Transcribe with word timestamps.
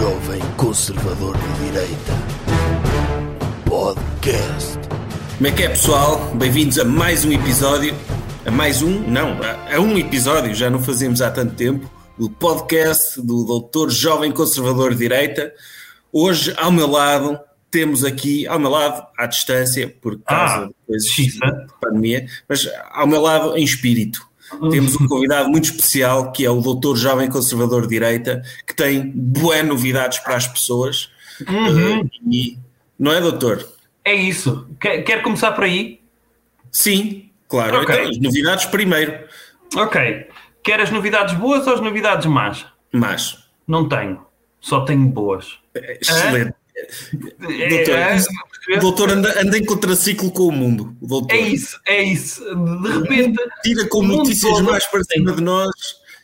jovem 0.00 0.40
conservador 0.56 1.36
de 1.36 1.64
direita. 1.66 2.12
Podcast. 3.66 4.78
Como 5.36 5.46
é 5.46 5.52
que 5.52 5.62
é, 5.62 5.68
pessoal? 5.68 6.18
Bem-vindos 6.36 6.78
a 6.78 6.86
mais 6.86 7.22
um 7.26 7.32
episódio. 7.32 7.94
A 8.46 8.50
mais 8.50 8.80
um? 8.80 8.98
Não, 9.06 9.38
a, 9.42 9.76
a 9.76 9.78
um 9.78 9.98
episódio, 9.98 10.54
já 10.54 10.70
não 10.70 10.82
fazemos 10.82 11.20
há 11.20 11.30
tanto 11.30 11.54
tempo, 11.54 11.90
do 12.18 12.30
podcast 12.30 13.20
do 13.20 13.44
Doutor 13.44 13.90
Jovem 13.90 14.32
Conservador 14.32 14.92
de 14.92 15.00
Direita. 15.00 15.52
Hoje, 16.10 16.54
ao 16.56 16.72
meu 16.72 16.86
lado, 16.90 17.38
temos 17.70 18.02
aqui, 18.02 18.46
ao 18.46 18.58
meu 18.58 18.70
lado, 18.70 19.06
à 19.18 19.26
distância, 19.26 19.94
por 20.00 20.18
causa 20.22 20.64
Ah, 20.64 20.66
de 20.66 20.74
coisas 20.86 21.08
xiça. 21.10 21.38
de 21.46 21.74
pandemia, 21.78 22.26
mas 22.48 22.66
ao 22.90 23.06
meu 23.06 23.20
lado, 23.20 23.54
em 23.54 23.62
espírito. 23.64 24.29
Temos 24.70 25.00
um 25.00 25.06
convidado 25.06 25.48
muito 25.48 25.64
especial 25.64 26.32
que 26.32 26.44
é 26.44 26.50
o 26.50 26.60
Doutor 26.60 26.96
Jovem 26.96 27.28
Conservador 27.28 27.82
de 27.82 27.88
Direita, 27.88 28.42
que 28.66 28.74
tem 28.74 29.10
boas 29.14 29.64
novidades 29.64 30.18
para 30.18 30.36
as 30.36 30.46
pessoas. 30.46 31.10
Uhum. 31.48 32.00
Uh, 32.00 32.10
e, 32.30 32.58
não 32.98 33.12
é, 33.12 33.20
doutor? 33.20 33.66
É 34.04 34.14
isso. 34.14 34.66
Quer, 34.80 35.02
quer 35.02 35.22
começar 35.22 35.52
por 35.52 35.64
aí? 35.64 36.00
Sim, 36.70 37.30
claro. 37.48 37.80
Ok. 37.80 37.94
Então, 37.94 38.10
as 38.10 38.18
novidades 38.18 38.66
primeiro. 38.66 39.18
Ok. 39.76 40.28
Quer 40.62 40.80
as 40.80 40.90
novidades 40.90 41.34
boas 41.34 41.66
ou 41.66 41.74
as 41.74 41.80
novidades 41.80 42.26
más? 42.26 42.66
Mas, 42.92 43.38
Não 43.66 43.88
tenho. 43.88 44.20
Só 44.60 44.80
tenho 44.80 45.06
boas. 45.06 45.58
excelente. 45.74 46.54
Doutor, 47.40 47.94
É, 47.94 48.76
O 48.76 48.80
doutor 48.80 49.10
anda, 49.10 49.40
anda 49.40 49.58
em 49.58 49.64
contraciclo 49.64 50.30
com 50.30 50.44
o 50.44 50.52
mundo. 50.52 50.94
Doutor 51.00 51.34
é 51.34 51.40
isso, 51.40 51.80
é 51.86 52.02
isso. 52.02 52.42
De 52.82 52.88
repente. 52.98 53.38
tira 53.62 53.88
com 53.88 54.02
notícias 54.02 54.52
todo 54.52 54.64
mais 54.64 54.84
para 54.86 55.02
cima 55.04 55.32
de 55.32 55.42
nós 55.42 55.70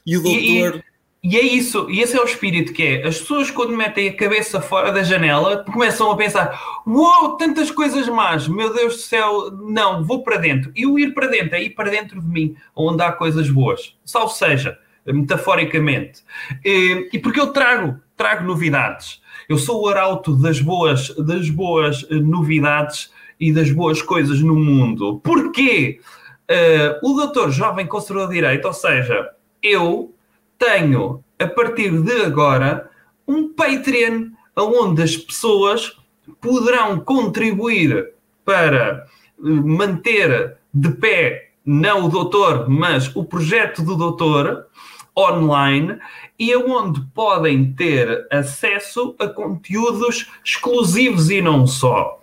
e 0.07 0.17
o 0.17 0.21
E, 0.21 0.23
doutor. 0.63 0.81
e- 0.81 0.97
e 1.29 1.37
é 1.37 1.43
isso, 1.43 1.91
e 1.91 2.01
esse 2.01 2.17
é 2.17 2.21
o 2.21 2.25
espírito 2.25 2.73
que 2.73 2.83
é. 2.85 3.07
As 3.09 3.19
pessoas, 3.19 3.51
quando 3.51 3.77
metem 3.77 4.09
a 4.09 4.17
cabeça 4.17 4.61
fora 4.61 4.93
da 4.93 5.03
janela, 5.03 5.65
começam 5.65 6.09
a 6.11 6.17
pensar: 6.17 6.57
Uou, 6.87 7.37
tantas 7.37 7.69
coisas 7.71 8.07
más, 8.09 8.47
meu 8.47 8.73
Deus 8.73 8.95
do 8.95 9.01
céu, 9.01 9.51
não, 9.51 10.05
vou 10.05 10.23
para 10.23 10.37
dentro. 10.37 10.71
E 10.77 10.87
o 10.87 10.97
ir 10.99 11.15
para 11.15 11.27
dentro 11.27 11.57
é 11.57 11.63
ir 11.65 11.71
para 11.71 11.91
dentro 11.91 12.21
de 12.21 12.29
mim, 12.29 12.55
onde 12.77 13.03
há 13.03 13.11
coisas 13.11 13.51
boas. 13.51 13.95
Salvo 14.05 14.33
seja, 14.33 14.79
metaforicamente. 15.05 16.21
E, 16.65 17.09
e 17.13 17.19
porque 17.19 17.41
eu 17.41 17.49
trago, 17.49 17.99
trago 18.17 18.45
novidades. 18.45 19.21
Eu 19.49 19.59
sou 19.59 19.83
o 19.83 19.89
arauto 19.89 20.35
das 20.35 20.61
boas, 20.61 21.15
das 21.17 21.51
boas 21.51 22.07
eh, 22.11 22.15
novidades 22.15 23.13
e 23.39 23.53
das 23.53 23.71
boas 23.71 24.01
coisas 24.01 24.41
no 24.41 24.55
mundo. 24.55 25.21
Porquê? 25.23 26.01
Eh, 26.49 26.99
o 27.03 27.13
doutor 27.13 27.51
jovem 27.51 27.87
conservador 27.87 28.29
de 28.29 28.35
direito, 28.35 28.67
ou 28.67 28.73
seja, 28.73 29.31
eu 29.63 30.15
tenho, 30.59 31.23
a 31.39 31.47
partir 31.47 31.91
de 32.03 32.23
agora, 32.23 32.91
um 33.29 33.53
Patreon 33.53 34.31
onde 34.57 35.03
as 35.03 35.17
pessoas 35.17 35.97
poderão 36.41 36.99
contribuir 37.01 38.13
para 38.45 39.07
eh, 39.39 39.43
manter 39.43 40.57
de 40.73 40.91
pé, 40.93 41.51
não 41.65 42.05
o 42.05 42.09
doutor, 42.09 42.69
mas 42.69 43.15
o 43.15 43.25
projeto 43.25 43.83
do 43.83 43.97
doutor 43.97 44.67
online 45.19 45.99
e 46.39 46.55
onde 46.57 47.01
podem 47.15 47.73
ter 47.73 48.27
acesso 48.31 49.15
a 49.19 49.27
conteúdos 49.29 50.27
exclusivos 50.45 51.31
e 51.31 51.41
não 51.41 51.67
só. 51.67 52.21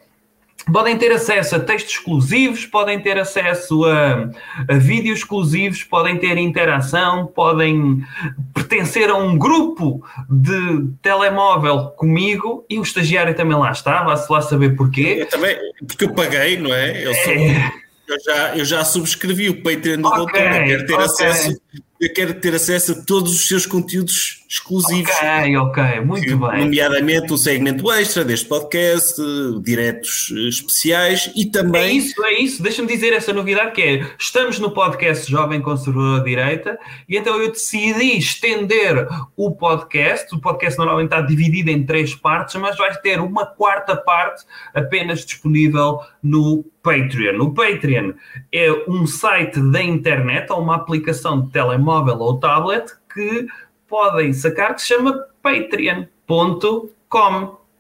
Podem 0.72 0.97
ter 0.97 1.11
acesso 1.11 1.58
a 1.58 1.59
textos 1.59 1.95
exclusivos, 1.95 2.66
podem 2.66 2.97
ter 3.02 3.19
acesso 3.19 3.83
a, 3.83 4.30
a 4.69 4.75
vídeos 4.77 5.19
exclusivos, 5.19 5.83
podem 5.83 6.17
ter 6.17 6.38
interação, 6.38 7.25
podem 7.27 8.02
pertencer 8.53 9.09
a 9.09 9.16
um 9.17 9.38
grupo 9.38 10.02
de 10.30 10.88
telemóvel 11.02 11.88
comigo 11.97 12.66
e 12.69 12.80
o 12.80 12.81
estagiário 12.83 13.35
também 13.35 13.57
lá 13.57 13.72
está, 13.72 14.03
vá-se 14.03 14.31
lá 14.31 14.41
saber 14.41 14.78
porquê. 14.78 15.17
Eu 15.22 15.25
também, 15.28 15.57
porque 15.85 16.05
eu 16.05 16.13
paguei, 16.13 16.57
não 16.57 16.73
é? 16.73 17.03
Eu, 17.06 17.13
sou- 17.13 17.34
É. 17.34 17.72
eu 18.07 18.17
já, 18.23 18.57
eu 18.59 18.63
já 18.66 18.85
subscrevi 18.85 19.50
o 19.50 19.62
Patreon 19.63 20.01
do 20.01 20.07
Ok, 20.07 20.17
doutor. 20.17 20.40
Eu 20.62 20.66
quero 20.66 20.85
ter 20.85 20.94
ok. 20.94 21.06
acesso. 21.06 21.62
Eu 22.00 22.13
quero 22.13 22.34
ter 22.34 22.53
acesso 22.53 22.91
a 22.91 22.95
todos 23.06 23.31
os 23.31 23.47
seus 23.47 23.66
conteúdos 23.66 24.44
exclusivos. 24.50 25.09
Ok, 25.09 25.57
ok, 25.57 26.01
muito 26.01 26.38
bem. 26.38 26.66
Nomeadamente 26.66 27.31
um 27.31 27.38
segmento 27.38 27.89
extra 27.91 28.25
deste 28.25 28.47
podcast, 28.47 29.19
diretos 29.63 30.31
especiais 30.50 31.31
e 31.34 31.47
É 31.47 31.51
também 31.51 31.97
isso, 31.97 32.23
é 32.25 32.34
isso. 32.34 32.61
Deixa-me 32.61 32.88
dizer 32.88 33.13
essa 33.13 33.31
novidade 33.31 33.72
que 33.72 33.81
é, 33.81 34.07
estamos 34.19 34.59
no 34.59 34.72
podcast 34.72 35.31
Jovem 35.31 35.61
Conservador 35.61 36.23
Direita 36.23 36.78
e 37.07 37.17
então 37.17 37.41
eu 37.41 37.50
decidi 37.50 38.17
estender 38.17 39.07
o 39.35 39.51
podcast. 39.51 40.35
O 40.35 40.40
podcast 40.40 40.78
normalmente 40.78 41.13
está 41.13 41.22
dividido 41.22 41.72
em 41.72 41.84
três 41.85 42.13
partes, 42.13 42.55
mas 42.55 42.78
vai 42.78 42.94
ter 43.00 43.19
uma 43.22 43.45
quarta 43.45 43.95
parte 43.95 44.44
apenas 44.73 45.25
disponível 45.25 46.00
no 46.22 46.66
Patreon. 46.84 47.41
O 47.41 47.53
Patreon 47.53 48.11
é 48.51 48.69
um 48.88 49.07
site 49.07 49.59
da 49.72 49.81
internet 49.81 50.51
ou 50.51 50.61
uma 50.61 50.75
aplicação 50.75 51.41
de 51.41 51.50
telemóvel 51.63 52.19
ou 52.19 52.40
tablet 52.40 52.91
que 53.13 53.47
podem 53.88 54.34
sacar 54.34 54.75
que 54.75 54.81
se 54.81 54.90
chama 54.90 55.25
patreon.com 55.41 56.78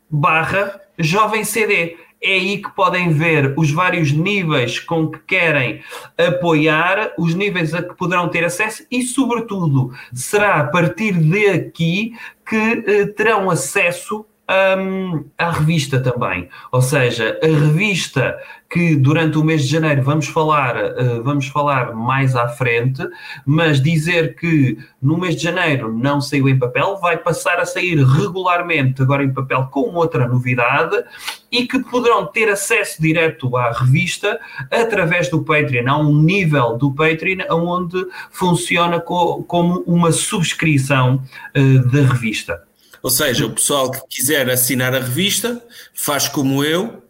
barra 0.09 0.79
jovem 0.97 1.43
CD. 1.43 1.97
É 2.25 2.35
aí 2.35 2.61
que 2.61 2.71
podem 2.71 3.11
ver 3.11 3.53
os 3.57 3.69
vários 3.69 4.13
níveis 4.13 4.79
com 4.79 5.09
que 5.09 5.19
querem 5.19 5.83
apoiar, 6.17 7.13
os 7.17 7.35
níveis 7.35 7.73
a 7.73 7.83
que 7.83 7.93
poderão 7.95 8.29
ter 8.29 8.45
acesso 8.45 8.85
e, 8.89 9.01
sobretudo, 9.01 9.93
será 10.13 10.61
a 10.61 10.67
partir 10.67 11.11
daqui 11.11 12.17
que 12.47 12.83
eh, 12.87 13.07
terão 13.07 13.49
acesso 13.49 14.25
hum, 14.49 15.25
à 15.37 15.51
revista 15.51 15.99
também. 15.99 16.49
Ou 16.71 16.81
seja, 16.81 17.39
a 17.41 17.47
revista 17.47 18.37
que 18.69 18.95
durante 18.95 19.37
o 19.37 19.43
mês 19.43 19.61
de 19.63 19.67
janeiro 19.69 20.01
vamos 20.01 20.27
falar, 20.27 20.75
eh, 20.75 21.19
vamos 21.23 21.45
falar 21.47 21.93
mais 21.93 22.35
à 22.35 22.47
frente, 22.47 23.07
mas 23.45 23.79
dizer 23.79 24.35
que 24.35 24.77
no 24.99 25.15
mês 25.15 25.35
de 25.35 25.43
janeiro 25.43 25.95
não 25.95 26.19
saiu 26.19 26.49
em 26.49 26.57
papel, 26.57 26.97
vai 26.97 27.17
passar 27.17 27.59
a 27.59 27.65
sair 27.67 28.03
regularmente 28.03 29.01
agora 29.03 29.23
em 29.23 29.31
papel 29.31 29.67
com 29.71 29.93
outra 29.93 30.27
novidade 30.27 31.03
e 31.51 31.67
que 31.67 31.77
poderão 31.83 32.25
ter 32.25 32.49
acesso 32.49 32.99
direto 32.99 33.55
à 33.55 33.71
revista 33.71 34.39
através 34.71 35.29
do 35.29 35.43
Patreon. 35.43 35.87
Há 35.87 35.97
um 35.99 36.19
nível 36.21 36.75
do 36.75 36.91
Patreon 36.91 37.43
onde 37.51 38.03
funciona 38.31 38.99
co- 38.99 39.43
como 39.43 39.83
uma 39.85 40.11
subscrição 40.11 41.21
eh, 41.53 41.61
da 41.91 42.01
revista. 42.11 42.63
Ou 43.03 43.09
seja, 43.09 43.45
o 43.45 43.51
pessoal 43.51 43.91
que 43.91 43.99
quiser 44.09 44.49
assinar 44.49 44.95
a 44.95 44.99
revista 44.99 45.61
faz 45.93 46.29
como 46.29 46.63
eu, 46.63 47.03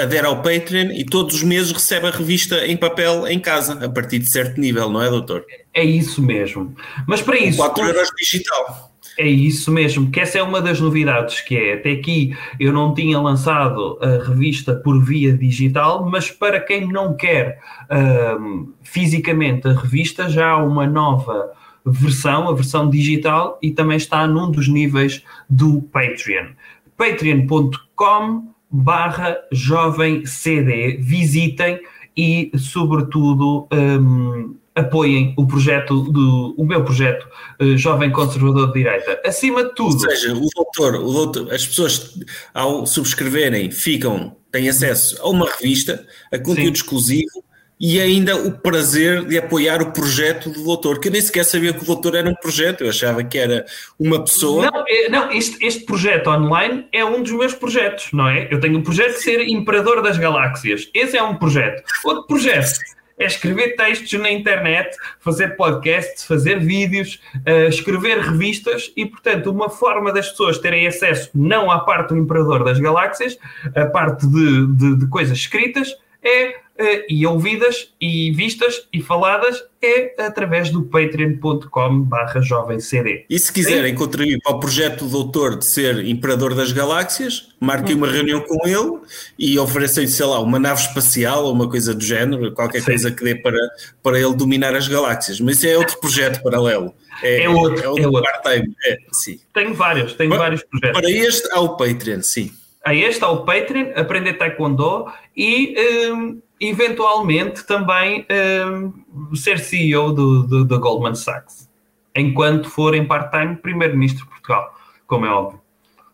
adere 0.00 0.24
ao 0.24 0.36
Patreon 0.36 0.92
e 0.92 1.04
todos 1.04 1.34
os 1.34 1.42
meses 1.42 1.72
recebe 1.72 2.06
a 2.06 2.10
revista 2.10 2.64
em 2.64 2.76
papel 2.76 3.26
em 3.26 3.40
casa, 3.40 3.84
a 3.84 3.88
partir 3.88 4.20
de 4.20 4.30
certo 4.30 4.60
nível, 4.60 4.88
não 4.88 5.02
é, 5.02 5.10
doutor? 5.10 5.44
É 5.74 5.84
isso 5.84 6.22
mesmo. 6.22 6.74
Mas 7.08 7.20
para 7.22 7.36
isso, 7.38 7.58
4 7.58 7.84
euros 7.84 8.08
digital. 8.16 8.92
É 9.18 9.26
isso 9.26 9.70
mesmo, 9.70 10.10
que 10.10 10.20
essa 10.20 10.38
é 10.38 10.42
uma 10.42 10.60
das 10.60 10.80
novidades 10.80 11.40
que 11.40 11.56
é. 11.56 11.74
Até 11.74 11.90
aqui 11.90 12.36
eu 12.58 12.72
não 12.72 12.94
tinha 12.94 13.20
lançado 13.20 13.98
a 14.00 14.24
revista 14.26 14.74
por 14.74 15.04
via 15.04 15.36
digital, 15.36 16.08
mas 16.08 16.30
para 16.30 16.60
quem 16.60 16.86
não 16.86 17.14
quer 17.14 17.58
ahm, 17.90 18.68
fisicamente 18.82 19.68
a 19.68 19.72
revista, 19.72 20.30
já 20.30 20.50
há 20.50 20.56
uma 20.56 20.86
nova 20.86 21.50
versão, 21.84 22.48
a 22.48 22.54
versão 22.54 22.88
digital, 22.88 23.58
e 23.62 23.70
também 23.70 23.96
está 23.96 24.26
num 24.26 24.50
dos 24.50 24.68
níveis 24.68 25.22
do 25.48 25.82
Patreon. 25.82 26.48
patreon.com 26.96 28.52
barra 28.70 29.36
jovem 29.52 30.24
CD. 30.24 30.96
Visitem 30.98 31.80
e, 32.16 32.50
sobretudo, 32.56 33.68
hum, 33.72 34.56
apoiem 34.74 35.34
o 35.36 35.46
projeto 35.46 36.00
do 36.10 36.54
o 36.56 36.64
meu 36.64 36.82
projeto 36.82 37.26
eh, 37.58 37.76
Jovem 37.76 38.10
Conservador 38.10 38.68
de 38.68 38.74
Direita. 38.74 39.20
Acima 39.24 39.64
de 39.64 39.74
tudo, 39.74 39.94
Ou 39.94 40.00
seja, 40.00 40.34
o 40.34 40.48
doutor, 40.54 40.94
o 40.94 41.12
doutor, 41.12 41.52
as 41.52 41.66
pessoas 41.66 42.18
ao 42.54 42.86
subscreverem 42.86 43.70
ficam, 43.70 44.36
têm 44.50 44.68
acesso 44.68 45.20
a 45.20 45.28
uma 45.28 45.46
revista, 45.50 46.06
a 46.32 46.38
conteúdo 46.38 46.76
Sim. 46.76 46.84
exclusivo 46.84 47.44
e 47.84 48.00
ainda 48.00 48.36
o 48.36 48.52
prazer 48.52 49.24
de 49.24 49.36
apoiar 49.36 49.82
o 49.82 49.90
projeto 49.90 50.48
do 50.50 50.62
doutor, 50.62 51.00
que 51.00 51.08
eu 51.08 51.12
nem 51.12 51.20
sequer 51.20 51.44
sabia 51.44 51.72
que 51.72 51.82
o 51.82 51.84
doutor 51.84 52.14
era 52.14 52.28
um 52.30 52.34
projeto, 52.36 52.82
eu 52.84 52.88
achava 52.90 53.24
que 53.24 53.36
era 53.36 53.66
uma 53.98 54.22
pessoa. 54.22 54.70
Não, 54.70 54.84
é- 54.86 55.08
não 55.08 55.32
este, 55.32 55.66
este 55.66 55.84
projeto 55.84 56.28
online 56.30 56.86
é 56.92 57.04
um 57.04 57.20
dos 57.20 57.32
meus 57.32 57.54
projetos, 57.54 58.10
não 58.12 58.28
é? 58.28 58.46
Eu 58.52 58.60
tenho 58.60 58.78
o 58.78 58.82
projeto 58.84 59.14
de 59.16 59.22
ser 59.22 59.40
imperador 59.48 60.00
das 60.00 60.16
galáxias. 60.16 60.88
Esse 60.94 61.16
é 61.16 61.22
um 61.24 61.34
projeto. 61.34 61.82
Outro 62.04 62.24
projeto 62.28 62.78
é 63.18 63.26
escrever 63.26 63.74
textos 63.74 64.12
na 64.20 64.30
internet, 64.30 64.96
fazer 65.18 65.56
podcasts, 65.56 66.24
fazer 66.24 66.60
vídeos, 66.60 67.20
eh, 67.44 67.66
escrever 67.66 68.18
revistas 68.20 68.92
e, 68.96 69.06
portanto, 69.06 69.50
uma 69.50 69.68
forma 69.68 70.12
das 70.12 70.28
pessoas 70.30 70.58
terem 70.58 70.86
acesso 70.86 71.30
não 71.34 71.68
à 71.68 71.80
parte 71.80 72.10
do 72.10 72.16
imperador 72.16 72.62
das 72.64 72.78
galáxias, 72.78 73.36
a 73.74 73.86
parte 73.86 74.24
de, 74.26 74.66
de- 74.68 74.96
de 75.00 75.06
coisas 75.08 75.36
escritas, 75.36 75.88
é 76.24 76.48
uh, 76.48 76.61
e 77.08 77.26
ouvidas 77.26 77.92
e 78.00 78.30
vistas 78.32 78.86
e 78.92 79.00
faladas 79.00 79.62
é 79.82 80.14
através 80.24 80.70
do 80.70 80.82
patreon.com 80.82 82.02
barra 82.02 82.40
jovemcd. 82.40 83.26
E 83.28 83.38
se 83.38 83.52
quiserem 83.52 83.94
contribuir 83.94 84.38
para 84.42 84.54
o 84.54 84.60
projeto 84.60 85.04
do 85.04 85.10
doutor 85.10 85.56
de 85.56 85.66
ser 85.66 86.04
Imperador 86.06 86.54
das 86.54 86.72
Galáxias, 86.72 87.48
marquem 87.60 87.96
uma 87.96 88.06
reunião 88.06 88.40
com 88.40 88.66
ele 88.66 89.00
e 89.38 89.58
oferecem, 89.58 90.06
sei 90.06 90.26
lá, 90.26 90.40
uma 90.40 90.58
nave 90.58 90.80
espacial 90.80 91.44
ou 91.44 91.52
uma 91.52 91.68
coisa 91.68 91.94
do 91.94 92.02
género, 92.02 92.52
qualquer 92.52 92.80
Sim. 92.80 92.86
coisa 92.86 93.10
que 93.10 93.24
dê 93.24 93.34
para, 93.34 93.58
para 94.02 94.18
ele 94.18 94.34
dominar 94.34 94.74
as 94.74 94.86
galáxias. 94.86 95.40
Mas 95.40 95.56
isso 95.56 95.66
é 95.66 95.76
outro 95.76 95.98
projeto 95.98 96.42
paralelo. 96.42 96.94
É, 97.22 97.42
é 97.42 97.48
outro, 97.48 97.84
é 97.84 97.88
outro, 97.88 98.04
é 98.04 98.06
outro. 98.06 98.22
part-time. 98.22 98.74
É, 98.86 98.98
sim. 99.12 99.40
Tenho 99.52 99.74
vários, 99.74 100.14
tenho 100.14 100.30
para, 100.30 100.38
vários 100.38 100.62
projetos. 100.62 101.00
Para 101.00 101.10
este 101.10 101.48
há 101.52 101.60
o 101.60 101.76
Patreon, 101.76 102.22
sim. 102.22 102.52
A 102.84 102.94
este 102.94 103.22
há 103.22 103.28
o 103.28 103.44
Patreon, 103.44 103.92
aprender 103.94 104.34
Taekwondo 104.34 105.06
e 105.36 106.10
um, 106.12 106.40
eventualmente 106.62 107.64
também 107.66 108.24
um, 108.30 109.34
ser 109.34 109.58
CEO 109.58 110.12
do, 110.12 110.42
do, 110.44 110.64
do, 110.64 110.80
Goldman 110.80 111.14
Sachs, 111.14 111.68
enquanto 112.14 112.70
for 112.70 112.94
em 112.94 113.04
part-time 113.04 113.56
primeiro-ministro 113.56 114.24
de 114.24 114.30
Portugal, 114.30 114.72
como 115.06 115.26
é 115.26 115.30
óbvio. 115.30 115.60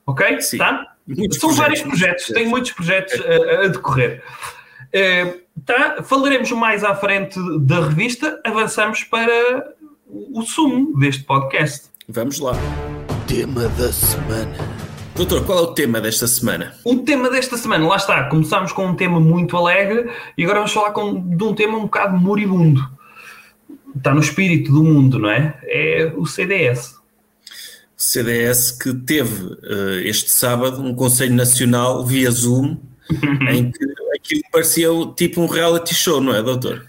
Ok? 0.07 0.41
Sim. 0.41 0.57
Tá? 0.57 0.95
São 1.39 1.53
vários 1.53 1.83
projetos, 1.83 2.27
tenho 2.27 2.49
muitos 2.49 2.73
projetos 2.73 3.15
a, 3.21 3.65
a 3.65 3.69
decorrer. 3.69 4.23
Uh, 4.89 5.39
tá? 5.67 6.03
Falaremos 6.03 6.51
mais 6.53 6.83
à 6.83 6.95
frente 6.95 7.39
da 7.61 7.87
revista, 7.87 8.41
avançamos 8.43 9.05
para 9.05 9.75
o 10.07 10.43
sumo 10.43 10.99
deste 10.99 11.25
podcast. 11.25 11.91
Vamos 12.09 12.39
lá. 12.39 12.55
Tema 13.27 13.69
da 13.69 13.93
semana. 13.93 14.78
Doutor, 15.19 15.45
qual 15.45 15.59
é 15.59 15.63
o 15.63 15.67
tema 15.75 16.01
desta 16.01 16.29
semana? 16.29 16.77
O 16.85 16.99
tema 16.99 17.29
desta 17.29 17.57
semana, 17.57 17.85
lá 17.89 17.97
está, 17.97 18.29
começámos 18.29 18.71
com 18.71 18.87
um 18.87 18.95
tema 18.95 19.19
muito 19.19 19.57
alegre 19.57 20.09
e 20.39 20.45
agora 20.45 20.61
vamos 20.61 20.73
falar 20.73 20.93
com, 20.93 21.37
de 21.37 21.43
um 21.43 21.53
tema 21.53 21.77
um 21.77 21.83
bocado 21.83 22.17
moribundo. 22.17 22.89
Está 23.97 24.15
no 24.15 24.21
espírito 24.21 24.71
do 24.71 24.85
mundo, 24.85 25.19
não 25.19 25.29
é? 25.29 25.59
É 25.65 26.13
o 26.17 26.25
CDS. 26.25 26.95
O 26.95 28.01
CDS 28.01 28.71
que 28.71 28.95
teve 28.95 29.55
uh, 29.55 29.99
este 30.05 30.31
sábado 30.31 30.81
um 30.81 30.95
Conselho 30.95 31.35
Nacional 31.35 32.07
via 32.07 32.31
Zoom 32.31 32.77
em 33.51 33.73
que 33.73 33.85
aquilo 34.15 34.43
parecia 34.53 34.89
tipo 35.17 35.41
um 35.41 35.47
reality 35.47 35.97
show, 35.97 36.21
não 36.21 36.33
é, 36.33 36.41
doutor? 36.41 36.87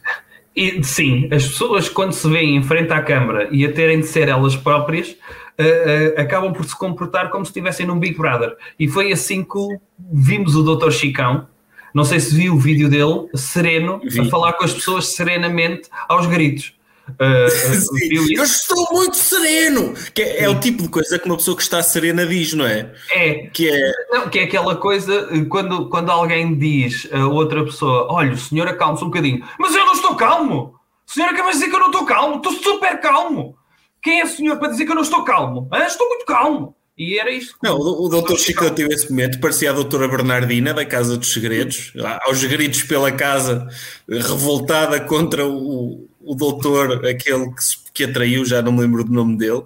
E, 0.56 0.84
sim, 0.84 1.28
as 1.32 1.48
pessoas 1.48 1.90
quando 1.90 2.14
se 2.14 2.30
veem 2.30 2.58
em 2.58 2.62
frente 2.62 2.94
à 2.94 3.02
câmara 3.02 3.48
e 3.52 3.66
a 3.66 3.72
terem 3.72 4.02
de 4.02 4.06
ser 4.06 4.28
elas 4.28 4.56
próprias, 4.56 5.16
uh, 5.60 6.18
uh, 6.18 6.22
acabam 6.22 6.54
por 6.54 6.66
se 6.66 6.76
comportar 6.78 7.30
como 7.30 7.46
se 7.46 7.50
estivessem 7.50 7.86
num 7.86 8.00
Big 8.00 8.18
Brother. 8.18 8.56
E 8.80 8.88
foi 8.88 9.12
assim 9.12 9.44
que 9.44 9.80
vimos 10.12 10.56
o 10.56 10.64
Dr. 10.64 10.92
Chicão, 10.92 11.48
não 11.94 12.04
sei 12.04 12.20
se 12.20 12.34
viu 12.34 12.54
o 12.54 12.60
vídeo 12.60 12.90
dele, 12.90 13.28
sereno, 13.36 14.00
Vi. 14.04 14.22
a 14.22 14.26
falar 14.26 14.54
com 14.54 14.64
as 14.64 14.74
pessoas 14.74 15.16
serenamente 15.16 15.90
aos 16.08 16.26
gritos. 16.26 16.74
Uh, 17.10 18.14
eu 18.38 18.44
estou 18.44 18.88
muito 18.92 19.18
sereno, 19.18 19.96
que 20.14 20.22
é, 20.22 20.44
é, 20.44 20.50
o 20.50 20.60
tipo 20.60 20.84
de 20.84 20.90
coisa 20.90 21.18
que 21.18 21.26
uma 21.26 21.38
pessoa 21.38 21.58
que 21.58 21.64
está 21.64 21.82
serena 21.82 22.24
diz, 22.24 22.54
não 22.54 22.68
é? 22.68 22.94
É, 23.12 23.34
que 23.48 23.68
é, 23.68 23.92
não, 24.12 24.30
que 24.30 24.38
é 24.38 24.44
aquela 24.44 24.76
coisa 24.76 25.28
quando, 25.50 25.90
quando 25.90 26.12
alguém 26.12 26.56
diz 26.56 27.10
a 27.12 27.26
outra 27.26 27.66
pessoa: 27.66 28.06
Olha, 28.12 28.34
o 28.34 28.38
senhor 28.38 28.68
acalma-se 28.68 29.04
um 29.04 29.08
bocadinho, 29.08 29.44
mas 29.58 29.74
eu 29.74 29.88
não 29.88 29.94
estou 29.94 30.16
calmo. 30.16 30.76
O 31.08 31.12
senhor 31.12 31.30
acaba 31.30 31.48
de 31.48 31.56
dizer 31.56 31.70
que 31.70 31.76
eu 31.76 31.80
não 31.80 31.88
estou 31.88 32.06
calmo, 32.06 32.36
estou 32.36 32.54
super 32.54 33.02
calmo. 33.02 33.58
Quem 34.02 34.22
é 34.22 34.24
o 34.24 34.28
senhor 34.28 34.58
para 34.58 34.70
dizer 34.70 34.86
que 34.86 34.92
eu 34.92 34.96
não 34.96 35.04
estou 35.04 35.24
calmo? 35.24 35.68
Ah, 35.72 35.86
estou 35.86 36.08
muito 36.08 36.26
calmo. 36.26 36.76
E 36.98 37.18
era 37.18 37.32
isto. 37.32 37.56
Não, 37.64 37.78
o, 37.78 38.06
o 38.06 38.10
doutor 38.10 38.38
Chico 38.38 38.70
teve 38.72 38.94
esse 38.94 39.10
momento, 39.10 39.40
parecia 39.40 39.70
a 39.70 39.74
doutora 39.74 40.08
Bernardina 40.08 40.74
da 40.74 40.86
Casa 40.86 41.18
dos 41.18 41.32
Segredos, 41.32 41.94
aos 42.26 42.44
gritos 42.44 42.84
pela 42.84 43.10
casa, 43.10 43.66
revoltada 44.10 45.00
contra 45.00 45.48
o, 45.48 46.10
o 46.20 46.36
doutor, 46.36 47.06
aquele 47.06 47.46
que, 47.52 47.94
que 47.94 48.04
atraiu, 48.04 48.44
já 48.44 48.62
não 48.62 48.74
me 48.74 48.82
lembro 48.82 49.06
do 49.06 49.14
nome 49.14 49.38
dele. 49.38 49.64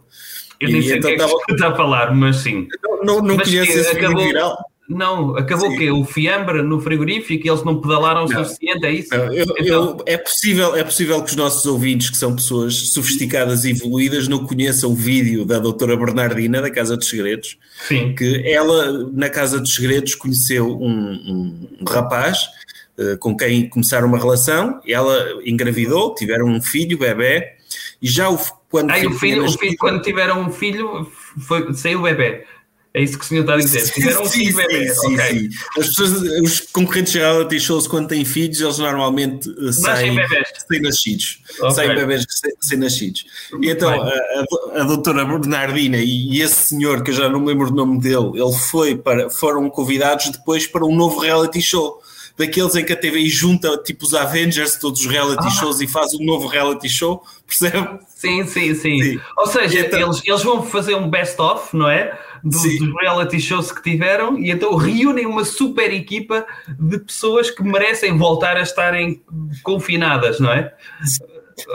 Eu 0.60 0.70
nem 0.70 0.82
sei 0.84 0.94
o 0.94 0.98
então 0.98 1.10
que, 1.10 1.24
é 1.24 1.46
que 1.48 1.54
está 1.54 1.70
a 1.70 1.76
falar, 1.76 2.14
mas 2.14 2.38
sim. 2.38 2.68
Não, 2.84 3.04
não, 3.04 3.22
não 3.22 3.38
conheço 3.38 3.72
esse 3.72 3.98
acabou, 3.98 4.24
viral. 4.24 4.58
Não, 4.88 5.38
acabou 5.38 5.70
o 5.70 5.78
quê? 5.78 5.90
O 5.90 6.04
fiambre 6.04 6.62
no 6.62 6.80
frigorífico 6.82 7.48
e 7.48 7.50
eles 7.50 7.64
não 7.64 7.80
pedalaram 7.80 8.26
o 8.26 8.28
suficiente, 8.28 8.86
é 8.86 8.92
isso? 8.92 9.16
Não, 9.16 9.34
eu, 9.34 9.46
então... 9.58 9.64
eu, 9.66 10.04
é, 10.06 10.18
possível, 10.18 10.76
é 10.76 10.84
possível 10.84 11.24
que 11.24 11.30
os 11.30 11.36
nossos 11.38 11.66
ouvintes, 11.66 12.10
que 12.10 12.18
são 12.18 12.36
pessoas 12.36 12.92
sofisticadas 12.92 13.64
e 13.64 13.72
evoluídas, 13.72 14.28
não 14.28 14.46
conheçam 14.46 14.92
o 14.92 14.96
vídeo 14.96 15.46
da 15.46 15.58
doutora 15.58 15.96
Bernardina, 15.96 16.62
da 16.62 16.70
Casa 16.70 16.98
dos 16.98 17.08
Segredos, 17.08 17.58
Sim. 17.88 18.14
que 18.14 18.44
ela, 18.46 19.10
na 19.14 19.30
Casa 19.30 19.58
dos 19.60 19.74
Segredos, 19.74 20.16
conheceu 20.16 20.68
um, 20.68 20.92
um, 20.92 21.70
um 21.82 21.86
rapaz 21.90 22.40
uh, 22.98 23.18
com 23.20 23.38
quem 23.38 23.70
começaram 23.70 24.08
uma 24.08 24.18
relação, 24.18 24.82
ela 24.86 25.42
engravidou, 25.46 26.14
tiveram 26.14 26.48
um 26.48 26.62
filho, 26.62 26.98
bebê, 26.98 27.54
e 28.02 28.08
já 28.10 28.30
o, 28.30 28.38
quando... 28.70 28.92
Ai, 28.92 29.06
o 29.06 29.14
filho, 29.14 29.46
o 29.46 29.52
filho, 29.58 29.78
quando 29.80 30.02
tiveram 30.02 30.42
um 30.42 30.52
filho, 30.52 31.10
foi, 31.40 31.74
saiu 31.74 32.00
o 32.00 32.04
bebê. 32.04 32.44
É 32.96 33.02
isso 33.02 33.18
que 33.18 33.26
o 33.26 33.28
senhor 33.28 33.42
está 33.42 33.56
a 33.56 33.58
dizer. 33.58 33.92
Tiveram 33.92 34.22
um 34.22 34.30
filho 34.30 34.56
bebê. 34.56 34.94
Sim, 34.94 35.14
okay. 35.16 35.40
sim. 35.40 35.50
As 35.80 35.88
pessoas, 35.88 36.12
os 36.44 36.60
concorrentes 36.60 37.14
de 37.14 37.18
reality 37.18 37.60
shows, 37.60 37.88
quando 37.88 38.08
têm 38.08 38.24
filhos, 38.24 38.62
eles 38.62 38.78
normalmente 38.78 39.50
eh, 39.50 39.72
saem 39.72 40.16
recém-nascidos. 40.16 41.40
Okay. 41.58 41.72
Saem 41.72 41.96
bebés 41.96 42.24
recém-nascidos. 42.62 43.26
Então, 43.64 43.90
a, 43.90 44.82
a, 44.82 44.84
doutora 44.84 45.26
Bernardina 45.26 45.98
e, 45.98 46.36
e, 46.36 46.42
esse 46.42 46.68
senhor, 46.68 47.02
que 47.04 47.10
eu 47.10 47.16
já 47.16 47.28
não 47.28 47.40
me 47.40 47.48
lembro 47.48 47.72
do 47.72 47.76
nome 47.76 48.00
dele, 48.00 48.32
ele 48.36 48.54
foi 48.70 48.96
para, 48.96 49.28
foram 49.28 49.68
convidados 49.72 50.30
depois 50.30 50.68
para 50.68 50.86
um 50.86 50.96
novo 50.96 51.20
reality 51.20 51.64
show 51.64 52.00
daqueles 52.38 52.76
em 52.76 52.84
que 52.84 52.94
a 52.94 52.96
TV 52.96 53.28
junta 53.28 53.78
tipo 53.78 54.06
os 54.06 54.14
Avengers, 54.14 54.78
todos 54.78 55.02
os 55.02 55.06
reality 55.06 55.46
ah. 55.46 55.52
shows 55.52 55.82
e 55.82 55.88
faz 55.88 56.14
um 56.14 56.24
novo 56.24 56.48
reality 56.48 56.90
show, 56.90 57.24
percebe? 57.48 58.00
Sim, 58.08 58.46
sim, 58.46 58.74
sim. 58.74 59.04
sim. 59.04 59.20
Ou 59.38 59.48
seja, 59.48 59.80
então, 59.82 60.00
eles, 60.00 60.22
eles 60.26 60.44
vão 60.44 60.64
fazer 60.64 60.96
um 60.96 61.10
best-of, 61.10 61.76
não 61.76 61.90
é? 61.90 62.18
Do, 62.44 62.58
dos 62.58 63.02
reality 63.02 63.40
shows 63.40 63.72
que 63.72 63.82
tiveram 63.82 64.38
e 64.38 64.52
então 64.52 64.76
reúnem 64.76 65.26
uma 65.26 65.46
super 65.46 65.94
equipa 65.94 66.46
de 66.78 67.00
pessoas 67.00 67.50
que 67.50 67.64
merecem 67.64 68.18
voltar 68.18 68.58
a 68.58 68.62
estarem 68.62 69.22
confinadas, 69.64 70.42
não 70.42 70.52
é? 70.52 70.74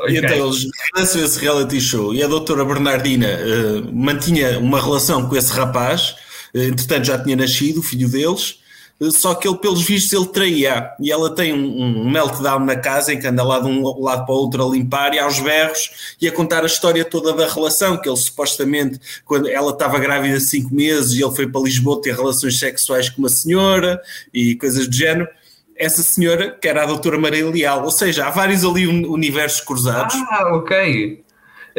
Okay. 0.03 0.15
E 0.15 0.19
então 0.19 0.47
eles 0.47 0.67
lançam 0.95 1.25
esse 1.25 1.41
reality 1.41 1.81
show 1.81 2.15
e 2.15 2.23
a 2.23 2.27
doutora 2.27 2.65
Bernardina 2.65 3.29
uh, 3.29 3.95
mantinha 3.95 4.59
uma 4.59 4.79
relação 4.79 5.27
com 5.27 5.37
esse 5.37 5.53
rapaz, 5.53 6.17
uh, 6.55 6.59
entretanto 6.59 7.05
já 7.05 7.19
tinha 7.23 7.37
nascido, 7.37 7.81
o 7.81 7.83
filho 7.83 8.09
deles, 8.09 8.59
só 9.01 9.35
que 9.35 9.47
ele, 9.47 9.57
pelos 9.59 9.83
vistos, 9.83 10.13
ele 10.13 10.27
traía. 10.27 10.91
E 11.01 11.13
ela 11.13 11.33
tem 11.33 11.53
um, 11.53 11.83
um, 11.83 12.11
meltdown 12.11 12.61
na 12.61 12.77
casa 12.77 13.13
em 13.13 13.21
que 13.21 13.27
anda 13.27 13.45
lá 13.45 13.61
de 13.61 13.69
um 13.69 14.01
lado 14.01 14.27
para 14.27 14.35
o 14.35 14.39
outro 14.39 14.67
a 14.67 14.71
limpar 14.71 15.15
e 15.15 15.21
aos 15.21 15.39
berros 15.39 16.15
e 16.21 16.27
a 16.27 16.33
contar 16.33 16.65
a 16.65 16.67
história 16.67 17.05
toda 17.05 17.33
da 17.33 17.47
relação, 17.47 17.97
que 17.97 18.09
ele 18.09 18.17
supostamente, 18.17 18.99
quando 19.25 19.49
ela 19.49 19.71
estava 19.71 19.99
grávida 20.01 20.41
5 20.41 20.75
meses 20.75 21.13
e 21.13 21.23
ele 21.23 21.35
foi 21.35 21.47
para 21.47 21.61
Lisboa 21.61 22.03
ter 22.03 22.15
relações 22.15 22.59
sexuais 22.59 23.09
com 23.09 23.23
uma 23.23 23.29
senhora 23.29 24.01
e 24.35 24.57
coisas 24.57 24.89
do 24.89 24.95
género. 24.95 25.29
Essa 25.77 26.03
senhora, 26.03 26.51
que 26.61 26.67
era 26.67 26.83
a 26.83 26.87
doutora 26.87 27.17
Maria 27.21 27.49
Leal, 27.49 27.85
ou 27.85 27.93
seja, 27.93 28.27
há 28.27 28.31
vários 28.31 28.65
ali 28.65 28.85
universos 28.89 29.61
cruzados. 29.61 30.17
Ah, 30.29 30.57
ok. 30.57 31.23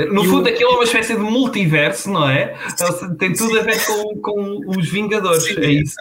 No 0.10 0.24
fundo, 0.24 0.46
o... 0.46 0.50
aquilo 0.50 0.72
é 0.72 0.74
uma 0.76 0.84
espécie 0.86 1.14
de 1.14 1.20
multiverso, 1.20 2.10
não 2.10 2.30
é? 2.30 2.56
Tem 3.20 3.34
tudo 3.34 3.52
Sim. 3.52 3.60
a 3.60 3.64
ver 3.64 3.86
com, 3.86 4.22
com 4.22 4.62
os 4.70 4.88
Vingadores, 4.88 5.44
Sim, 5.44 5.60
é 5.60 5.72
isso 5.72 5.96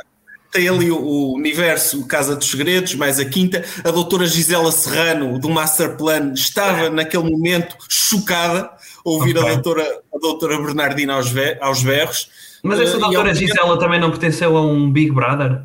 tem 0.51 0.69
ali 0.69 0.91
o, 0.91 1.33
universo 1.35 2.07
Casa 2.07 2.35
dos 2.35 2.51
Segredos, 2.51 2.95
mais 2.95 3.19
a 3.19 3.25
quinta. 3.25 3.65
A 3.85 3.91
doutora 3.91 4.27
Gisela 4.27 4.73
Serrano, 4.73 5.39
do 5.39 5.49
Master 5.49 5.97
Plan, 5.97 6.33
estava 6.33 6.91
naquele 6.91 7.31
momento 7.31 7.77
chocada 7.89 8.61
a 8.61 8.71
ouvir 9.05 9.37
okay. 9.37 9.51
a, 9.51 9.55
doutora, 9.55 10.01
a 10.15 10.19
doutora 10.19 10.59
Bernardina 10.61 11.15
aos, 11.15 11.33
aos 11.61 11.83
berros. 11.83 12.31
Mas 12.63 12.81
essa 12.81 12.97
uh, 12.97 13.01
doutora 13.01 13.35
Gisela 13.35 13.79
também 13.79 14.01
não 14.01 14.11
pertenceu 14.11 14.57
a 14.57 14.63
um 14.63 14.91
Big 14.91 15.13
Brother? 15.13 15.63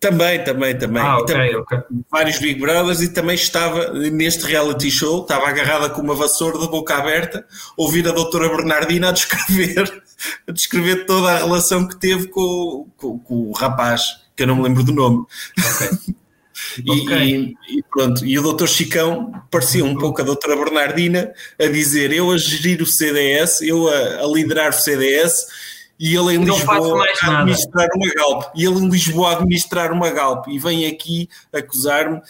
Também, 0.00 0.42
também, 0.44 0.78
também. 0.78 1.02
Ah, 1.02 1.18
okay, 1.18 1.34
também 1.34 1.56
okay. 1.56 1.78
Vários 2.10 2.38
Big 2.38 2.60
Brothers 2.60 3.02
e 3.02 3.12
também 3.12 3.34
estava 3.34 3.92
neste 3.92 4.46
reality 4.46 4.90
show, 4.90 5.22
estava 5.22 5.48
agarrada 5.48 5.90
com 5.90 6.00
uma 6.00 6.14
vassoura 6.14 6.56
de 6.58 6.68
boca 6.68 6.94
aberta, 6.94 7.44
ouvir 7.76 8.06
a 8.06 8.12
doutora 8.12 8.48
Bernardina 8.48 9.08
a 9.08 9.12
descrever, 9.12 10.02
a 10.46 10.52
descrever 10.52 11.06
toda 11.06 11.32
a 11.32 11.38
relação 11.38 11.86
que 11.86 11.96
teve 11.96 12.28
com, 12.28 12.86
com, 12.96 13.18
com 13.18 13.34
o 13.34 13.52
rapaz, 13.52 14.02
que 14.36 14.42
eu 14.42 14.46
não 14.46 14.56
me 14.56 14.62
lembro 14.62 14.82
do 14.82 14.92
nome. 14.92 15.24
Okay. 15.58 16.14
E, 16.84 16.90
okay. 16.90 17.54
e, 17.68 17.82
pronto, 17.90 18.24
e 18.24 18.36
o 18.36 18.42
doutor 18.42 18.68
Chicão 18.68 19.32
parecia 19.48 19.84
um 19.84 19.96
pouco 19.96 20.20
a 20.20 20.24
doutora 20.24 20.56
Bernardina 20.56 21.32
a 21.58 21.66
dizer 21.66 22.12
eu 22.12 22.32
a 22.32 22.36
gerir 22.36 22.82
o 22.82 22.86
CDS, 22.86 23.62
eu 23.62 23.88
a, 23.88 24.24
a 24.24 24.26
liderar 24.26 24.70
o 24.70 24.72
CDS 24.72 25.46
e 25.98 26.14
ele 26.14 26.34
em 26.36 26.44
Lisboa 26.44 27.04
a 27.04 27.40
administrar 27.40 27.88
uma 27.94 28.14
Galp. 28.14 28.42
E 28.54 28.64
ele 28.64 28.78
em 28.78 28.88
Lisboa 28.88 29.30
a 29.30 29.32
administrar 29.32 29.92
uma 29.92 30.10
Galp. 30.10 30.46
E 30.48 30.58
vem 30.58 30.86
aqui 30.86 31.28
acusar-me, 31.52 32.20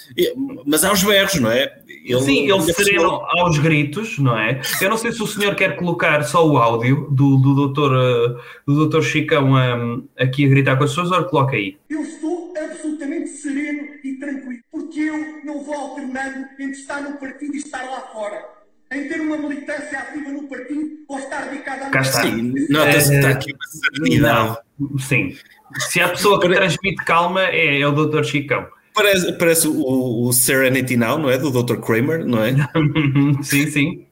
mas 0.64 0.84
aos 0.84 1.02
berros, 1.02 1.34
não 1.40 1.50
é? 1.50 1.78
Ele, 2.04 2.20
Sim, 2.22 2.50
ele 2.50 2.72
sereno 2.72 3.22
aos 3.38 3.58
gritos, 3.58 4.18
não 4.18 4.38
é? 4.38 4.60
Eu 4.80 4.88
não 4.88 4.96
sei 4.96 5.12
se 5.12 5.22
o 5.22 5.26
senhor 5.26 5.54
quer 5.54 5.76
colocar 5.76 6.22
só 6.22 6.46
o 6.46 6.56
áudio 6.56 7.08
do, 7.10 7.36
do, 7.36 7.54
doutor, 7.54 7.92
eh, 7.94 8.40
do 8.66 8.74
doutor 8.74 9.02
Chicão 9.02 9.52
um, 9.52 10.08
aqui 10.18 10.46
a 10.46 10.48
gritar 10.48 10.76
com 10.76 10.84
as 10.84 10.90
pessoas, 10.90 11.10
ou 11.10 11.24
coloca 11.24 11.56
aí. 11.56 11.76
Eu 11.90 12.00
estou 12.02 12.54
absolutamente 12.56 13.28
sereno 13.28 13.88
e 14.02 14.14
tranquilo. 14.14 14.62
Porque 14.70 15.00
eu 15.00 15.44
não 15.44 15.62
vou 15.62 15.74
alternando 15.74 16.46
entre 16.58 16.80
estar 16.80 17.02
no 17.02 17.18
partido 17.18 17.54
e 17.54 17.58
estar 17.58 17.84
lá 17.84 18.00
fora. 18.12 18.57
Em 18.90 19.08
ter 19.08 19.20
uma 19.20 19.36
militância 19.36 19.98
ativa 19.98 20.30
no 20.30 20.48
partido 20.48 20.90
ou 21.08 21.18
estar 21.18 21.42
dedicada 21.50 21.86
à 21.86 21.90
Cá 21.90 22.00
está. 22.00 22.22
Sim, 22.22 22.54
nota-se 22.70 23.10
que 23.10 23.16
está 23.16 23.28
aqui 23.30 23.52
uma 23.52 23.66
serenidade. 23.66 24.58
Não, 24.78 24.98
sim. 24.98 25.36
Se 25.78 26.00
há 26.00 26.08
pessoa 26.08 26.40
que 26.40 26.48
transmite 26.48 27.04
calma, 27.04 27.42
é, 27.42 27.80
é 27.80 27.86
o 27.86 27.92
Dr. 27.92 28.24
Chicão. 28.24 28.66
Parece, 28.94 29.32
parece 29.34 29.68
o, 29.68 30.26
o 30.26 30.32
Serenity 30.32 30.96
Now, 30.96 31.18
não 31.18 31.30
é? 31.30 31.38
Do 31.38 31.50
Dr. 31.50 31.76
Kramer, 31.76 32.26
não 32.26 32.42
é? 32.42 32.56
sim, 33.42 33.70
sim. 33.70 34.06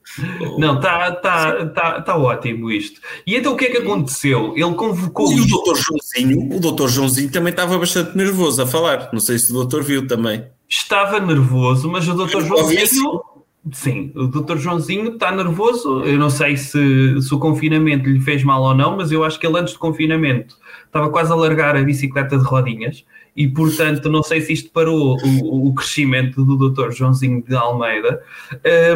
Não, 0.57 0.77
está 0.77 1.11
tá, 1.11 1.65
tá, 1.65 2.01
tá 2.01 2.17
ótimo 2.17 2.71
isto. 2.71 3.01
E 3.25 3.35
então 3.35 3.53
o 3.53 3.57
que 3.57 3.65
é 3.65 3.69
que 3.69 3.77
aconteceu? 3.79 4.53
Ele 4.55 4.73
convocou. 4.75 5.29
E 5.33 5.41
o 5.41 5.45
Dr. 5.45 5.75
Joãozinho, 5.75 6.55
o 6.55 6.59
Dr. 6.59 6.87
Joãozinho 6.87 7.29
também 7.29 7.51
estava 7.51 7.77
bastante 7.77 8.15
nervoso 8.15 8.61
a 8.61 8.67
falar. 8.67 9.09
Não 9.11 9.19
sei 9.19 9.37
se 9.37 9.51
o 9.51 9.55
doutor 9.55 9.83
viu 9.83 10.07
também. 10.07 10.45
Estava 10.69 11.19
nervoso, 11.19 11.89
mas 11.89 12.07
o 12.07 12.13
Dr. 12.13 12.41
Joãozinho. 12.41 13.21
Sim, 13.71 14.11
o 14.15 14.27
Dr. 14.27 14.57
Joãozinho 14.57 15.13
está 15.13 15.31
nervoso. 15.31 16.01
Eu 16.03 16.17
não 16.17 16.29
sei 16.29 16.55
se, 16.57 17.21
se 17.21 17.33
o 17.33 17.39
confinamento 17.39 18.09
lhe 18.09 18.19
fez 18.19 18.43
mal 18.43 18.61
ou 18.61 18.75
não, 18.75 18.97
mas 18.97 19.11
eu 19.11 19.23
acho 19.23 19.39
que 19.39 19.47
ele 19.47 19.57
antes 19.59 19.73
do 19.73 19.79
confinamento 19.79 20.55
estava 20.85 21.09
quase 21.09 21.31
a 21.31 21.35
largar 21.35 21.75
a 21.75 21.83
bicicleta 21.83 22.37
de 22.37 22.43
rodinhas 22.43 23.05
e, 23.35 23.47
portanto, 23.47 24.09
não 24.09 24.23
sei 24.23 24.41
se 24.41 24.53
isto 24.53 24.71
parou 24.71 25.17
o, 25.23 25.67
o 25.67 25.73
crescimento 25.75 26.43
do 26.43 26.69
Dr. 26.69 26.91
Joãozinho 26.91 27.43
de 27.43 27.55
Almeida. 27.55 28.21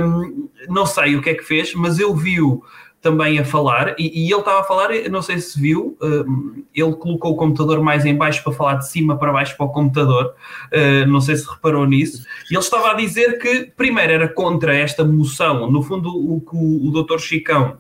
Hum, 0.02 0.50
não 0.68 0.86
sei 0.86 1.16
o 1.16 1.22
que 1.22 1.30
é 1.30 1.34
que 1.36 1.44
fez, 1.44 1.74
mas 1.76 2.00
eu 2.00 2.16
vi-o 2.16 2.64
também 3.02 3.40
a 3.40 3.44
falar 3.44 3.96
e, 3.98 4.28
e 4.28 4.32
ele 4.32 4.40
estava 4.40 4.60
a 4.60 4.64
falar, 4.64 4.90
não 5.10 5.22
sei 5.24 5.40
se 5.40 5.60
viu, 5.60 5.98
hum, 6.02 6.64
ele 6.74 6.94
colocou 6.94 7.32
o 7.32 7.36
computador 7.36 7.82
mais 7.82 8.06
em 8.06 8.16
baixo 8.16 8.44
para 8.44 8.54
falar 8.54 8.76
de 8.76 8.90
cima 8.90 9.18
para 9.18 9.34
baixo 9.34 9.58
para 9.58 9.66
o 9.66 9.70
computador, 9.70 10.36
uh, 10.72 11.08
não 11.08 11.20
sei 11.20 11.36
se 11.36 11.50
reparou 11.50 11.86
nisso, 11.88 12.24
e 12.50 12.54
ele 12.54 12.64
estava 12.64 12.92
a 12.92 12.94
dizer 12.94 13.40
que 13.40 13.72
primeiro 13.76 14.14
era 14.14 14.28
contra 14.28 14.76
esta 14.76 15.04
moção, 15.04 15.70
no 15.70 15.82
fundo 15.82 16.10
o 16.10 16.40
que 16.42 16.56
o, 16.56 16.88
o 16.88 17.04
Dr. 17.04 17.18
Chicão 17.18 17.80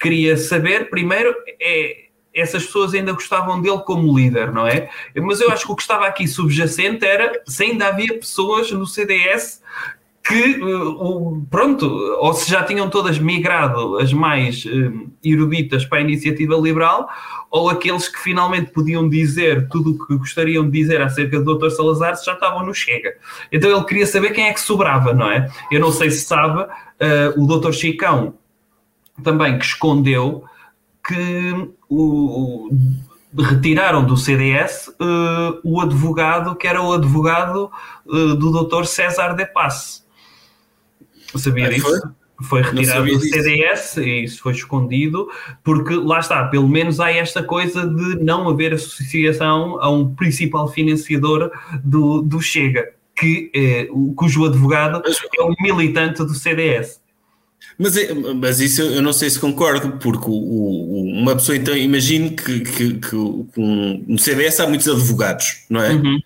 queria 0.00 0.36
saber, 0.36 0.88
primeiro 0.88 1.34
é 1.60 2.04
essas 2.34 2.64
pessoas 2.66 2.92
ainda 2.92 3.12
gostavam 3.12 3.62
dele 3.62 3.78
como 3.86 4.18
líder, 4.18 4.50
não 4.50 4.66
é? 4.66 4.90
Mas 5.14 5.40
eu 5.40 5.52
acho 5.52 5.66
que 5.66 5.72
o 5.72 5.76
que 5.76 5.82
estava 5.82 6.04
aqui 6.06 6.26
subjacente 6.26 7.06
era 7.06 7.40
se 7.46 7.62
ainda 7.62 7.86
havia 7.86 8.18
pessoas 8.18 8.72
no 8.72 8.86
CDS 8.88 9.62
que, 10.24 10.58
uh, 10.62 11.46
pronto, 11.50 11.86
ou 11.86 12.32
se 12.32 12.50
já 12.50 12.62
tinham 12.64 12.88
todas 12.88 13.18
migrado 13.18 13.98
as 13.98 14.10
mais 14.10 14.64
uh, 14.64 15.10
eruditas 15.22 15.84
para 15.84 15.98
a 15.98 16.00
iniciativa 16.00 16.56
liberal, 16.56 17.06
ou 17.50 17.68
aqueles 17.68 18.08
que 18.08 18.18
finalmente 18.18 18.70
podiam 18.70 19.06
dizer 19.06 19.68
tudo 19.68 19.90
o 19.90 20.06
que 20.06 20.16
gostariam 20.16 20.64
de 20.64 20.70
dizer 20.70 21.02
acerca 21.02 21.38
do 21.38 21.58
Dr. 21.58 21.68
Salazar 21.68 22.16
se 22.16 22.24
já 22.24 22.32
estavam 22.32 22.64
no 22.64 22.72
Chega. 22.72 23.14
Então 23.52 23.70
ele 23.70 23.84
queria 23.84 24.06
saber 24.06 24.30
quem 24.30 24.46
é 24.46 24.54
que 24.54 24.60
sobrava, 24.62 25.12
não 25.12 25.30
é? 25.30 25.46
Eu 25.70 25.78
não 25.78 25.92
sei 25.92 26.10
se 26.10 26.24
sabe, 26.24 26.62
uh, 26.62 26.68
o 27.36 27.46
Dr. 27.46 27.72
Chicão 27.72 28.34
também 29.22 29.58
que 29.58 29.64
escondeu 29.66 30.42
que 31.06 31.70
o, 31.88 32.70
retiraram 33.38 34.02
do 34.02 34.16
CDS 34.16 34.90
o 35.62 35.80
advogado 35.80 36.56
que 36.56 36.66
era 36.66 36.82
o 36.82 36.92
advogado 36.92 37.70
do 38.04 38.64
Dr. 38.64 38.86
César 38.86 39.34
de 39.34 39.44
Passe. 39.46 40.03
Sabia 41.38 41.66
Ah, 41.66 41.70
disso? 41.70 41.86
foi? 41.86 42.00
Foi 42.42 42.62
retirado 42.62 43.06
do. 43.06 43.20
CDS 43.20 43.96
e 43.98 44.24
isso 44.24 44.42
foi 44.42 44.52
escondido, 44.52 45.28
porque 45.62 45.94
lá 45.94 46.18
está, 46.18 46.44
pelo 46.48 46.68
menos 46.68 46.98
há 46.98 47.10
esta 47.12 47.42
coisa 47.44 47.86
de 47.86 48.16
não 48.24 48.48
haver 48.48 48.74
associação 48.74 49.80
a 49.80 49.88
um 49.88 50.12
principal 50.14 50.66
financiador 50.68 51.50
do, 51.84 52.22
do 52.22 52.40
Chega, 52.40 52.88
que, 53.16 53.50
eh, 53.54 53.88
cujo 54.16 54.44
advogado 54.44 55.00
Mas- 55.06 55.16
é 55.38 55.42
um 55.44 55.54
militante 55.60 56.18
do 56.24 56.34
CDS. 56.34 57.00
Mas, 57.78 57.96
é- 57.96 58.12
mas 58.34 58.60
isso 58.60 58.82
eu 58.82 59.00
não 59.00 59.12
sei 59.12 59.30
se 59.30 59.38
concordo, 59.38 59.92
porque 59.98 60.26
o- 60.28 60.32
o- 60.32 61.02
uma 61.12 61.34
pessoa, 61.36 61.56
então, 61.56 61.76
imagine 61.76 62.30
que, 62.30 62.60
que, 62.60 62.94
que 62.94 63.16
um- 63.16 64.04
no 64.08 64.18
CDS 64.18 64.60
há 64.60 64.66
muitos 64.66 64.88
advogados, 64.88 65.64
não 65.70 65.80
é? 65.82 65.92
Uhum. 65.94 66.18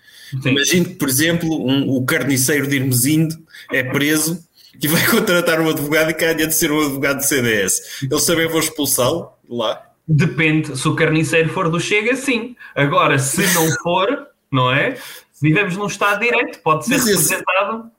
Imagine 0.45 0.85
que, 0.85 0.95
por 0.95 1.07
exemplo, 1.07 1.49
um- 1.65 1.89
o 1.95 2.03
carniceiro 2.05 2.67
de 2.67 2.75
Irmesindo 2.77 3.35
é 3.71 3.81
preso 3.83 4.43
e 4.81 4.87
vai 4.87 5.05
contratar 5.07 5.59
um 5.59 5.69
advogado 5.69 6.09
e 6.11 6.13
ganha 6.13 6.47
de 6.47 6.53
ser 6.55 6.71
um 6.71 6.79
advogado 6.81 7.17
do 7.17 7.23
CDS. 7.25 8.01
Eles 8.03 8.25
também 8.25 8.47
vão 8.47 8.59
expulsá-lo 8.59 9.29
lá. 9.49 9.81
Depende, 10.07 10.75
se 10.77 10.87
o 10.87 10.95
carniceiro 10.95 11.49
for 11.49 11.69
do 11.69 11.79
Chega, 11.79 12.15
sim. 12.15 12.55
Agora, 12.75 13.19
se 13.19 13.41
não 13.53 13.67
for, 13.83 14.27
não 14.51 14.71
é? 14.71 14.97
Vivemos 15.41 15.77
num 15.77 15.85
Estado 15.85 16.19
de 16.19 16.25
Direito, 16.29 16.59
pode 16.59 16.85
ser 16.85 16.93
Mas 16.97 17.07
esse- 17.07 17.29
representado. 17.35 17.91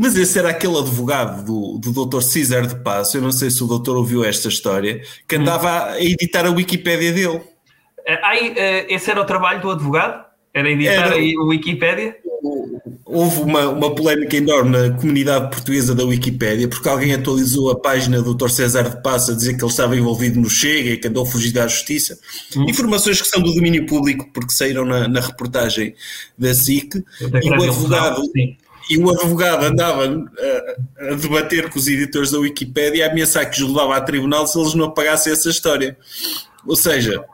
Mas 0.00 0.14
esse 0.14 0.38
era 0.38 0.50
aquele 0.50 0.78
advogado 0.78 1.42
do, 1.44 1.78
do 1.78 2.06
Dr. 2.06 2.20
César 2.22 2.66
de 2.68 2.76
Passo, 2.76 3.16
eu 3.16 3.22
não 3.22 3.32
sei 3.32 3.50
se 3.50 3.64
o 3.64 3.66
doutor 3.66 3.96
ouviu 3.96 4.22
esta 4.24 4.48
história, 4.48 5.02
que 5.26 5.34
andava 5.34 5.86
a 5.92 6.00
editar 6.00 6.46
a 6.46 6.50
Wikipédia 6.50 7.12
dele. 7.12 7.40
Eh, 8.06 8.20
Ai, 8.22 8.54
eh, 8.56 8.86
esse 8.94 9.10
era 9.10 9.20
o 9.20 9.24
trabalho 9.24 9.60
do 9.60 9.70
advogado? 9.72 10.24
Era 10.54 10.70
editar 10.70 11.14
Era. 11.14 11.16
o 11.16 11.48
Wikipédia? 11.48 12.16
Houve 13.10 13.40
uma, 13.40 13.70
uma 13.70 13.94
polémica 13.94 14.36
enorme 14.36 14.70
na 14.70 14.90
comunidade 14.90 15.48
portuguesa 15.50 15.94
da 15.94 16.04
Wikipédia, 16.04 16.68
porque 16.68 16.86
alguém 16.86 17.14
atualizou 17.14 17.70
a 17.70 17.80
página 17.80 18.20
do 18.20 18.34
Dr. 18.34 18.50
César 18.50 18.82
de 18.82 19.02
Passo 19.02 19.30
a 19.30 19.34
dizer 19.34 19.56
que 19.56 19.64
ele 19.64 19.70
estava 19.70 19.96
envolvido 19.96 20.38
no 20.38 20.50
Chega 20.50 20.90
e 20.90 20.98
que 20.98 21.08
andou 21.08 21.24
fugido 21.24 21.58
à 21.62 21.66
justiça. 21.66 22.18
Informações 22.68 23.22
que 23.22 23.26
são 23.26 23.40
do 23.40 23.54
domínio 23.54 23.86
público, 23.86 24.28
porque 24.30 24.52
saíram 24.52 24.84
na, 24.84 25.08
na 25.08 25.20
reportagem 25.20 25.94
da 26.36 26.52
SIC. 26.52 27.02
Da 27.30 27.40
E 27.42 27.48
o 27.48 27.54
advogado, 27.54 28.22
e 28.90 28.98
o 28.98 29.10
advogado 29.10 29.64
andava 29.64 30.06
uh, 30.06 31.10
a 31.10 31.14
debater 31.14 31.70
com 31.70 31.78
os 31.78 31.88
editores 31.88 32.30
da 32.30 32.38
Wikipédia 32.38 33.06
a 33.06 33.10
ameaçar 33.10 33.50
que 33.50 33.62
os 33.62 33.68
levava 33.68 33.96
a 33.96 34.02
tribunal 34.02 34.46
se 34.46 34.58
eles 34.58 34.74
não 34.74 34.84
apagassem 34.84 35.32
essa 35.32 35.48
história. 35.48 35.96
Ou 36.66 36.76
seja, 36.76 37.24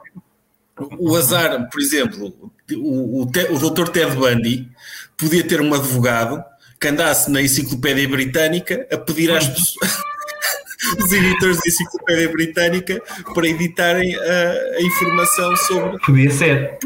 o 0.97 1.15
azar, 1.17 1.69
por 1.69 1.81
exemplo, 1.81 2.33
o, 2.73 3.21
o, 3.21 3.23
o 3.23 3.69
Dr. 3.69 3.89
Ted 3.89 4.15
Bundy 4.15 4.69
podia 5.17 5.43
ter 5.43 5.61
um 5.61 5.73
advogado 5.73 6.43
que 6.79 6.87
andasse 6.87 7.31
na 7.31 7.41
enciclopédia 7.41 8.07
britânica 8.07 8.87
a 8.91 8.97
pedir 8.97 9.31
às 9.31 9.47
pessoas, 9.47 9.97
os 11.03 11.11
editores 11.11 11.57
da 11.57 11.63
enciclopédia 11.67 12.29
britânica 12.29 13.01
para 13.33 13.47
editarem 13.47 14.15
a, 14.15 14.77
a 14.77 14.81
informação 14.81 15.55
sobre 15.57 15.99
Podia 15.99 16.31
ser. 16.31 16.77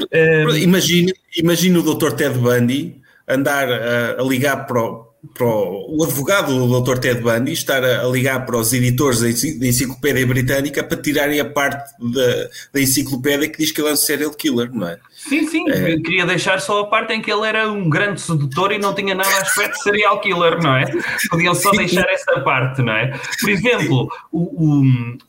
Imagine, 0.61 1.13
imagine 1.35 1.77
o 1.77 1.83
Dr. 1.83 2.11
Ted 2.13 2.37
Bundy 2.37 3.01
andar 3.27 3.67
a, 3.69 4.21
a 4.21 4.23
ligar 4.23 4.65
para 4.65 4.81
o, 4.81 5.08
para 5.33 5.45
o, 5.45 5.97
o 5.99 6.03
advogado 6.03 6.53
do 6.67 6.81
Dr. 6.81 6.97
Ted 6.97 7.21
Bundy 7.21 7.51
estar 7.51 7.83
a, 7.83 8.01
a 8.05 8.07
ligar 8.07 8.45
para 8.45 8.57
os 8.57 8.71
editores 8.71 9.19
da, 9.19 9.29
enci- 9.29 9.59
da 9.59 9.67
enciclopédia 9.67 10.25
britânica 10.25 10.83
para 10.83 10.95
tirarem 11.01 11.39
a 11.39 11.45
parte 11.45 11.91
da, 11.99 12.49
da 12.73 12.81
enciclopédia 12.81 13.49
que 13.49 13.57
diz 13.57 13.71
que 13.71 13.81
ele 13.81 13.89
é 13.89 13.93
um 13.93 13.97
serial 13.97 14.31
killer, 14.31 14.71
não 14.73 14.87
é? 14.87 14.97
sim, 15.13 15.45
sim. 15.47 15.69
É. 15.69 15.97
Queria 15.97 16.25
deixar 16.25 16.61
só 16.61 16.79
a 16.79 16.87
parte 16.87 17.11
em 17.13 17.21
que 17.21 17.29
ele 17.31 17.45
era 17.45 17.69
um 17.69 17.89
grande 17.89 18.21
sedutor 18.21 18.71
e 18.71 18.77
não 18.79 18.95
tinha 18.95 19.13
nada 19.13 19.29
a 19.29 19.41
aspecto 19.41 19.73
de 19.75 19.83
serial 19.83 20.21
killer, 20.21 20.61
não 20.63 20.75
é? 20.77 20.85
Podiam 21.29 21.53
só 21.53 21.71
deixar 21.71 22.07
essa 22.09 22.39
parte, 22.39 22.81
não 22.81 22.93
é? 22.93 23.11
Por 23.41 23.49
exemplo, 23.49 24.09
o, 24.31 24.39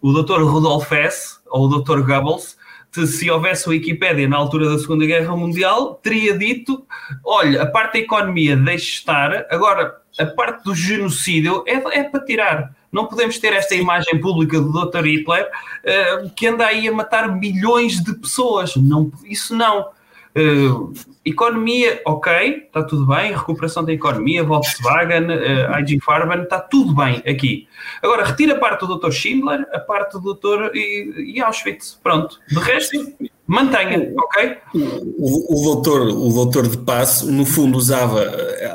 o, 0.03 0.11
o 0.11 0.23
Dr. 0.23 0.43
Rudolf 0.45 0.91
Hess, 0.93 1.41
ou 1.51 1.67
o 1.67 1.81
Dr. 1.81 2.01
Goebbels, 2.03 2.57
se- 2.93 3.07
se 3.07 3.31
houvesse 3.31 3.69
Wikipédia 3.69 4.29
na 4.29 4.37
altura 4.37 4.69
da 4.69 4.79
Segunda 4.79 5.07
Guerra 5.07 5.37
Mundial, 5.37 5.95
teria 6.03 6.37
dito: 6.37 6.85
olha, 7.25 7.63
a 7.63 7.67
parte 7.67 7.95
da 7.95 7.99
economia 8.01 8.57
deixe 8.57 8.93
estar, 8.95 9.47
agora 9.51 9.97
a 10.19 10.27
parte 10.27 10.65
do 10.65 10.75
genocídio 10.75 11.65
é, 11.67 11.75
é 11.99 12.03
para 12.05 12.25
tirar. 12.25 12.75
Não 12.93 13.07
podemos 13.07 13.39
ter 13.39 13.53
esta 13.53 13.75
imagem 13.77 14.21
pública 14.21 14.61
do 14.61 14.73
Dr. 14.73 15.05
Hitler 15.05 15.49
eh, 15.85 16.25
que 16.35 16.49
anda 16.49 16.67
aí 16.67 16.89
a 16.89 16.93
matar 16.93 17.29
milhões 17.39 18.03
de 18.03 18.13
pessoas. 18.15 18.75
Não, 18.75 19.13
isso 19.25 19.55
não. 19.55 19.87
Eh, 20.35 20.69
economia, 21.25 22.01
ok, 22.05 22.65
está 22.67 22.83
tudo 22.83 23.07
bem. 23.07 23.33
Recuperação 23.33 23.85
da 23.85 23.93
economia, 23.93 24.45
Volkswagen, 24.45 25.27
uh, 25.27 25.81
IG 25.81 26.01
Farben, 26.01 26.43
está 26.43 26.61
tudo 26.61 26.95
bem 26.95 27.23
aqui. 27.27 27.69
Agora, 28.03 28.25
retira 28.25 28.55
a 28.55 28.59
parte 28.59 28.87
do 28.87 28.99
Dr. 28.99 29.11
Schindler, 29.11 29.67
a 29.73 29.79
parte 29.81 30.19
do 30.21 30.35
Dr. 30.35 30.75
e, 30.75 31.35
e 31.35 31.41
Auschwitz. 31.41 31.99
Pronto. 32.03 32.39
De 32.49 32.59
resto, 32.59 33.13
mantenha, 33.51 34.13
ok? 34.17 34.57
O, 34.75 35.61
o, 35.61 35.65
doutor, 35.65 36.03
o 36.03 36.33
doutor 36.33 36.69
de 36.69 36.79
Passo, 36.79 37.31
no 37.31 37.45
fundo, 37.45 37.77
usava. 37.77 38.25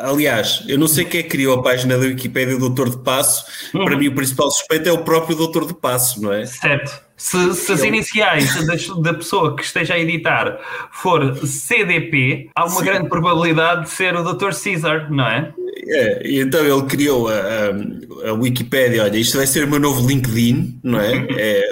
Aliás, 0.02 0.64
eu 0.68 0.78
não 0.78 0.88
sei 0.88 1.06
quem 1.06 1.22
é 1.22 1.24
que 1.24 1.30
criou 1.30 1.58
a 1.58 1.64
página 1.64 1.98
da 1.98 2.04
Wikipédia 2.06 2.56
do 2.56 2.60
Doutor 2.60 2.90
de 2.90 2.98
Passo. 2.98 3.46
Para 3.72 3.98
mim, 3.98 4.08
o 4.10 4.16
principal 4.16 4.52
suspeito 4.52 4.90
é 4.90 4.92
o 4.92 5.00
próprio 5.00 5.36
Doutor 5.38 5.66
de 5.66 5.74
Passo, 5.74 6.22
não 6.22 6.34
é? 6.34 6.46
Certo. 6.46 7.06
Se, 7.18 7.54
se 7.54 7.72
as 7.72 7.82
iniciais 7.84 8.54
das- 8.68 8.88
da 9.02 9.14
pessoa 9.14 9.56
que 9.56 9.64
esteja 9.64 9.94
a 9.94 10.00
editar 10.00 10.60
for 10.92 11.36
CDP, 11.48 12.50
há 12.54 12.66
uma 12.66 12.82
grande 12.82 13.08
probabilidade 13.08 13.84
de 13.84 13.90
ser 13.92 14.14
o 14.16 14.34
Dr. 14.34 14.52
Caesar, 14.62 15.10
não 15.10 15.26
é? 15.26 15.54
É, 15.88 16.28
e 16.28 16.40
então 16.42 16.66
ele 16.66 16.86
criou 16.88 17.30
a, 17.30 17.34
a, 17.34 18.30
a 18.30 18.34
Wikipédia. 18.34 19.04
Olha, 19.04 19.18
isto 19.18 19.38
vai 19.38 19.48
ser 19.48 19.64
o 19.64 19.68
meu 19.70 19.80
novo 19.80 20.06
LinkedIn, 20.06 20.80
não 20.84 21.00
é? 21.00 21.26
É 21.38 21.70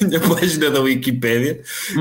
a 0.16 0.34
página 0.34 0.70
da 0.70 0.80
Wikipédia. 0.80 1.60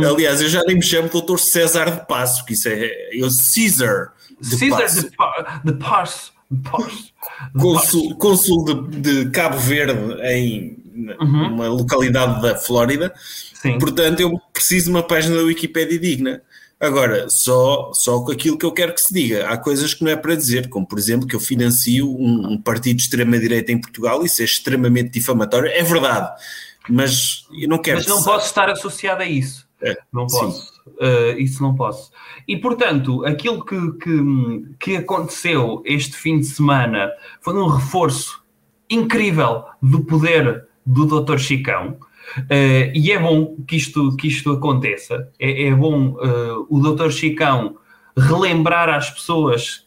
Aliás, 0.09 0.41
eu 0.41 0.49
já 0.49 0.61
nem 0.63 0.75
me 0.77 0.81
chamo 0.83 1.09
Doutor 1.09 1.39
César 1.39 1.89
de 1.91 2.07
Passo, 2.07 2.45
que 2.45 2.53
isso 2.53 2.67
é. 2.69 2.89
Eu, 3.11 3.27
Caesar. 3.29 4.13
César 4.41 4.77
Passo. 4.81 5.01
de, 5.01 5.15
Pa- 5.15 5.61
de 5.63 5.73
Passo. 5.73 6.33
de 6.51 6.69
Passo. 6.69 7.13
De 7.53 7.59
Cônsul, 7.61 8.15
cônsul 8.17 8.65
de, 8.89 9.23
de 9.23 9.29
Cabo 9.31 9.57
Verde 9.57 9.93
em 10.23 10.83
Uhum. 10.95 11.55
uma 11.55 11.67
localidade 11.67 12.41
da 12.41 12.55
Flórida. 12.55 13.13
Sim. 13.61 13.77
Portanto, 13.77 14.21
eu 14.21 14.39
preciso 14.53 14.85
de 14.85 14.91
uma 14.91 15.03
página 15.03 15.35
da 15.35 15.43
Wikipédia 15.43 15.99
digna. 15.99 16.41
Agora, 16.79 17.27
só, 17.29 17.91
só 17.93 18.21
com 18.21 18.31
aquilo 18.31 18.57
que 18.57 18.65
eu 18.65 18.71
quero 18.71 18.93
que 18.93 19.01
se 19.01 19.13
diga. 19.13 19.45
Há 19.49 19.57
coisas 19.57 19.93
que 19.93 20.05
não 20.05 20.11
é 20.11 20.15
para 20.15 20.35
dizer, 20.35 20.69
como 20.69 20.87
por 20.87 20.97
exemplo 20.97 21.27
que 21.27 21.35
eu 21.35 21.39
financio 21.41 22.09
um, 22.09 22.53
um 22.53 22.61
partido 22.61 22.95
de 22.95 23.03
extrema-direita 23.03 23.73
em 23.73 23.81
Portugal, 23.81 24.23
isso 24.23 24.41
é 24.41 24.45
extremamente 24.45 25.09
difamatório. 25.09 25.69
É 25.69 25.83
verdade, 25.83 26.29
mas 26.89 27.47
eu 27.51 27.67
não 27.67 27.77
quero 27.77 27.97
Mas 27.97 28.07
não 28.07 28.23
posso 28.23 28.47
estar 28.47 28.69
associado 28.69 29.21
a 29.21 29.25
isso. 29.25 29.65
É, 29.81 29.95
Não 30.11 30.25
posso. 30.25 30.73
Uh, 30.87 31.37
isso 31.37 31.61
não 31.61 31.75
posso. 31.75 32.11
E, 32.47 32.57
portanto, 32.57 33.25
aquilo 33.25 33.63
que, 33.63 33.91
que, 33.93 34.75
que 34.79 34.97
aconteceu 34.97 35.81
este 35.85 36.15
fim 36.15 36.39
de 36.39 36.45
semana 36.45 37.11
foi 37.41 37.53
um 37.55 37.67
reforço 37.67 38.43
incrível 38.89 39.65
do 39.81 40.03
poder 40.03 40.67
do 40.85 41.05
Dr. 41.05 41.37
Chicão. 41.37 41.97
Uh, 42.39 42.91
e 42.93 43.11
é 43.11 43.19
bom 43.19 43.55
que 43.67 43.75
isto, 43.75 44.15
que 44.15 44.27
isto 44.27 44.51
aconteça. 44.51 45.29
É, 45.39 45.67
é 45.67 45.75
bom 45.75 46.11
uh, 46.11 46.65
o 46.69 46.79
Dr. 46.79 47.09
Chicão 47.09 47.77
relembrar 48.17 48.89
às 48.89 49.09
pessoas 49.09 49.85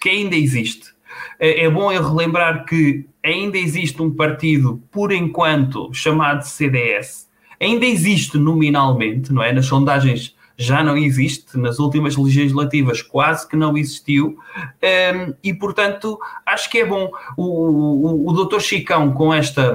que 0.00 0.08
ainda 0.08 0.36
existe. 0.36 0.92
É, 1.38 1.64
é 1.64 1.70
bom 1.70 1.90
eu 1.92 2.02
relembrar 2.02 2.64
que 2.64 3.06
ainda 3.24 3.58
existe 3.58 4.00
um 4.02 4.10
partido, 4.10 4.82
por 4.90 5.12
enquanto, 5.12 5.92
chamado 5.92 6.42
CDS. 6.42 7.28
Ainda 7.60 7.84
existe 7.84 8.38
nominalmente, 8.38 9.32
não 9.32 9.42
é? 9.42 9.52
Nas 9.52 9.66
sondagens 9.66 10.36
já 10.58 10.82
não 10.82 10.96
existe, 10.96 11.56
nas 11.56 11.78
últimas 11.78 12.16
legislativas 12.16 13.00
quase 13.00 13.46
que 13.48 13.56
não 13.56 13.78
existiu, 13.78 14.36
um, 14.36 15.34
e 15.42 15.54
portanto 15.54 16.18
acho 16.44 16.68
que 16.68 16.78
é 16.78 16.84
bom 16.84 17.12
o, 17.36 17.44
o, 17.44 18.28
o 18.28 18.32
doutor 18.32 18.60
Chicão 18.60 19.12
com 19.12 19.32
esta, 19.32 19.72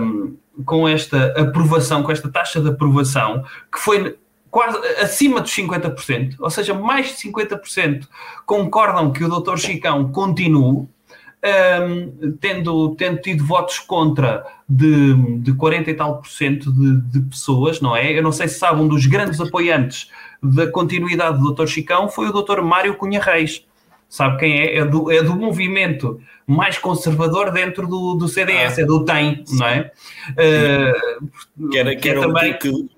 com 0.66 0.86
esta 0.86 1.28
aprovação, 1.40 2.04
com 2.04 2.12
esta 2.12 2.30
taxa 2.30 2.60
de 2.60 2.68
aprovação, 2.68 3.46
que 3.72 3.80
foi 3.80 4.18
quase 4.52 4.78
acima 5.02 5.40
dos 5.40 5.52
50%, 5.56 6.36
ou 6.38 6.50
seja, 6.50 6.74
mais 6.74 7.08
de 7.08 7.30
50% 7.30 8.06
concordam 8.46 9.12
que 9.14 9.24
o 9.24 9.30
doutor 9.30 9.58
Chicão 9.58 10.12
continue, 10.12 10.86
um, 11.44 12.32
tendo, 12.40 12.96
tendo 12.96 13.22
tido 13.22 13.46
votos 13.46 13.80
contra 13.80 14.46
de, 14.68 15.14
de 15.40 15.54
40 15.54 15.92
e 15.92 15.94
tal 15.94 16.18
por 16.20 16.28
cento 16.30 16.72
de, 16.72 17.02
de 17.02 17.20
pessoas, 17.30 17.82
não 17.82 17.96
é? 17.96 18.18
Eu 18.18 18.24
não 18.24 18.32
sei 18.32 18.48
se 18.48 18.58
sabe, 18.60 18.82
um 18.82 18.88
dos 18.88 19.06
grandes 19.06 19.40
apoiantes 19.42 20.10
da 20.42 20.68
continuidade 20.68 21.40
do 21.40 21.54
Dr. 21.54 21.68
Chicão 21.68 22.08
foi 22.10 22.28
o 22.30 22.32
Dr. 22.42 22.62
Mário 22.62 22.96
Cunha 22.96 23.22
Reis. 23.22 23.66
Sabe 24.08 24.38
quem 24.38 24.60
é? 24.60 24.78
É 24.78 24.86
do, 24.86 25.12
é 25.12 25.24
do 25.24 25.36
movimento 25.36 26.22
mais 26.46 26.78
conservador 26.78 27.52
dentro 27.52 27.88
do, 27.88 28.14
do 28.14 28.28
CDS, 28.28 28.78
Ah, 28.78 28.82
é 28.82 28.86
do 28.86 29.04
TEM, 29.04 29.44
não 29.54 29.66
é? 29.68 29.92
Uh, 30.32 31.70
Que 31.70 31.78
era, 31.78 31.96
que 31.96 32.10
era 32.10 32.22
também- 32.22 32.58
que, 32.58 32.90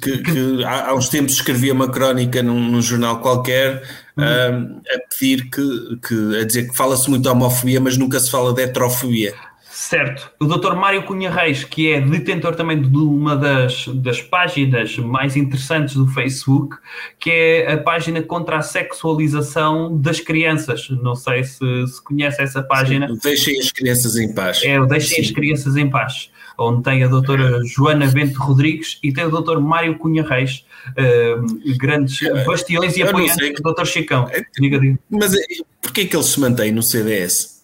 que, 0.00 0.18
que 0.18 0.64
há, 0.64 0.90
há 0.90 0.94
uns 0.94 1.08
tempos 1.08 1.34
escrevia 1.34 1.72
uma 1.72 1.88
crónica 1.88 2.42
num, 2.42 2.60
num 2.60 2.82
jornal 2.82 3.20
qualquer 3.20 3.82
Uhum. 4.16 4.24
um, 4.24 4.80
a 4.88 4.98
pedir 5.10 5.50
que, 5.50 5.98
que 6.08 6.40
a 6.40 6.44
dizer 6.46 6.70
que 6.70 6.74
fala-se 6.74 7.08
muito 7.10 7.22
de 7.24 7.28
homofobia, 7.28 7.78
mas 7.78 7.98
nunca 7.98 8.18
se 8.18 8.30
fala 8.30 8.54
de 8.54 8.62
heterofobia. 8.62 9.34
Certo. 9.76 10.32
O 10.40 10.46
Dr. 10.46 10.74
Mário 10.74 11.02
Cunha 11.02 11.30
Reis, 11.30 11.62
que 11.62 11.92
é 11.92 12.00
detentor 12.00 12.56
também 12.56 12.80
de 12.80 12.96
uma 12.96 13.36
das, 13.36 13.86
das 13.88 14.22
páginas 14.22 14.96
mais 14.96 15.36
interessantes 15.36 15.94
do 15.94 16.06
Facebook, 16.08 16.76
que 17.20 17.30
é 17.30 17.72
a 17.72 17.76
página 17.76 18.22
contra 18.22 18.56
a 18.56 18.62
sexualização 18.62 19.94
das 20.00 20.18
crianças. 20.18 20.88
Não 20.88 21.14
sei 21.14 21.44
se, 21.44 21.86
se 21.88 22.02
conhece 22.02 22.40
essa 22.40 22.62
página. 22.62 23.06
Deixem 23.22 23.60
as 23.60 23.70
crianças 23.70 24.16
em 24.16 24.32
paz. 24.32 24.62
É 24.64 24.80
o 24.80 24.86
Deixem 24.86 25.20
as 25.20 25.28
Sim. 25.28 25.34
Crianças 25.34 25.76
em 25.76 25.90
Paz, 25.90 26.30
onde 26.58 26.82
tem 26.82 27.02
a 27.02 27.08
doutora 27.08 27.60
Joana 27.64 28.06
Bento 28.06 28.40
Rodrigues 28.40 28.98
e 29.02 29.12
tem 29.12 29.24
o 29.24 29.30
doutor 29.30 29.60
Mário 29.60 29.98
Cunha 29.98 30.22
Reis, 30.26 30.64
eh, 30.96 31.36
grandes 31.76 32.18
bastiões 32.44 32.96
e 32.96 33.02
apoiantes 33.02 33.54
do 33.54 33.62
doutor 33.62 33.86
Chicão. 33.86 34.28
É- 34.30 34.42
Diga, 34.58 34.78
diga. 34.78 34.98
Mas 35.10 35.34
eh, 35.34 35.44
porquê 35.82 36.02
é 36.02 36.04
que 36.06 36.16
ele 36.16 36.24
se 36.24 36.40
mantém 36.40 36.72
no 36.72 36.82
CDS? 36.82 37.62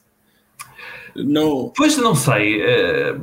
Não, 1.14 1.72
Pois 1.76 1.96
não 1.96 2.14
sei, 2.14 2.60
eh, 2.62 3.16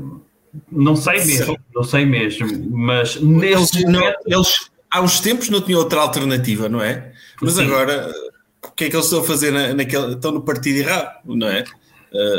não 0.71 0.95
sei 0.95 1.23
mesmo, 1.25 1.59
não 1.73 1.83
sei 1.83 2.05
mesmo, 2.05 2.47
mas 2.71 3.15
eles, 3.15 3.23
neste 3.23 3.85
não, 3.85 3.99
momento, 3.99 4.17
eles 4.25 4.69
há 4.89 5.01
uns 5.01 5.19
tempos 5.19 5.49
não 5.49 5.61
tinham 5.61 5.79
outra 5.79 6.01
alternativa, 6.01 6.67
não 6.67 6.81
é? 6.81 7.11
Mas 7.41 7.53
Sim. 7.53 7.65
agora, 7.65 8.11
o 8.63 8.71
que 8.71 8.85
é 8.85 8.89
que 8.89 8.95
eles 8.95 9.05
estão 9.05 9.21
a 9.21 9.23
fazer 9.23 9.51
na, 9.51 9.73
naquele, 9.73 10.13
estão 10.13 10.31
no 10.31 10.41
partido 10.41 10.77
errado, 10.77 11.21
não 11.25 11.47
é? 11.47 11.63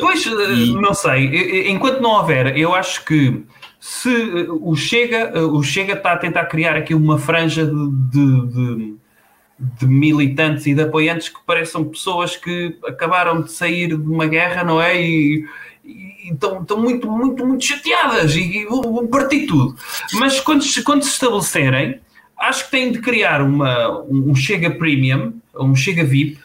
Pois 0.00 0.26
eh, 0.26 0.30
e- 0.54 0.72
não 0.74 0.92
sei, 0.94 1.70
enquanto 1.70 2.00
não 2.00 2.10
houver, 2.10 2.56
eu 2.58 2.74
acho 2.74 3.04
que 3.04 3.42
se 3.78 4.10
eh, 4.10 4.46
o 4.50 4.74
Chega, 4.74 5.30
eh, 5.34 5.40
o 5.40 5.62
Chega 5.62 5.92
está 5.94 6.12
a 6.12 6.16
tentar 6.18 6.46
criar 6.46 6.76
aqui 6.76 6.94
uma 6.94 7.18
franja 7.18 7.64
de, 7.64 7.72
de- 8.10 8.46
de- 8.48 8.94
de 9.78 9.86
militantes 9.86 10.66
e 10.66 10.74
de 10.74 10.82
apoiantes 10.82 11.28
que 11.28 11.38
pareçam 11.46 11.84
pessoas 11.84 12.34
que 12.34 12.76
acabaram 12.86 13.42
de 13.42 13.52
sair 13.52 13.88
de 13.88 13.94
uma 14.10 14.26
guerra, 14.26 14.64
não 14.64 14.80
é? 14.80 14.98
E, 15.00 15.44
e 15.84 16.32
estão, 16.32 16.62
estão 16.62 16.80
muito, 16.80 17.10
muito, 17.10 17.44
muito 17.46 17.64
chateadas 17.64 18.34
e, 18.34 18.40
e 18.40 18.64
vão, 18.64 19.06
partir 19.06 19.46
tudo. 19.46 19.76
Mas 20.14 20.40
quando, 20.40 20.62
se- 20.62 20.82
quando 20.82 21.02
se 21.02 21.10
estabelecerem, 21.10 22.00
acho 22.38 22.64
que 22.64 22.70
têm 22.70 22.90
de 22.90 23.00
criar 23.00 23.42
uma, 23.42 24.00
um 24.08 24.34
Chega 24.34 24.70
Premium, 24.70 25.34
um 25.54 25.74
Chega 25.74 26.04
VIP, 26.04 26.38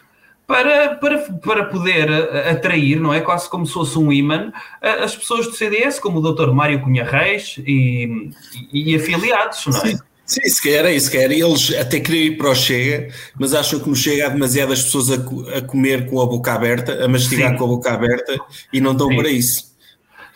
para, 0.46 0.94
para, 0.96 1.18
para 1.18 1.64
poder 1.64 2.08
eh, 2.08 2.50
atrair, 2.50 3.00
não 3.00 3.12
é? 3.12 3.20
Quase 3.20 3.48
como 3.50 3.66
se 3.66 3.72
fosse 3.72 3.98
um 3.98 4.12
imã, 4.12 4.52
a- 4.80 5.04
as 5.04 5.16
pessoas 5.16 5.46
do 5.46 5.52
CDS, 5.52 5.98
como 5.98 6.18
o 6.20 6.32
Dr. 6.32 6.52
Mário 6.52 6.80
Cunha 6.80 7.04
Reis 7.04 7.56
e, 7.66 8.30
e, 8.72 8.92
e 8.92 8.96
afiliados, 8.96 9.66
não 9.66 9.80
é? 9.82 9.98
Sim, 10.24 10.40
se 10.48 10.60
quer, 10.62 10.84
é 10.84 10.92
isso, 10.92 11.08
quer. 11.10 11.30
Eles 11.30 11.72
até 11.78 12.00
queriam 12.00 12.24
ir 12.32 12.36
para 12.36 12.50
o 12.50 12.54
Chega, 12.54 13.12
mas 13.38 13.54
acham 13.54 13.78
que 13.78 13.88
no 13.88 13.94
Chega 13.94 14.26
há 14.26 14.28
demasiadas 14.28 14.82
pessoas 14.82 15.10
a, 15.12 15.14
a 15.58 15.62
comer 15.62 16.08
com 16.10 16.20
a 16.20 16.26
boca 16.26 16.52
aberta, 16.52 17.04
a 17.04 17.08
mastigar 17.08 17.50
Sim. 17.52 17.56
com 17.58 17.64
a 17.64 17.68
boca 17.68 17.92
aberta 17.92 18.36
e 18.72 18.80
não 18.80 18.92
dão 18.94 19.08
Sim. 19.08 19.16
para 19.16 19.28
isso. 19.28 19.76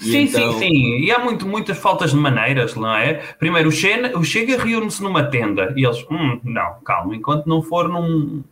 E 0.01 0.05
Sim, 0.13 0.19
então- 0.23 0.53
sim, 0.55 0.59
sim. 0.61 0.99
E 1.05 1.11
há 1.11 1.19
muito, 1.19 1.45
muitas 1.47 1.77
faltas 1.77 2.11
de 2.13 2.17
maneiras, 2.17 2.75
não 2.77 2.95
é? 2.97 3.15
Primeiro, 3.39 3.69
o 3.69 3.73
Chega, 3.73 4.17
o 4.17 4.23
Chega 4.25 4.63
reúne-se 4.63 5.03
numa 5.03 5.25
tenda 5.25 5.75
e 5.77 5.85
eles, 5.85 5.99
hum, 6.11 6.41
não, 6.45 6.75
calma, 6.85 7.15
enquanto 7.17 7.47
não 7.47 7.61
for 7.61 7.89
num, 7.89 8.43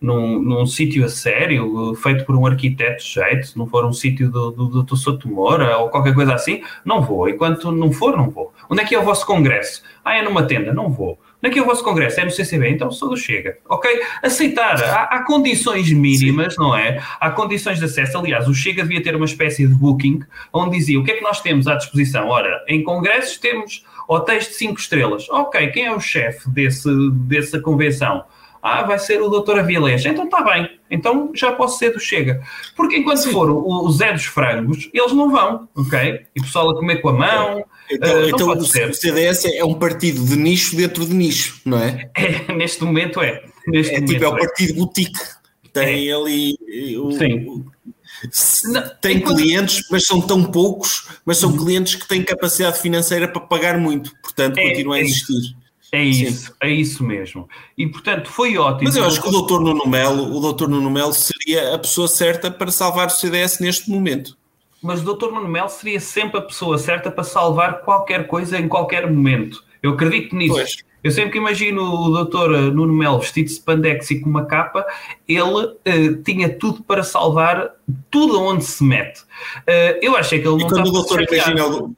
num, 0.00 0.40
num 0.40 0.66
sítio 0.66 1.04
a 1.04 1.08
sério, 1.08 1.94
feito 1.94 2.24
por 2.24 2.34
um 2.34 2.46
arquiteto 2.46 3.02
de 3.02 3.10
jeito, 3.10 3.46
se 3.48 3.58
não 3.58 3.66
for 3.66 3.84
um 3.84 3.92
sítio 3.92 4.30
do, 4.30 4.50
do, 4.50 4.66
do, 4.66 4.82
do 4.82 4.96
Souto 4.96 5.28
Moura 5.28 5.76
ou 5.76 5.90
qualquer 5.90 6.14
coisa 6.14 6.34
assim, 6.34 6.62
não 6.84 7.02
vou. 7.02 7.28
Enquanto 7.28 7.70
não 7.70 7.92
for, 7.92 8.16
não 8.16 8.30
vou. 8.30 8.52
Onde 8.70 8.80
é 8.80 8.84
que 8.84 8.94
é 8.94 8.98
o 8.98 9.02
vosso 9.02 9.26
congresso? 9.26 9.82
Ah, 10.02 10.16
é 10.16 10.22
numa 10.22 10.42
tenda? 10.44 10.72
Não 10.72 10.90
vou. 10.90 11.18
Onde 11.42 11.50
é 11.50 11.50
que 11.50 11.58
é 11.58 11.62
o 11.62 11.66
vosso 11.66 11.84
congresso? 11.84 12.20
É 12.20 12.24
no 12.24 12.30
CCB? 12.30 12.70
Então 12.70 12.90
sou 12.90 13.10
do 13.10 13.16
Chega. 13.16 13.58
Ok? 13.68 13.90
Aceitar. 14.22 14.82
Há, 14.82 15.02
há 15.04 15.24
condições 15.24 15.92
mínimas, 15.92 16.56
não 16.56 16.74
é? 16.74 17.02
Há 17.20 17.30
condições 17.30 17.78
de 17.78 17.84
acesso. 17.84 18.16
Aliás, 18.16 18.48
o 18.48 18.54
Chega 18.54 18.82
devia 18.82 19.02
ter 19.02 19.14
uma 19.14 19.26
espécie 19.26 19.66
de 19.66 19.74
booking 19.74 20.20
onde 20.52 20.78
dizia 20.78 20.98
o 20.98 21.04
que 21.04 21.12
é 21.12 21.16
que 21.16 21.22
nós 21.22 21.40
temos 21.40 21.66
à 21.66 21.74
disposição. 21.74 22.28
Ora, 22.28 22.64
em 22.68 22.82
congressos 22.82 23.36
temos 23.36 23.84
hotéis 24.08 24.48
de 24.48 24.54
5 24.54 24.80
estrelas. 24.80 25.28
Ok, 25.28 25.68
quem 25.68 25.86
é 25.86 25.94
o 25.94 26.00
chefe 26.00 26.48
desse, 26.48 26.88
dessa 27.12 27.60
convenção? 27.60 28.24
Ah, 28.62 28.82
vai 28.82 28.98
ser 28.98 29.22
o 29.22 29.28
doutor 29.28 29.58
Avilés. 29.58 30.04
Então 30.04 30.24
está 30.24 30.42
bem. 30.42 30.68
Então 30.90 31.30
já 31.34 31.52
posso 31.52 31.78
ser 31.78 31.90
do 31.92 32.00
Chega. 32.00 32.42
Porque 32.76 32.96
enquanto 32.96 33.30
for 33.30 33.48
o, 33.50 33.84
o 33.86 33.90
Zé 33.90 34.12
dos 34.12 34.24
Frangos, 34.24 34.90
eles 34.92 35.12
não 35.12 35.30
vão, 35.30 35.68
ok? 35.74 36.26
E 36.36 36.40
o 36.40 36.42
pessoal 36.42 36.70
a 36.70 36.74
comer 36.74 36.96
com 37.00 37.08
a 37.08 37.12
mão. 37.14 37.64
Então, 37.90 38.10
ah, 38.10 38.20
não 38.20 38.28
então 38.28 38.46
pode 38.46 38.60
o 38.60 38.64
ser. 38.66 38.94
CDS 38.94 39.44
é 39.46 39.64
um 39.64 39.74
partido 39.74 40.24
de 40.24 40.36
nicho 40.36 40.76
dentro 40.76 41.04
de 41.06 41.14
nicho, 41.14 41.60
não 41.64 41.78
é? 41.78 42.10
É, 42.16 42.52
neste 42.52 42.84
momento 42.84 43.20
é. 43.20 43.42
Neste 43.66 43.92
É 43.94 44.00
momento 44.00 44.12
tipo, 44.12 44.24
é 44.24 44.28
o 44.28 44.36
partido 44.36 44.74
boutique. 44.74 45.20
Tem 45.72 46.12
ali. 46.12 46.56
eh, 46.68 46.98
o- 46.98 47.12
Sim. 47.12 47.46
o- 47.48 47.64
Não, 48.72 48.82
tem 49.00 49.16
enquanto- 49.16 49.36
clientes, 49.36 49.82
mas 49.90 50.04
são 50.04 50.20
tão 50.20 50.44
poucos, 50.44 51.08
mas 51.24 51.38
são 51.38 51.56
clientes 51.56 51.94
que 51.94 52.06
têm 52.06 52.22
capacidade 52.22 52.78
financeira 52.80 53.26
para 53.26 53.40
pagar 53.40 53.78
muito, 53.78 54.12
portanto, 54.22 54.58
É, 54.58 54.68
continua 54.68 54.96
a 54.96 54.98
é 54.98 55.02
existir. 55.02 55.56
É 55.92 56.02
isso, 56.02 56.54
é 56.60 56.70
isso 56.70 57.02
mesmo. 57.02 57.48
E 57.76 57.86
portanto 57.86 58.30
foi 58.30 58.56
ótimo. 58.56 58.84
Mas 58.84 58.96
eu 58.96 59.04
acho 59.04 59.20
que 59.20 59.28
o 59.28 59.32
doutor 59.32 59.60
Nuno 59.60 59.86
Melo, 59.86 60.36
o 60.36 60.40
doutor 60.40 60.68
Nuno 60.68 60.90
Melo 60.90 61.12
seria 61.12 61.74
a 61.74 61.78
pessoa 61.78 62.06
certa 62.06 62.50
para 62.50 62.70
salvar 62.70 63.08
o 63.08 63.10
CDS 63.10 63.58
neste 63.58 63.90
momento. 63.90 64.38
Mas 64.82 65.06
o 65.06 65.14
Dr. 65.14 65.30
Nuno 65.30 65.48
Melo 65.48 65.68
seria 65.68 66.00
sempre 66.00 66.38
a 66.38 66.42
pessoa 66.42 66.78
certa 66.78 67.10
para 67.10 67.24
salvar 67.24 67.82
qualquer 67.82 68.26
coisa 68.26 68.58
em 68.58 68.66
qualquer 68.66 69.10
momento. 69.10 69.62
Eu 69.82 69.92
acredito 69.92 70.34
nisso. 70.34 70.54
Pois. 70.54 70.78
Eu 71.02 71.10
sempre 71.10 71.32
que 71.32 71.38
imagino 71.38 71.82
o 71.82 72.24
Dr. 72.24 72.72
Nuno 72.72 72.92
Melo 72.92 73.18
vestido 73.18 73.46
de 73.46 73.52
spandex 73.52 74.10
e 74.10 74.20
com 74.20 74.28
uma 74.28 74.44
capa, 74.44 74.86
ele 75.26 75.74
eh, 75.84 76.12
tinha 76.24 76.48
tudo 76.48 76.82
para 76.82 77.02
salvar 77.02 77.70
tudo 78.10 78.40
onde 78.40 78.64
se 78.64 78.84
mete. 78.84 79.22
Eh, 79.66 79.98
eu 80.02 80.14
achei 80.14 80.40
que 80.40 80.46
ele 80.46 80.56
E 80.56 80.60
não 80.60 80.68
quando 80.68 80.88
o 80.88 80.92
doutor 80.92 81.22
imagina 81.22 81.90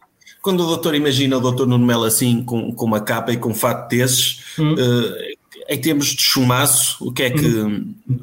quando 0.42 0.60
o 0.64 0.66
doutor 0.66 0.94
imagina 0.94 1.36
o 1.38 1.40
doutor 1.40 1.66
Nuno 1.66 1.86
Melo 1.86 2.04
assim, 2.04 2.42
com, 2.44 2.72
com 2.74 2.84
uma 2.84 3.00
capa 3.00 3.32
e 3.32 3.36
com 3.38 3.50
um 3.50 3.54
fato 3.54 3.88
desses, 3.88 4.42
Hum. 4.58 4.74
eh, 4.78 5.34
em 5.68 5.80
termos 5.80 6.06
de 6.08 6.20
chumaço, 6.22 6.96
o 7.06 7.12
que 7.12 7.22
é 7.22 7.30
que. 7.30 7.46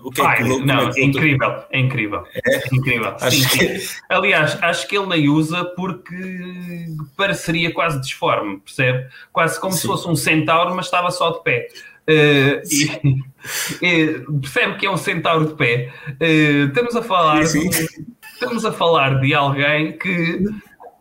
O 0.03 0.12
que 0.12 0.19
é 0.21 0.25
Ai, 0.25 0.38
que 0.38 0.49
como 0.49 0.65
não, 0.65 0.89
é 0.89 0.91
que 0.91 0.99
é 0.99 1.03
incrível, 1.05 1.63
é 1.71 1.79
incrível. 1.79 2.23
É, 2.45 2.75
incrível. 2.75 3.15
Acho 3.19 3.38
Sim, 3.49 3.58
que- 3.58 3.79
sim. 3.79 3.95
Aliás, 4.10 4.58
acho 4.62 4.88
que 4.88 4.97
ele 4.97 5.08
nem 5.08 5.29
usa 5.29 5.63
porque 5.75 6.86
pareceria 7.15 7.71
quase 7.73 7.99
disforme, 8.01 8.60
percebe? 8.60 9.08
Quase 9.32 9.60
como 9.60 9.73
se 9.73 9.82
Sim. 9.82 9.88
fosse 9.88 10.08
um 10.08 10.15
centauro, 10.15 10.75
mas 10.75 10.86
estava 10.86 11.10
só 11.12 11.32
de 11.32 11.43
pé. 11.43 11.67
Eh, 12.08 12.62
e- 12.69 13.23
e 13.82 14.19
percebe 14.41 14.75
que 14.77 14.86
é 14.86 14.91
um 14.91 14.97
centauro 14.97 15.47
de 15.47 15.53
pé. 15.55 15.91
Eh, 16.19 16.65
estamos 16.67 16.95
a 16.95 17.01
falar 17.01 17.45
Sim, 17.45 17.69
estamos 18.34 18.65
a 18.65 18.71
falar 18.71 19.21
de 19.21 19.34
alguém 19.34 19.97
que 19.97 20.43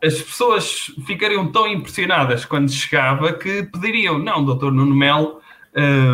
as 0.03 0.21
pessoas 0.21 0.91
ficariam 1.05 1.51
tão 1.51 1.67
impressionadas 1.67 2.45
quando 2.45 2.71
chegava 2.71 3.33
que 3.33 3.63
pediriam, 3.63 4.17
não, 4.17 4.43
doutor 4.43 4.71
Nuno 4.71 4.95
Melo, 4.95 5.39
eh, 5.75 6.13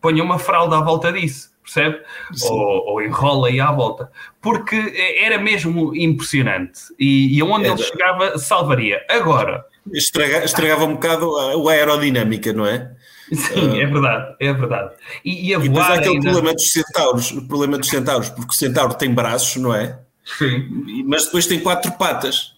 ponha 0.00 0.22
uma 0.22 0.38
fralda 0.38 0.78
à 0.78 0.80
volta 0.82 1.12
disso, 1.12 1.50
percebe? 1.62 2.00
Ou, 2.44 2.86
ou 2.92 3.02
enrola 3.02 3.48
aí 3.48 3.60
à 3.60 3.70
volta. 3.70 4.10
Porque 4.40 4.94
era 5.20 5.38
mesmo 5.38 5.94
impressionante. 5.94 6.80
E, 6.98 7.36
e 7.36 7.42
onde 7.42 7.66
Era. 7.66 7.74
ele 7.74 7.82
chegava, 7.82 8.38
salvaria. 8.38 9.04
Agora, 9.08 9.64
Estraga- 9.92 10.44
estragava 10.44 10.84
um 10.84 10.94
bocado 10.94 11.36
a, 11.36 11.70
a 11.70 11.72
aerodinâmica, 11.72 12.52
não 12.52 12.66
é? 12.66 12.90
sim, 13.32 13.80
é 13.80 13.86
verdade, 13.86 14.34
é 14.40 14.52
verdade. 14.52 14.90
E, 15.24 15.48
e 15.50 15.54
a 15.54 15.58
E 15.58 15.68
depois 15.68 15.86
há 15.86 15.94
aquele 15.94 16.14
ainda... 16.14 16.30
problema 16.32 16.52
dos 16.54 16.70
centauros, 16.72 17.30
o 17.30 17.46
problema 17.48 17.78
dos 17.78 17.88
centauros, 17.88 18.28
porque 18.30 18.50
o 18.52 18.56
centauro 18.56 18.94
tem 18.94 19.12
braços, 19.14 19.56
não 19.62 19.74
é? 19.74 19.98
Sim. 20.24 21.04
Mas 21.06 21.24
depois 21.26 21.46
tem 21.46 21.60
quatro 21.60 21.92
patas. 21.92 22.54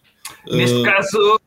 Neste 0.50 0.76
Uh, 0.78 0.82
caso, 0.82 1.40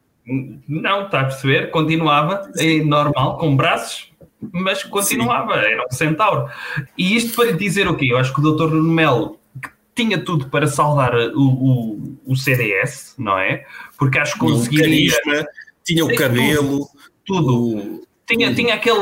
não, 0.67 1.05
está 1.05 1.21
a 1.21 1.25
perceber? 1.25 1.69
Continuava 1.71 2.49
é 2.57 2.83
normal, 2.83 3.37
com 3.37 3.55
braços, 3.55 4.11
mas 4.51 4.83
continuava, 4.83 5.55
era 5.55 5.83
um 5.85 5.91
centauro. 5.91 6.49
E 6.97 7.15
isto 7.15 7.35
para 7.35 7.51
lhe 7.51 7.57
dizer 7.57 7.87
o 7.87 7.95
quê? 7.95 8.07
Eu 8.11 8.17
acho 8.17 8.33
que 8.33 8.39
o 8.39 8.51
Dr. 8.55 8.69
Nuno 8.73 8.91
Melo 8.93 9.39
tinha 9.93 10.17
tudo 10.17 10.49
para 10.49 10.67
salvar 10.67 11.15
o, 11.15 11.39
o, 11.41 12.17
o 12.25 12.35
CDS, 12.35 13.15
não 13.17 13.37
é? 13.37 13.63
Porque 13.97 14.19
acho 14.19 14.33
que 14.33 14.39
tinha 14.39 14.51
o 14.53 14.57
conseguiria 14.57 15.19
carisma, 15.23 15.47
tinha 15.83 16.05
o 16.05 16.15
cabelo, 16.15 16.87
tudo. 17.25 17.77
o- 17.77 18.05
Tinha, 18.27 18.53
tinha 18.55 18.73
aquele. 18.73 18.97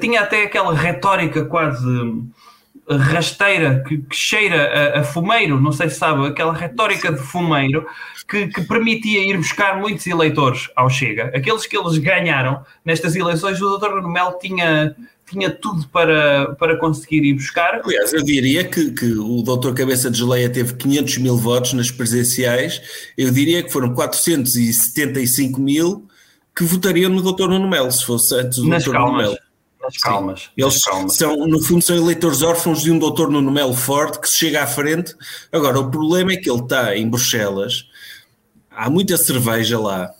tinha 0.00 0.20
até 0.22 0.42
aquela 0.42 0.74
retórica 0.74 1.44
quase 1.44 1.86
rasteira 2.96 3.84
que, 3.86 3.98
que 3.98 4.16
cheira 4.16 4.94
a, 4.96 5.00
a 5.00 5.04
fumeiro, 5.04 5.60
não 5.60 5.72
sei 5.72 5.90
se 5.90 5.98
sabe, 5.98 6.26
aquela 6.26 6.52
retórica 6.52 7.12
de 7.12 7.18
fumeiro 7.18 7.86
que, 8.28 8.46
que 8.48 8.62
permitia 8.62 9.24
ir 9.24 9.36
buscar 9.36 9.78
muitos 9.78 10.06
eleitores 10.06 10.68
ao 10.76 10.88
Chega. 10.88 11.32
Aqueles 11.34 11.66
que 11.66 11.76
eles 11.76 11.98
ganharam 11.98 12.62
nestas 12.84 13.16
eleições, 13.16 13.60
o 13.60 13.78
Dr. 13.78 13.90
Nuno 13.96 14.08
Melo 14.08 14.38
tinha, 14.40 14.94
tinha 15.28 15.50
tudo 15.50 15.86
para, 15.88 16.54
para 16.54 16.76
conseguir 16.78 17.24
ir 17.24 17.34
buscar. 17.34 17.80
Aliás, 17.84 18.12
eu 18.12 18.22
diria 18.22 18.64
que, 18.64 18.90
que 18.92 19.12
o 19.12 19.42
doutor 19.42 19.74
Cabeça 19.74 20.10
de 20.10 20.18
Geleia 20.18 20.48
teve 20.48 20.74
500 20.74 21.18
mil 21.18 21.36
votos 21.36 21.72
nas 21.72 21.90
presenciais, 21.90 22.80
eu 23.16 23.30
diria 23.30 23.62
que 23.62 23.70
foram 23.70 23.94
475 23.94 25.60
mil 25.60 26.06
que 26.56 26.64
votariam 26.64 27.10
no 27.10 27.22
doutor 27.22 27.48
Nuno 27.48 27.68
Melo, 27.68 27.90
se 27.90 28.04
fosse 28.04 28.34
antes 28.34 28.58
do 28.58 28.68
Nas 28.68 28.84
doutor 28.84 29.00
Nuno. 29.00 29.18
Melo. 29.18 29.47
Calmas. 29.96 30.50
Eles 30.56 30.84
calmas. 30.84 31.14
são, 31.16 31.46
no 31.46 31.62
fundo, 31.62 31.82
são 31.82 31.96
eleitores 31.96 32.42
órfãos 32.42 32.82
de 32.82 32.90
um 32.90 32.98
doutor 32.98 33.30
Nuno 33.30 33.50
Melo 33.50 33.74
forte 33.74 34.20
que 34.20 34.28
se 34.28 34.36
chega 34.38 34.62
à 34.62 34.66
frente. 34.66 35.14
Agora, 35.52 35.78
o 35.80 35.90
problema 35.90 36.32
é 36.32 36.36
que 36.36 36.50
ele 36.50 36.60
está 36.62 36.96
em 36.96 37.08
Bruxelas, 37.08 37.88
há 38.70 38.88
muita 38.90 39.16
cerveja 39.16 39.78
lá, 39.78 40.10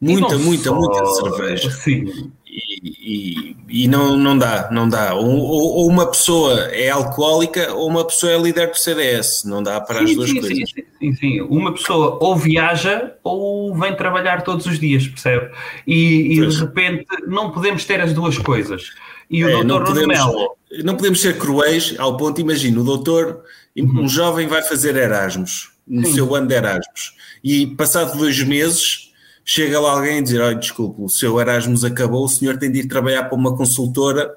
muita, 0.00 0.36
muita, 0.38 0.64
só- 0.70 0.74
muita 0.74 1.04
cerveja. 1.06 1.70
Sim. 1.70 2.32
E, 2.52 2.80
e- 2.82 3.56
e 3.84 3.86
não, 3.88 4.16
não 4.16 4.36
dá, 4.36 4.68
não 4.72 4.88
dá. 4.88 5.14
Ou, 5.14 5.24
ou- 5.24 5.72
ou 5.76 5.88
uma 5.88 6.10
pessoa 6.10 6.52
é 6.72 6.90
alcoólica 6.90 7.72
ou 7.74 7.86
uma 7.88 8.04
pessoa 8.04 8.32
é 8.32 8.36
líder 8.38 8.70
do 8.72 8.76
CDS. 8.76 9.44
Não 9.44 9.62
dá 9.62 9.80
para 9.80 10.00
as 10.02 10.08
Sim, 10.10 10.16
duas 10.16 10.30
sim, 10.30 10.40
coisas. 10.40 10.70
sim, 10.70 10.82
sim, 10.98 11.14
sim. 11.14 11.40
Uma 11.42 11.72
pessoa 11.72 12.18
ou 12.20 12.34
viaja 12.36 13.12
ou 13.22 13.72
vem 13.78 13.94
trabalhar 13.94 14.42
todos 14.42 14.66
os 14.66 14.80
dias, 14.80 15.06
percebe? 15.06 15.52
E, 15.86 16.38
e 16.40 16.46
de 16.48 16.56
repente 16.58 17.06
não 17.28 17.52
podemos 17.52 17.84
ter 17.84 18.00
as 18.00 18.12
duas 18.12 18.36
coisas. 18.36 18.90
E 19.30 19.44
o 19.44 19.48
É, 19.48 19.52
doutor 19.64 19.64
não, 19.64 19.94
Nuno 19.94 20.06
Melo, 20.08 20.56
não 20.84 20.96
podemos 20.96 21.20
ser 21.20 21.38
cruéis 21.38 21.94
ao 21.98 22.16
ponto, 22.16 22.40
imagina, 22.40 22.80
o 22.80 22.84
doutor, 22.84 23.42
Uhum. 23.76 24.02
um 24.02 24.08
jovem 24.08 24.48
vai 24.48 24.62
fazer 24.62 24.96
Erasmus, 24.96 25.70
no 25.86 26.04
seu 26.08 26.34
ano 26.34 26.48
de 26.48 26.54
Erasmus, 26.54 27.14
e 27.42 27.66
passado 27.68 28.18
dois 28.18 28.42
meses 28.42 29.12
chega 29.44 29.78
lá 29.80 29.92
alguém 29.92 30.18
e 30.18 30.22
dizer, 30.22 30.40
olha, 30.40 30.56
desculpe, 30.56 31.00
o 31.00 31.08
seu 31.08 31.40
Erasmus 31.40 31.84
acabou, 31.84 32.24
o 32.24 32.28
senhor 32.28 32.58
tem 32.58 32.70
de 32.70 32.80
ir 32.80 32.88
trabalhar 32.88 33.24
para 33.24 33.38
uma 33.38 33.56
consultora 33.56 34.30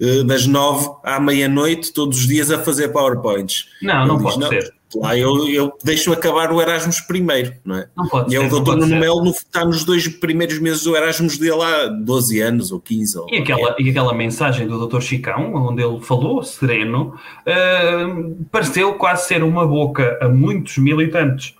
eh, 0.00 0.22
das 0.24 0.46
nove 0.46 0.88
à 1.04 1.20
meia-noite, 1.20 1.92
todos 1.92 2.18
os 2.18 2.26
dias 2.26 2.50
a 2.50 2.58
fazer 2.58 2.88
PowerPoints. 2.88 3.66
Não, 3.82 4.00
Ele 4.00 4.08
não 4.08 4.16
diz, 4.16 4.34
pode 4.34 4.48
ser. 4.48 4.74
Lá 4.96 5.16
eu, 5.16 5.46
eu 5.48 5.72
deixo 5.84 6.10
acabar 6.12 6.50
o 6.50 6.60
Erasmus 6.62 7.00
primeiro, 7.00 7.52
não 7.64 7.76
é? 7.76 7.88
Não 7.94 8.08
pode 8.08 8.32
e 8.32 8.36
é 8.36 8.40
ser, 8.40 8.46
o 8.46 8.48
doutor 8.50 8.76
Nuno. 8.76 8.96
Melo 8.98 9.22
no- 9.22 9.30
está 9.30 9.64
nos 9.64 9.84
dois 9.84 10.08
primeiros 10.08 10.58
meses 10.58 10.82
do 10.82 10.96
Erasmus 10.96 11.36
dele 11.36 11.62
há 11.62 11.86
12 11.88 12.40
anos 12.40 12.72
ou 12.72 12.80
15. 12.80 13.18
Ou 13.18 13.26
E 13.30 13.38
aquela, 13.38 13.76
e 13.78 13.90
aquela 13.90 14.14
mensagem 14.14 14.66
do 14.66 14.86
Dr. 14.86 15.00
Chicão, 15.02 15.54
onde 15.54 15.82
ele 15.82 16.00
falou, 16.00 16.42
sereno, 16.42 17.14
ah, 17.46 18.06
pareceu 18.50 18.94
quase 18.94 19.26
ser 19.28 19.42
uma 19.44 19.66
boca 19.66 20.18
a 20.22 20.28
muitos 20.28 20.78
militantes 20.78 21.54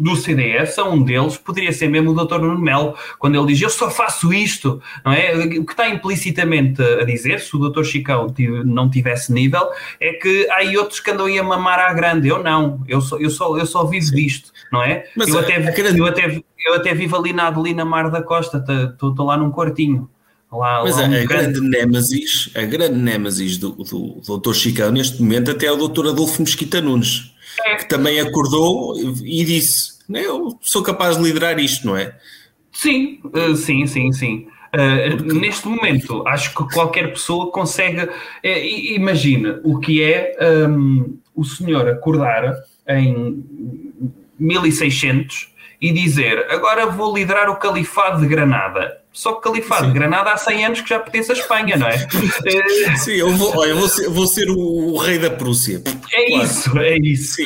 do 0.00 0.14
CDS, 0.16 0.78
a 0.78 0.84
um 0.84 1.02
deles 1.02 1.36
poderia 1.38 1.72
ser 1.72 1.88
mesmo 1.88 2.10
o 2.12 2.24
Dr. 2.26 2.38
Nuno 2.38 2.58
Melo, 2.60 2.94
quando 3.18 3.36
ele 3.36 3.46
diz 3.52 3.60
eu 3.62 3.70
só 3.70 3.90
faço 3.90 4.32
isto, 4.32 4.80
não 5.04 5.12
é? 5.12 5.34
O 5.58 5.64
que 5.64 5.72
está 5.72 5.88
implicitamente 5.88 6.82
a 6.82 7.04
dizer, 7.04 7.40
se 7.40 7.56
o 7.56 7.68
Dr. 7.70 7.82
Chicão 7.84 8.26
não 8.64 8.88
tivesse 8.90 9.32
nível, 9.32 9.68
é 10.00 10.12
que 10.14 10.48
há 10.50 10.56
aí 10.56 10.76
outros 10.76 11.00
que 11.00 11.10
andam 11.10 11.26
aí 11.26 11.38
a 11.38 11.42
mamar 11.42 11.78
à 11.78 11.92
grande, 11.92 12.28
eu 12.28 12.42
não, 12.42 12.82
eu 12.86 13.00
só, 13.00 13.18
eu 13.18 13.30
só, 13.30 13.56
eu 13.58 13.66
só 13.66 13.84
vivo 13.84 14.10
disto, 14.14 14.52
não 14.72 14.82
é? 14.82 15.04
Mas 15.16 15.28
eu, 15.28 15.38
a- 15.38 15.42
até, 15.42 15.56
a 15.56 15.70
grande- 15.70 15.98
eu, 15.98 16.06
até, 16.06 16.42
eu 16.66 16.74
até 16.74 16.94
vivo 16.94 17.16
ali 17.16 17.32
na 17.32 17.48
Adelina 17.48 17.84
Mar 17.84 18.10
da 18.10 18.22
Costa, 18.22 18.62
estou 18.92 19.14
lá 19.26 19.36
num 19.36 19.50
quartinho. 19.50 20.08
Lá, 20.52 20.82
Mas 20.84 20.96
lá 20.96 21.06
a, 21.06 21.08
um 21.08 21.14
a 21.14 21.24
grande 21.24 21.60
némesis, 21.60 22.50
a 22.54 22.62
grande 22.62 22.94
némesis 22.98 23.58
do, 23.58 23.70
do, 23.72 24.20
do 24.24 24.38
Dr. 24.38 24.54
Chicão 24.54 24.90
neste 24.92 25.20
momento 25.20 25.50
até 25.50 25.66
é 25.66 25.72
o 25.72 25.88
Dr. 25.88 26.06
Adolfo 26.08 26.40
Mesquita 26.40 26.80
Nunes, 26.80 27.32
É. 27.64 27.76
que 27.76 27.88
também 27.88 28.20
acordou 28.20 28.94
e 29.24 29.44
disse, 29.44 29.98
"Né, 30.08 30.22
eu 30.24 30.58
sou 30.60 30.82
capaz 30.82 31.16
de 31.16 31.22
liderar 31.22 31.58
isto, 31.58 31.86
não 31.86 31.96
é? 31.96 32.14
Sim, 32.72 33.20
eh, 33.34 33.54
sim, 33.54 33.86
sim, 33.86 34.12
sim. 34.12 34.46
Eh, 34.72 35.16
neste 35.32 35.66
momento, 35.66 36.26
acho 36.28 36.50
que 36.54 36.74
qualquer 36.74 37.10
pessoa 37.12 37.50
consegue. 37.50 38.08
eh, 38.42 38.66
imagina 38.94 39.60
o 39.64 39.78
que 39.80 40.02
é 40.02 40.36
hum, 40.68 41.18
o 41.34 41.44
senhor 41.44 41.88
acordar 41.88 42.54
em 42.88 43.42
1600 44.38 45.54
e 45.80 45.92
dizer 45.92 46.46
agora 46.50 46.86
vou 46.86 47.14
liderar 47.16 47.48
o 47.48 47.56
Califado 47.56 48.20
de 48.20 48.26
Granada. 48.26 48.98
Só 49.18 49.32
que 49.32 49.38
o 49.38 49.40
Califado 49.40 49.86
de 49.86 49.94
Granada 49.94 50.30
há 50.30 50.36
100 50.36 50.66
anos 50.66 50.80
que 50.82 50.90
já 50.90 50.98
pertence 51.00 51.32
à 51.32 51.34
Espanha, 51.34 51.74
não 51.78 51.86
é? 51.88 52.06
Sim, 52.98 53.12
eu 53.12 53.30
vou, 53.30 53.56
olha, 53.56 53.74
vou, 53.74 53.88
ser, 53.88 54.10
vou 54.10 54.26
ser 54.26 54.50
o, 54.50 54.58
o 54.58 54.98
rei 54.98 55.18
da 55.18 55.30
Prússia. 55.30 55.82
É 56.12 56.26
Claro. 56.26 56.44
isso, 56.44 56.78
é 56.78 56.98
isso. 56.98 57.42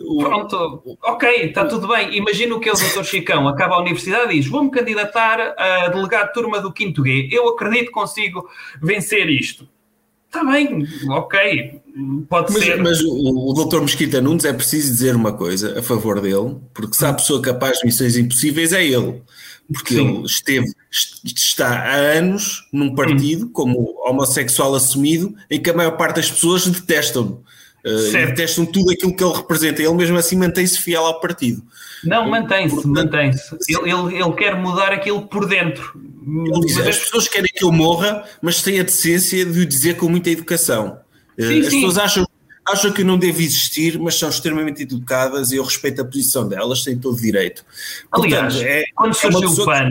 O- 0.00 0.18
pronto, 0.24 0.96
ok, 1.02 1.28
está 1.42 1.66
tudo 1.66 1.88
bem. 1.88 2.16
Imagina 2.16 2.58
que 2.58 2.70
o 2.70 2.72
Dr. 2.72 3.04
Chicão 3.04 3.46
acaba 3.46 3.74
a 3.74 3.80
universidade 3.80 4.32
e 4.32 4.40
diz: 4.40 4.48
Vou-me 4.48 4.70
candidatar 4.70 5.54
a 5.58 5.88
delegado 5.88 6.28
de 6.28 6.32
turma 6.32 6.58
do 6.58 6.72
5 6.74 7.04
G. 7.04 7.28
Eu 7.30 7.48
acredito 7.50 7.86
que 7.88 7.92
consigo 7.92 8.48
vencer 8.82 9.28
isto. 9.28 9.68
Está 10.26 10.42
bem, 10.42 10.84
ok, 11.10 11.80
pode 12.30 12.52
Mas, 12.52 12.64
ser. 12.64 12.82
mas 12.82 13.00
o, 13.02 13.50
o 13.50 13.52
Dr. 13.66 13.82
Mesquita 13.82 14.20
Nunes 14.22 14.44
é 14.46 14.52
preciso 14.54 14.90
dizer 14.90 15.14
uma 15.14 15.32
coisa 15.34 15.78
a 15.78 15.82
favor 15.82 16.20
dele, 16.20 16.56
porque 16.72 16.94
se 16.96 17.04
há 17.06 17.12
pessoa 17.12 17.40
capaz 17.42 17.78
de 17.78 17.84
missões 17.86 18.16
impossíveis 18.16 18.72
é 18.72 18.84
ele. 18.84 19.22
Porque 19.72 19.94
Sim. 19.94 20.16
ele 20.16 20.26
esteve, 20.26 20.66
est- 20.66 20.76
está 21.24 21.68
há 21.68 21.94
anos 21.94 22.68
num 22.72 22.94
partido 22.94 23.48
como 23.48 23.94
homossexual 24.06 24.74
assumido, 24.74 25.34
em 25.50 25.60
que 25.60 25.70
a 25.70 25.74
maior 25.74 25.96
parte 25.96 26.16
das 26.16 26.30
pessoas 26.30 26.66
detestam-no. 26.66 27.42
Uh, 27.84 28.12
detestam 28.12 28.64
tudo 28.64 28.90
aquilo 28.92 29.14
que 29.14 29.22
ele 29.22 29.34
representa. 29.34 29.82
Ele 29.82 29.92
mesmo 29.92 30.16
assim 30.16 30.36
mantém-se 30.36 30.80
fiel 30.80 31.04
ao 31.04 31.20
partido. 31.20 31.62
Não, 32.02 32.28
mantém-se, 32.28 32.86
mantém-se. 32.86 33.54
Ele, 33.68 33.90
ele, 33.90 34.22
ele 34.22 34.32
quer 34.32 34.56
mudar 34.56 34.92
aquilo 34.92 35.26
por 35.26 35.46
dentro. 35.46 36.00
Ele 36.26 36.60
diz, 36.66 36.78
as 36.78 36.98
pessoas 36.98 37.28
querem 37.28 37.50
que 37.54 37.64
eu 37.64 37.70
morra, 37.70 38.24
mas 38.40 38.62
têm 38.62 38.80
a 38.80 38.84
decência 38.84 39.44
de 39.44 39.60
o 39.60 39.66
dizer 39.66 39.96
com 39.96 40.08
muita 40.08 40.30
educação. 40.30 40.98
Uh, 41.38 41.42
Sim, 41.42 41.60
as 41.60 41.66
sim. 41.66 41.80
pessoas 41.80 41.98
acham, 41.98 42.28
acham 42.66 42.92
que 42.92 43.04
não 43.04 43.18
devo 43.18 43.40
existir, 43.40 43.98
mas 43.98 44.18
são 44.18 44.28
extremamente 44.28 44.82
educadas 44.82 45.52
e 45.52 45.56
eu 45.56 45.64
respeito 45.64 46.00
a 46.00 46.04
posição 46.04 46.48
delas, 46.48 46.82
têm 46.82 46.98
todo 46.98 47.16
o 47.16 47.20
direito. 47.20 47.64
Aliás, 48.10 48.54
Portanto, 48.54 48.68
é- 48.68 48.84
quando 48.94 49.10
é 49.10 49.14
surgiu 49.14 49.48
o 49.48 49.50
pessoa 49.50 49.66
PAN, 49.66 49.90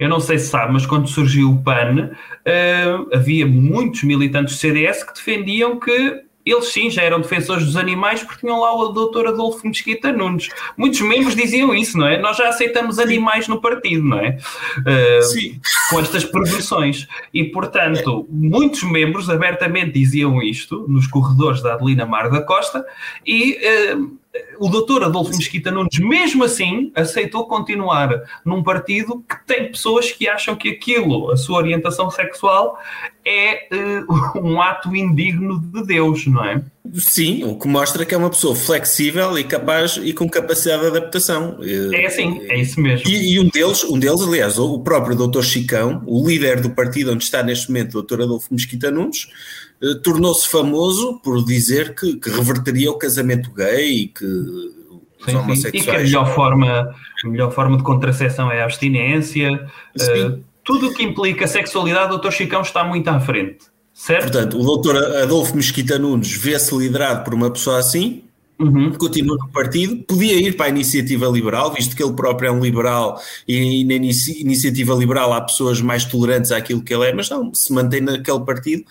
eu 0.00 0.08
não 0.08 0.20
sei 0.20 0.38
se 0.38 0.48
sabe, 0.48 0.72
mas 0.72 0.86
quando 0.86 1.08
surgiu 1.08 1.50
o 1.50 1.62
PAN, 1.62 2.10
eh, 2.44 2.84
havia 3.12 3.46
muitos 3.46 4.02
militantes 4.02 4.54
do 4.54 4.58
CDS 4.58 5.04
que 5.04 5.14
defendiam 5.14 5.78
que 5.78 6.27
eles 6.50 6.72
sim 6.72 6.90
já 6.90 7.02
eram 7.02 7.20
defensores 7.20 7.64
dos 7.64 7.76
animais 7.76 8.22
porque 8.22 8.40
tinham 8.40 8.60
lá 8.60 8.74
o 8.74 8.88
doutor 8.88 9.26
Adolfo 9.26 9.66
Mesquita 9.66 10.12
Nunes. 10.12 10.48
Muitos 10.76 11.00
membros 11.00 11.34
diziam 11.34 11.74
isso, 11.74 11.98
não 11.98 12.06
é? 12.06 12.18
Nós 12.18 12.36
já 12.36 12.48
aceitamos 12.48 12.98
animais 12.98 13.48
no 13.48 13.60
partido, 13.60 14.02
não 14.02 14.18
é? 14.18 14.38
Uh, 14.78 15.22
Sim. 15.22 15.60
Com 15.90 16.00
estas 16.00 16.24
progressões. 16.24 17.06
E, 17.32 17.44
portanto, 17.44 18.26
muitos 18.30 18.82
membros 18.82 19.28
abertamente 19.28 19.92
diziam 19.92 20.42
isto 20.42 20.86
nos 20.88 21.06
corredores 21.06 21.62
da 21.62 21.74
Adelina 21.74 22.06
Mar 22.06 22.30
da 22.30 22.40
Costa 22.40 22.84
e 23.26 23.58
uh, 23.94 24.18
o 24.58 24.68
doutor 24.68 25.04
Adolfo 25.04 25.36
Mesquita 25.36 25.70
Nunes, 25.70 25.98
mesmo 25.98 26.44
assim, 26.44 26.92
aceitou 26.94 27.46
continuar 27.46 28.22
num 28.44 28.62
partido 28.62 29.24
que 29.28 29.36
tem 29.46 29.70
pessoas 29.70 30.10
que 30.10 30.28
acham 30.28 30.56
que 30.56 30.68
aquilo, 30.68 31.30
a 31.30 31.36
sua 31.36 31.58
orientação 31.58 32.10
sexual, 32.10 32.78
é 33.24 33.68
uh, 33.72 34.38
um 34.42 34.60
ato 34.60 34.94
indigno 34.94 35.60
de 35.60 35.84
Deus, 35.84 36.26
não 36.26 36.44
é? 36.44 36.62
Sim, 36.94 37.44
o 37.44 37.58
que 37.58 37.68
mostra 37.68 38.04
que 38.06 38.14
é 38.14 38.18
uma 38.18 38.30
pessoa 38.30 38.56
flexível 38.56 39.38
e 39.38 39.44
capaz 39.44 39.98
e 40.02 40.12
com 40.12 40.28
capacidade 40.28 40.82
de 40.82 40.88
adaptação. 40.88 41.58
É 41.92 42.06
assim, 42.06 42.40
é 42.48 42.58
isso 42.58 42.80
mesmo. 42.80 43.08
E, 43.08 43.34
e 43.34 43.40
um 43.40 43.48
deles, 43.48 43.84
um 43.84 43.98
deles, 43.98 44.22
aliás, 44.22 44.58
o 44.58 44.78
próprio 44.80 45.14
doutor 45.14 45.44
Chicão, 45.44 46.02
o 46.06 46.26
líder 46.26 46.60
do 46.60 46.70
partido 46.70 47.12
onde 47.12 47.24
está 47.24 47.42
neste 47.42 47.68
momento 47.68 47.90
o 47.90 47.92
doutor 47.94 48.22
Adolfo 48.22 48.52
Mesquita 48.54 48.90
Nunes, 48.90 49.26
eh, 49.26 49.67
tornou-se 50.02 50.48
famoso 50.48 51.20
por 51.22 51.44
dizer 51.44 51.94
que, 51.94 52.16
que, 52.16 52.30
reverteria 52.30 52.90
o 52.90 52.98
casamento 52.98 53.50
gay 53.52 54.02
e 54.02 54.06
que 54.08 54.24
os 54.24 55.24
sim, 55.24 55.36
homossexuais... 55.36 55.72
Sim. 55.72 55.78
E 55.78 55.82
que 55.82 55.90
a 55.90 55.98
melhor 56.00 56.34
forma, 56.34 56.94
a 57.24 57.28
melhor 57.28 57.52
forma 57.52 57.76
de 57.76 57.82
contracepção 57.82 58.50
é 58.50 58.60
a 58.60 58.64
abstinência. 58.64 59.52
Uh, 59.96 60.42
tudo 60.64 60.88
o 60.88 60.94
que 60.94 61.02
implica 61.02 61.46
sexualidade, 61.46 62.06
o 62.06 62.10
doutor 62.10 62.32
Chicão 62.32 62.62
está 62.62 62.84
muito 62.84 63.08
à 63.08 63.20
frente. 63.20 63.66
Certo? 63.94 64.30
Portanto, 64.30 64.60
o 64.60 64.64
doutor 64.64 64.96
Adolfo 64.96 65.56
Mesquita 65.56 65.98
Nunes 65.98 66.32
vê-se 66.32 66.76
liderado 66.76 67.24
por 67.24 67.34
uma 67.34 67.50
pessoa 67.50 67.78
assim, 67.78 68.22
Uhum. 68.58 68.92
continua 68.94 69.36
no 69.36 69.48
partido, 69.50 70.02
podia 70.02 70.34
ir 70.34 70.56
para 70.56 70.66
a 70.66 70.68
iniciativa 70.68 71.26
liberal, 71.26 71.72
visto 71.72 71.94
que 71.94 72.02
ele 72.02 72.12
próprio 72.14 72.48
é 72.48 72.50
um 72.50 72.60
liberal 72.60 73.20
e 73.46 73.84
na 73.84 73.94
iniciativa 73.94 74.94
liberal 74.94 75.32
há 75.32 75.40
pessoas 75.40 75.80
mais 75.80 76.04
tolerantes 76.04 76.50
àquilo 76.50 76.82
que 76.82 76.92
ele 76.92 77.08
é, 77.08 77.12
mas 77.12 77.30
não, 77.30 77.54
se 77.54 77.72
mantém 77.72 78.00
naquele 78.00 78.40
partido, 78.40 78.84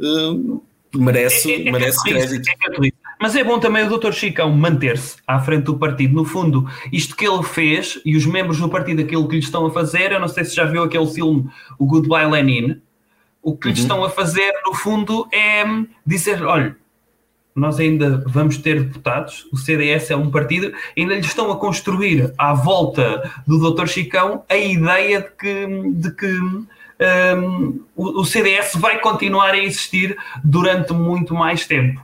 uh, 0.00 0.60
merece, 0.92 1.52
é, 1.52 1.68
é, 1.68 1.70
merece 1.70 1.98
é 2.08 2.12
crédito. 2.12 2.48
É 2.48 3.02
mas 3.20 3.36
é 3.36 3.44
bom 3.44 3.60
também 3.60 3.86
o 3.86 3.98
Dr. 3.98 4.10
Chicão 4.10 4.50
manter-se 4.50 5.16
à 5.24 5.38
frente 5.38 5.66
do 5.66 5.78
partido. 5.78 6.12
No 6.12 6.24
fundo, 6.24 6.68
isto 6.92 7.14
que 7.14 7.24
ele 7.24 7.44
fez 7.44 8.00
e 8.04 8.16
os 8.16 8.26
membros 8.26 8.58
do 8.58 8.68
partido, 8.68 9.02
aquilo 9.02 9.28
que 9.28 9.36
lhe 9.36 9.42
estão 9.42 9.64
a 9.64 9.70
fazer, 9.70 10.10
eu 10.10 10.18
não 10.18 10.26
sei 10.26 10.44
se 10.44 10.56
já 10.56 10.64
viu 10.64 10.82
aquele 10.82 11.06
filme, 11.06 11.48
o 11.78 11.86
Goodbye 11.86 12.28
Lenin, 12.28 12.80
o 13.40 13.56
que 13.56 13.68
uhum. 13.68 13.74
lhe 13.74 13.80
estão 13.80 14.02
a 14.02 14.10
fazer, 14.10 14.52
no 14.66 14.74
fundo, 14.74 15.28
é 15.32 15.64
dizer: 16.04 16.42
olha, 16.42 16.76
nós 17.54 17.78
ainda 17.78 18.24
vamos 18.26 18.56
ter 18.56 18.82
deputados, 18.82 19.46
o 19.52 19.56
CDS 19.56 20.10
é 20.10 20.16
um 20.16 20.30
partido, 20.30 20.72
ainda 20.96 21.14
lhe 21.14 21.20
estão 21.20 21.50
a 21.52 21.56
construir 21.56 22.32
à 22.38 22.54
volta 22.54 23.30
do 23.46 23.72
Dr. 23.72 23.86
Chicão 23.86 24.42
a 24.48 24.56
ideia 24.56 25.20
de 25.20 25.30
que, 25.36 25.92
de 25.92 26.10
que 26.14 26.26
um, 27.36 27.80
o, 27.96 28.24
CDS 28.24 28.76
vai 28.76 29.00
continuar 29.00 29.50
a 29.50 29.58
existir 29.58 30.16
durante 30.42 30.92
muito 30.92 31.34
mais 31.34 31.66
tempo. 31.66 32.00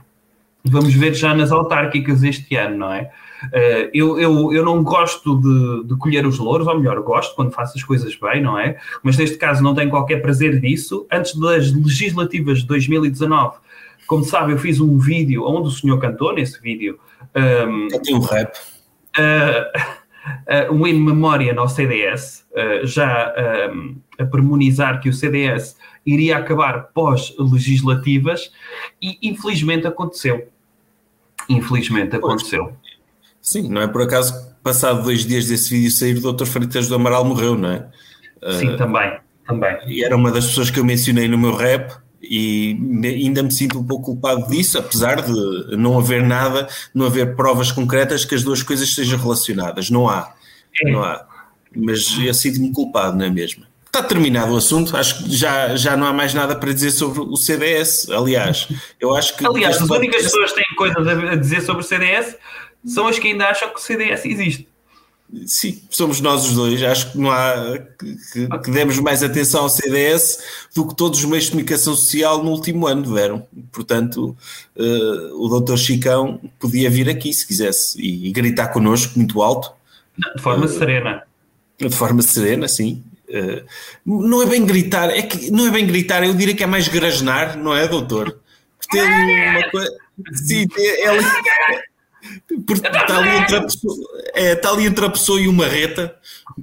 Vamos 0.63 0.93
ver 0.93 1.13
já 1.13 1.33
nas 1.33 1.51
autárquicas 1.51 2.21
este 2.23 2.55
ano, 2.55 2.77
não 2.77 2.93
é? 2.93 3.09
Uh, 3.45 3.89
eu, 3.93 4.19
eu, 4.19 4.53
eu 4.53 4.65
não 4.65 4.83
gosto 4.83 5.39
de, 5.39 5.87
de, 5.87 5.95
colher 5.97 6.25
os 6.25 6.37
louros, 6.39 6.67
ou 6.67 6.77
melhor, 6.77 6.99
gosto 7.01 7.35
quando 7.35 7.51
faço 7.51 7.77
as 7.77 7.83
coisas 7.83 8.15
bem, 8.15 8.41
não 8.41 8.59
é? 8.59 8.77
Mas 9.01 9.17
neste 9.17 9.37
caso 9.37 9.63
não 9.63 9.73
tenho 9.73 9.89
qualquer 9.89 10.21
prazer 10.21 10.59
disso. 10.59 11.07
Antes 11.11 11.35
das 11.35 11.71
legislativas 11.71 12.59
de 12.59 12.67
2019 12.67 13.57
como 14.09 14.23
sabe, 14.23 14.53
eu 14.53 14.57
fiz 14.57 14.81
um 14.81 14.97
vídeo 14.97 15.45
onde 15.45 15.67
o 15.67 15.71
senhor 15.71 15.99
cantou 15.99 16.33
nesse 16.33 16.59
vídeo. 16.59 16.99
Um, 17.35 17.87
eu 17.91 18.01
tenho 18.01 18.17
um 18.17 18.21
rap. 18.21 18.57
Uh, 19.15 20.71
uh, 20.71 20.73
um 20.73 20.87
in 20.87 20.99
memória 20.99 21.53
ao 21.55 21.69
CDS, 21.69 22.43
já 22.85 23.31
um, 23.71 23.97
a 24.17 24.25
premonizar 24.25 24.99
que 24.99 25.09
o 25.09 25.13
CDS 25.13 25.77
iria 26.03 26.37
acabar 26.37 26.85
pós-legislativas 26.91 28.51
e 28.99 29.19
infelizmente 29.21 29.85
aconteceu. 29.85 30.47
Infelizmente 31.47 32.15
aconteceu. 32.15 32.73
Sim, 33.49 33.67
não 33.67 33.81
é 33.81 33.87
por 33.87 34.03
acaso 34.03 34.47
passado 34.61 35.01
dois 35.01 35.25
dias 35.25 35.47
desse 35.47 35.71
vídeo 35.71 35.89
sair 35.89 36.15
o 36.23 36.33
Dr. 36.33 36.45
Freitas 36.45 36.87
do 36.87 36.93
Amaral 36.93 37.25
morreu, 37.25 37.57
não 37.57 37.71
é? 37.71 37.87
Sim, 38.59 38.77
também, 38.77 39.17
também. 39.47 39.75
E 39.87 40.03
era 40.03 40.15
uma 40.15 40.31
das 40.31 40.45
pessoas 40.45 40.69
que 40.69 40.79
eu 40.79 40.85
mencionei 40.85 41.27
no 41.27 41.35
meu 41.35 41.55
rap 41.55 41.91
e 42.21 42.77
ainda 43.03 43.41
me 43.41 43.51
sinto 43.51 43.79
um 43.79 43.83
pouco 43.83 44.05
culpado 44.05 44.47
disso, 44.49 44.77
apesar 44.77 45.23
de 45.23 45.75
não 45.75 45.97
haver 45.97 46.21
nada, 46.21 46.67
não 46.93 47.07
haver 47.07 47.35
provas 47.35 47.71
concretas 47.71 48.23
que 48.23 48.35
as 48.35 48.43
duas 48.43 48.61
coisas 48.61 48.93
sejam 48.93 49.17
relacionadas. 49.17 49.89
Não 49.89 50.07
há. 50.07 50.31
É. 50.85 50.91
Não 50.91 51.01
há. 51.01 51.25
Mas 51.75 52.19
eu 52.19 52.33
sinto-me 52.35 52.71
culpado, 52.71 53.17
não 53.17 53.25
é 53.25 53.31
mesmo? 53.31 53.65
Está 53.83 54.03
terminado 54.03 54.53
o 54.53 54.57
assunto, 54.57 54.95
acho 54.95 55.23
que 55.23 55.35
já, 55.35 55.75
já 55.75 55.97
não 55.97 56.05
há 56.05 56.13
mais 56.13 56.35
nada 56.35 56.55
para 56.55 56.71
dizer 56.71 56.91
sobre 56.91 57.21
o 57.21 57.35
CDS. 57.35 58.11
Aliás, 58.11 58.67
eu 58.99 59.15
acho 59.15 59.35
que. 59.35 59.43
Aliás, 59.43 59.81
as 59.81 59.89
únicas 59.89 60.21
pessoas 60.21 60.51
que 60.51 60.63
têm 60.63 60.75
coisas 60.75 61.07
a 61.07 61.35
dizer 61.35 61.61
sobre 61.61 61.81
o 61.81 61.83
CDS 61.83 62.37
são 62.85 63.07
as 63.07 63.19
que 63.19 63.27
ainda 63.27 63.47
acham 63.47 63.69
que 63.69 63.79
o 63.79 63.81
CDS 63.81 64.25
existe. 64.25 64.67
Sim, 65.45 65.79
somos 65.91 66.19
nós 66.21 66.43
os 66.45 66.55
dois. 66.55 66.81
Acho 66.81 67.11
que 67.11 67.17
não 67.19 67.29
há 67.29 67.77
que, 67.99 68.47
que, 68.63 68.71
demos 68.71 68.97
mais 68.99 69.21
atenção 69.21 69.61
ao 69.61 69.69
CDS 69.69 70.39
do 70.75 70.87
que 70.87 70.95
todos 70.95 71.19
os 71.19 71.25
meios 71.25 71.45
de 71.45 71.51
comunicação 71.51 71.93
social 71.95 72.43
no 72.43 72.49
último 72.49 72.87
ano 72.87 73.13
deram. 73.13 73.47
Portanto, 73.71 74.35
uh, 74.75 75.45
o 75.45 75.47
doutor 75.47 75.77
Chicão 75.77 76.41
podia 76.57 76.89
vir 76.89 77.07
aqui 77.09 77.31
se 77.31 77.45
quisesse 77.45 78.01
e, 78.01 78.27
e 78.27 78.31
gritar 78.31 78.69
connosco 78.69 79.17
muito 79.17 79.39
alto. 79.41 79.71
De 80.35 80.41
forma 80.41 80.65
uh, 80.65 80.69
serena. 80.69 81.23
De 81.77 81.89
forma 81.91 82.23
serena, 82.23 82.67
sim. 82.67 83.03
Uh, 83.29 83.63
não 84.03 84.41
é 84.41 84.47
bem 84.47 84.65
gritar, 84.65 85.11
é 85.11 85.21
que 85.21 85.51
não 85.51 85.67
é 85.67 85.69
bem 85.69 85.85
gritar, 85.85 86.23
eu 86.23 86.33
diria 86.33 86.55
que 86.55 86.63
é 86.63 86.67
mais 86.67 86.87
grasnar, 86.87 87.55
não 87.55 87.75
é, 87.75 87.87
doutor? 87.87 88.39
Tem 88.91 89.03
uma 89.03 89.69
coisa. 89.69 89.91
Sim, 90.33 90.65
é, 90.75 91.05
é, 91.05 91.83
porque 92.65 92.85
está 92.87 93.17
ali, 93.17 93.29
entre 93.37 93.55
a 93.55 93.61
pessoa, 93.61 93.95
é, 94.33 94.53
está 94.53 94.71
ali 94.71 94.85
entre 94.85 95.05
a 95.05 95.09
pessoa 95.09 95.39
e 95.39 95.47
uma 95.47 95.65
reta, 95.65 96.15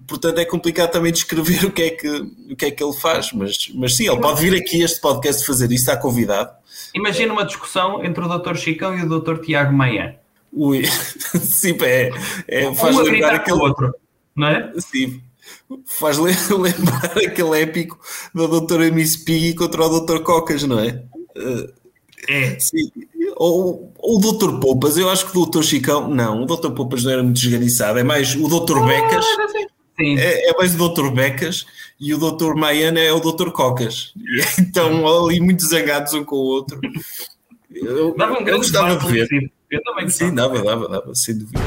portanto 0.07 0.38
é 0.38 0.45
complicado 0.45 0.90
também 0.90 1.12
descrever 1.12 1.64
o 1.66 1.71
que 1.71 1.83
é 1.83 1.90
que, 1.90 2.09
o 2.51 2.57
que, 2.57 2.66
é 2.66 2.71
que 2.71 2.83
ele 2.83 2.92
faz, 2.95 3.33
mas, 3.33 3.71
mas 3.75 3.97
sim, 3.97 4.09
ele 4.09 4.21
pode 4.21 4.40
vir 4.40 4.55
aqui 4.57 4.83
este 4.83 5.01
podcast 5.01 5.45
fazer 5.47 5.66
isso, 5.66 5.90
está 5.90 5.97
convidado. 5.97 6.51
Imagina 6.95 7.33
uma 7.33 7.45
discussão 7.45 8.05
entre 8.05 8.25
o 8.25 8.38
Dr. 8.38 8.55
Chicão 8.57 8.97
e 8.97 9.03
o 9.03 9.21
Dr. 9.21 9.38
Tiago 9.38 9.73
Maia. 9.73 10.19
Ui, 10.53 10.85
sim, 11.40 11.77
é, 11.83 12.11
é, 12.49 12.75
faz 12.75 12.97
um 12.97 13.01
lembrar 13.01 13.35
aquele 13.35 13.59
outro, 13.59 13.95
não 14.35 14.49
é? 14.49 14.73
Sim, 14.79 15.21
faz 15.87 16.19
lembrar 16.19 17.19
aquele 17.19 17.62
épico 17.62 17.99
da 18.35 18.47
doutora 18.47 18.90
Miss 18.90 19.16
Piggy 19.16 19.55
contra 19.55 19.85
o 19.85 20.01
Dr. 20.01 20.21
Cocas, 20.21 20.62
não 20.62 20.79
é? 20.81 21.03
É. 22.29 22.59
Sim, 22.59 22.90
ou, 23.37 23.93
o 23.99 24.19
Dr. 24.19 24.61
Poupas, 24.61 24.97
eu 24.97 25.11
acho 25.11 25.31
que 25.31 25.37
o 25.37 25.47
Dr. 25.47 25.62
Chicão, 25.62 26.09
não, 26.09 26.43
o 26.43 26.47
Dr. 26.47 26.71
Poupas 26.71 27.05
não 27.05 27.12
era 27.12 27.23
muito 27.23 27.39
esganiçado, 27.39 27.99
é 27.99 28.05
mais 28.05 28.35
o 28.35 28.49
Dr. 28.49 28.79
Ah, 28.79 28.87
Becas, 28.87 29.27
é, 29.99 30.51
é, 30.51 30.57
mais 30.57 30.79
o 30.79 30.89
Dr. 30.89 31.11
Becas 31.11 31.67
e 31.99 32.15
o 32.15 32.19
Dr. 32.19 32.55
Maiana 32.55 33.01
é 33.01 33.12
o 33.12 33.21
Dr. 33.21 33.51
Cocas. 33.51 34.12
Então 34.59 35.07
ali 35.07 35.41
muito 35.41 35.67
zangados 35.67 36.12
um 36.15 36.25
com 36.25 36.37
o 36.37 36.45
outro. 36.45 36.79
Eu, 37.73 38.15
dava 38.15 38.35
um 38.35 38.47
eu 38.47 38.59
gostava 38.59 38.97
de 38.97 39.12
ver. 39.12 39.53
Eu 39.71 39.83
também 39.83 40.09
Sim, 40.09 40.35
dava, 40.35 40.62
dava, 40.62 40.89
dava, 40.89 41.15
sem 41.15 41.39
dúvida. 41.39 41.61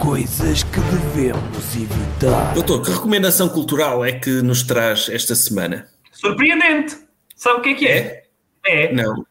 Coisas 0.00 0.62
que 0.64 0.80
devemos 0.80 1.76
evitar. 1.76 2.54
Doutor, 2.54 2.82
que 2.82 2.90
recomendação 2.90 3.48
cultural 3.48 4.04
é 4.04 4.12
que 4.12 4.42
nos 4.42 4.62
traz 4.62 5.08
esta 5.08 5.34
semana? 5.34 5.86
Surpreendente! 6.12 6.96
Sabe 7.36 7.60
o 7.60 7.62
que 7.62 7.68
é 7.68 7.74
que 7.74 7.86
é? 7.86 8.24
É. 8.66 8.84
é. 8.86 8.92
Não. 8.92 9.24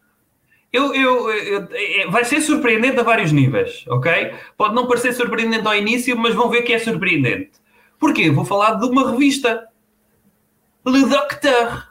Eu, 0.72 0.94
eu, 0.94 1.30
eu, 1.30 1.68
é, 1.72 2.06
vai 2.10 2.24
ser 2.24 2.40
surpreendente 2.42 3.00
a 3.00 3.02
vários 3.02 3.32
níveis, 3.32 3.84
ok? 3.88 4.32
Pode 4.56 4.74
não 4.74 4.86
parecer 4.86 5.14
surpreendente 5.14 5.66
ao 5.66 5.74
início, 5.74 6.16
mas 6.16 6.34
vão 6.34 6.50
ver 6.50 6.62
que 6.62 6.72
é 6.72 6.78
surpreendente. 6.78 7.52
Porquê? 7.98 8.30
Vou 8.30 8.44
falar 8.44 8.74
de 8.74 8.86
uma 8.86 9.10
revista. 9.10 9.66
Le 10.86 11.06
Docteur. 11.06 11.88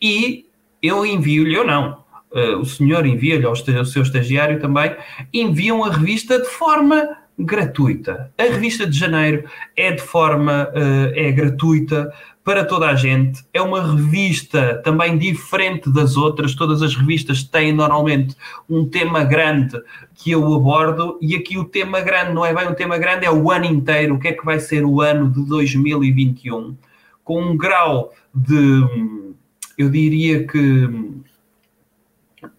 e 0.01 0.47
eu 0.81 1.05
envio-lhe 1.05 1.59
ou 1.59 1.67
não. 1.67 2.02
Uh, 2.35 2.59
o 2.59 2.65
senhor 2.65 3.05
envia-lhe 3.05 3.45
ao, 3.45 3.53
ao 3.53 3.85
seu 3.85 4.03
estagiário 4.03 4.59
também, 4.59 4.95
enviam 5.33 5.85
a 5.85 5.91
revista 5.91 6.39
de 6.39 6.49
forma 6.49 7.19
gratuita. 7.39 8.33
A 8.39 8.45
revista 8.45 8.87
de 8.87 8.99
janeiro 8.99 9.45
é 9.77 9.93
de 9.93 10.03
forma 10.03 10.69
uh, 10.71 11.13
é 11.15 11.31
gratuita 11.33 12.13
para 12.45 12.65
toda 12.65 12.89
a 12.89 12.95
gente. 12.95 13.45
É 13.53 13.61
uma 13.61 13.95
revista 13.95 14.81
também 14.85 15.17
diferente 15.17 15.91
das 15.91 16.17
outras. 16.17 16.55
Todas 16.55 16.83
as 16.83 16.95
revistas 16.95 17.43
têm 17.43 17.73
normalmente 17.73 18.37
um 18.69 18.89
tema 18.89 19.25
grande 19.25 19.81
que 20.15 20.33
eu 20.33 20.55
abordo 20.55 21.19
e 21.21 21.35
aqui 21.37 21.57
o 21.57 21.65
tema 21.65 22.01
grande 22.01 22.33
não 22.33 22.45
é 22.45 22.55
bem 22.55 22.69
um 22.69 22.75
tema 22.75 22.99
grande, 22.99 23.27
é 23.27 23.31
o 23.31 23.51
ano 23.51 23.67
inteiro. 23.67 24.15
O 24.15 24.19
que 24.19 24.29
é 24.29 24.33
que 24.33 24.45
vai 24.45 24.59
ser 24.59 24.85
o 24.85 25.01
ano 25.01 25.31
de 25.31 25.45
2021? 25.47 26.77
Com 27.25 27.43
um 27.43 27.57
grau 27.57 28.13
de, 28.35 29.35
eu 29.79 29.89
diria 29.89 30.47
que 30.47 30.89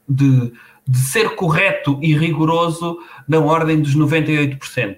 de 0.08 0.52
de 0.88 0.98
ser 1.00 1.36
correto 1.36 1.98
e 2.02 2.16
rigoroso 2.18 2.98
na 3.28 3.40
ordem 3.40 3.82
dos 3.82 3.96
98%. 3.96 4.98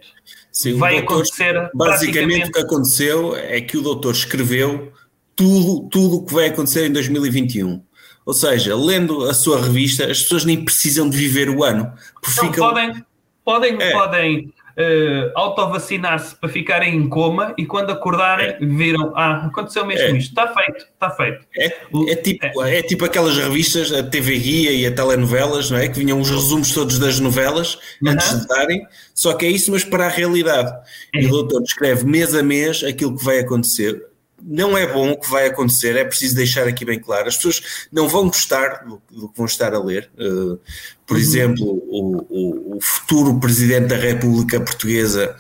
Sim, 0.51 0.77
Vai 0.77 0.95
doutor, 0.95 1.13
acontecer 1.13 1.69
basicamente 1.73 2.49
o 2.49 2.51
que 2.51 2.59
aconteceu 2.59 3.35
é 3.35 3.61
que 3.61 3.77
o 3.77 3.81
doutor 3.81 4.11
escreveu 4.13 4.91
tudo 5.35 5.87
tudo 5.89 6.17
o 6.17 6.25
que 6.25 6.33
vai 6.33 6.47
acontecer 6.47 6.87
em 6.87 6.93
2021. 6.93 7.83
Ou 8.25 8.33
seja, 8.33 8.75
lendo 8.75 9.25
a 9.25 9.33
sua 9.33 9.61
revista, 9.61 10.05
as 10.09 10.23
pessoas 10.23 10.45
nem 10.45 10.63
precisam 10.63 11.07
de 11.07 11.15
viver 11.15 11.49
o 11.49 11.63
ano. 11.63 11.83
Não, 11.83 12.33
ficam... 12.33 12.69
Podem, 12.69 13.05
podem, 13.43 13.77
é. 13.79 13.91
podem 13.91 14.53
uh, 14.77 15.31
autovacinar-se 15.35 16.35
para 16.35 16.49
ficarem 16.49 16.95
em 16.95 17.07
coma 17.07 17.53
e 17.57 17.65
quando 17.65 17.91
acordarem 17.91 18.47
é. 18.47 18.57
viram, 18.59 19.11
ah, 19.15 19.45
aconteceu 19.47 19.85
mesmo 19.85 20.15
é. 20.15 20.17
isto, 20.17 20.29
está 20.29 20.53
feito, 20.53 20.85
está 20.93 21.09
feito. 21.11 21.45
É, 21.57 21.65
é, 22.11 22.15
tipo, 22.15 22.63
é. 22.63 22.79
é. 22.79 22.81
tipo 22.83 23.05
aquelas 23.05 23.37
revistas, 23.37 23.91
a 23.91 24.03
TV 24.03 24.37
Guia 24.37 24.71
e 24.71 24.85
a 24.85 24.91
telenovelas, 24.93 25.71
não 25.71 25.77
é? 25.77 25.87
Que 25.87 25.99
vinham 25.99 26.19
os 26.19 26.29
resumos 26.29 26.73
todos 26.73 26.99
das 26.99 27.19
novelas 27.19 27.79
antes 28.05 28.41
de 28.41 28.47
darem, 28.47 28.85
só 29.13 29.33
que 29.33 29.45
é 29.45 29.49
isso, 29.49 29.71
mas 29.71 29.83
para 29.83 30.05
a 30.05 30.09
realidade. 30.09 30.71
E 31.13 31.25
o 31.25 31.29
doutor 31.29 31.61
descreve 31.61 32.05
mês 32.05 32.35
a 32.35 32.43
mês 32.43 32.83
aquilo 32.83 33.17
que 33.17 33.23
vai 33.23 33.39
acontecer 33.39 34.14
não 34.47 34.77
é 34.77 34.85
bom 34.85 35.11
o 35.11 35.19
que 35.19 35.29
vai 35.29 35.47
acontecer, 35.47 35.95
é 35.95 36.05
preciso 36.05 36.35
deixar 36.35 36.67
aqui 36.67 36.85
bem 36.85 36.99
claro. 36.99 37.27
As 37.27 37.35
pessoas 37.35 37.87
não 37.91 38.07
vão 38.07 38.27
gostar 38.27 38.85
do, 38.85 39.01
do 39.09 39.27
que 39.27 39.37
vão 39.37 39.47
estar 39.47 39.73
a 39.73 39.79
ler. 39.79 40.09
Uh, 40.15 40.59
por 41.05 41.15
uhum. 41.15 41.21
exemplo, 41.21 41.65
o, 41.65 42.25
o, 42.29 42.77
o, 42.77 42.81
futuro 42.81 43.39
Presidente 43.39 43.87
da 43.87 43.95
República 43.95 44.59
Portuguesa 44.59 45.35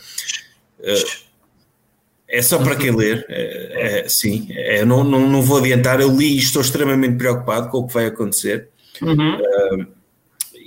uh, 0.79 1.25
é 2.27 2.41
só 2.41 2.57
para 2.57 2.75
quem 2.75 2.95
ler. 2.95 3.25
É, 3.29 3.99
é, 3.99 4.09
sim, 4.09 4.47
é, 4.51 4.83
não, 4.83 5.03
não, 5.03 5.29
não 5.29 5.41
vou 5.41 5.59
adiantar. 5.59 6.01
Eu 6.01 6.09
li 6.09 6.35
e 6.35 6.39
estou 6.39 6.61
extremamente 6.61 7.17
preocupado 7.17 7.69
com 7.69 7.79
o 7.79 7.87
que 7.87 7.93
vai 7.93 8.07
acontecer. 8.07 8.69
Uhum. 9.01 9.37
Uh, 9.37 9.87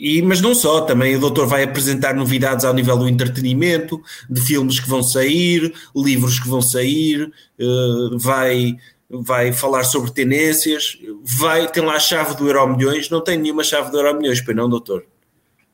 e, 0.00 0.22
mas 0.22 0.40
não 0.40 0.54
só, 0.54 0.82
também 0.82 1.16
o 1.16 1.20
doutor 1.20 1.48
vai 1.48 1.64
apresentar 1.64 2.14
novidades 2.14 2.64
ao 2.64 2.72
nível 2.72 2.96
do 2.96 3.08
entretenimento, 3.08 4.00
de 4.30 4.40
filmes 4.40 4.78
que 4.78 4.88
vão 4.88 5.02
sair, 5.02 5.74
livros 5.94 6.38
que 6.38 6.48
vão 6.48 6.62
sair, 6.62 7.24
uh, 7.58 8.16
vai, 8.16 8.76
vai 9.10 9.52
falar 9.52 9.82
sobre 9.82 10.12
tendências, 10.12 10.96
vai, 11.24 11.66
tem 11.66 11.84
lá 11.84 11.94
a 11.94 11.98
chave 11.98 12.36
do 12.36 12.46
Euro 12.46 12.76
Milhões, 12.76 13.10
não 13.10 13.20
tem 13.20 13.36
nenhuma 13.36 13.64
chave 13.64 13.90
do 13.90 13.98
Euro 13.98 14.16
Milhões, 14.16 14.40
pois 14.40 14.56
não, 14.56 14.68
doutor? 14.68 15.04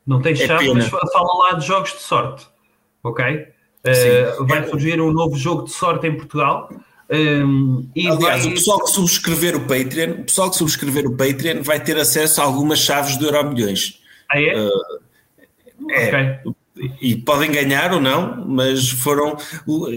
Não 0.07 0.23
tem 0.23 0.33
é 0.33 0.37
chave, 0.37 0.73
mas 0.73 0.89
fala 0.89 1.39
lá 1.45 1.53
de 1.59 1.67
jogos 1.67 1.93
de 1.93 2.01
sorte, 2.01 2.47
ok? 3.03 3.47
Uh, 3.87 4.47
vai 4.47 4.67
surgir 4.67 5.03
um 5.03 5.13
novo 5.13 5.37
jogo 5.37 5.65
de 5.65 5.73
sorte 5.73 6.07
em 6.07 6.17
Portugal. 6.17 6.71
Um, 7.11 7.87
e 7.95 8.09
Aliás, 8.09 8.45
vai... 8.45 8.53
o 8.53 8.55
pessoal 8.55 8.83
que 8.83 8.91
subscrever 8.91 9.55
o 9.55 9.61
Patreon, 9.61 10.13
o 10.21 10.25
pessoal 10.25 10.49
que 10.49 10.57
subscrever 10.57 11.07
o 11.07 11.15
Patreon 11.15 11.63
vai 11.63 11.79
ter 11.79 11.99
acesso 11.99 12.41
a 12.41 12.45
algumas 12.45 12.79
chaves 12.79 13.19
do 13.19 13.27
Euro 13.27 13.51
Milhões. 13.51 14.03
Ah, 14.31 14.41
é? 14.41 14.55
Uh, 14.57 15.91
é. 15.91 16.41
Okay. 16.41 16.55
E 17.01 17.15
podem 17.15 17.53
ganhar 17.53 17.93
ou 17.93 18.01
não, 18.01 18.45
mas 18.49 18.91
foram. 18.91 19.37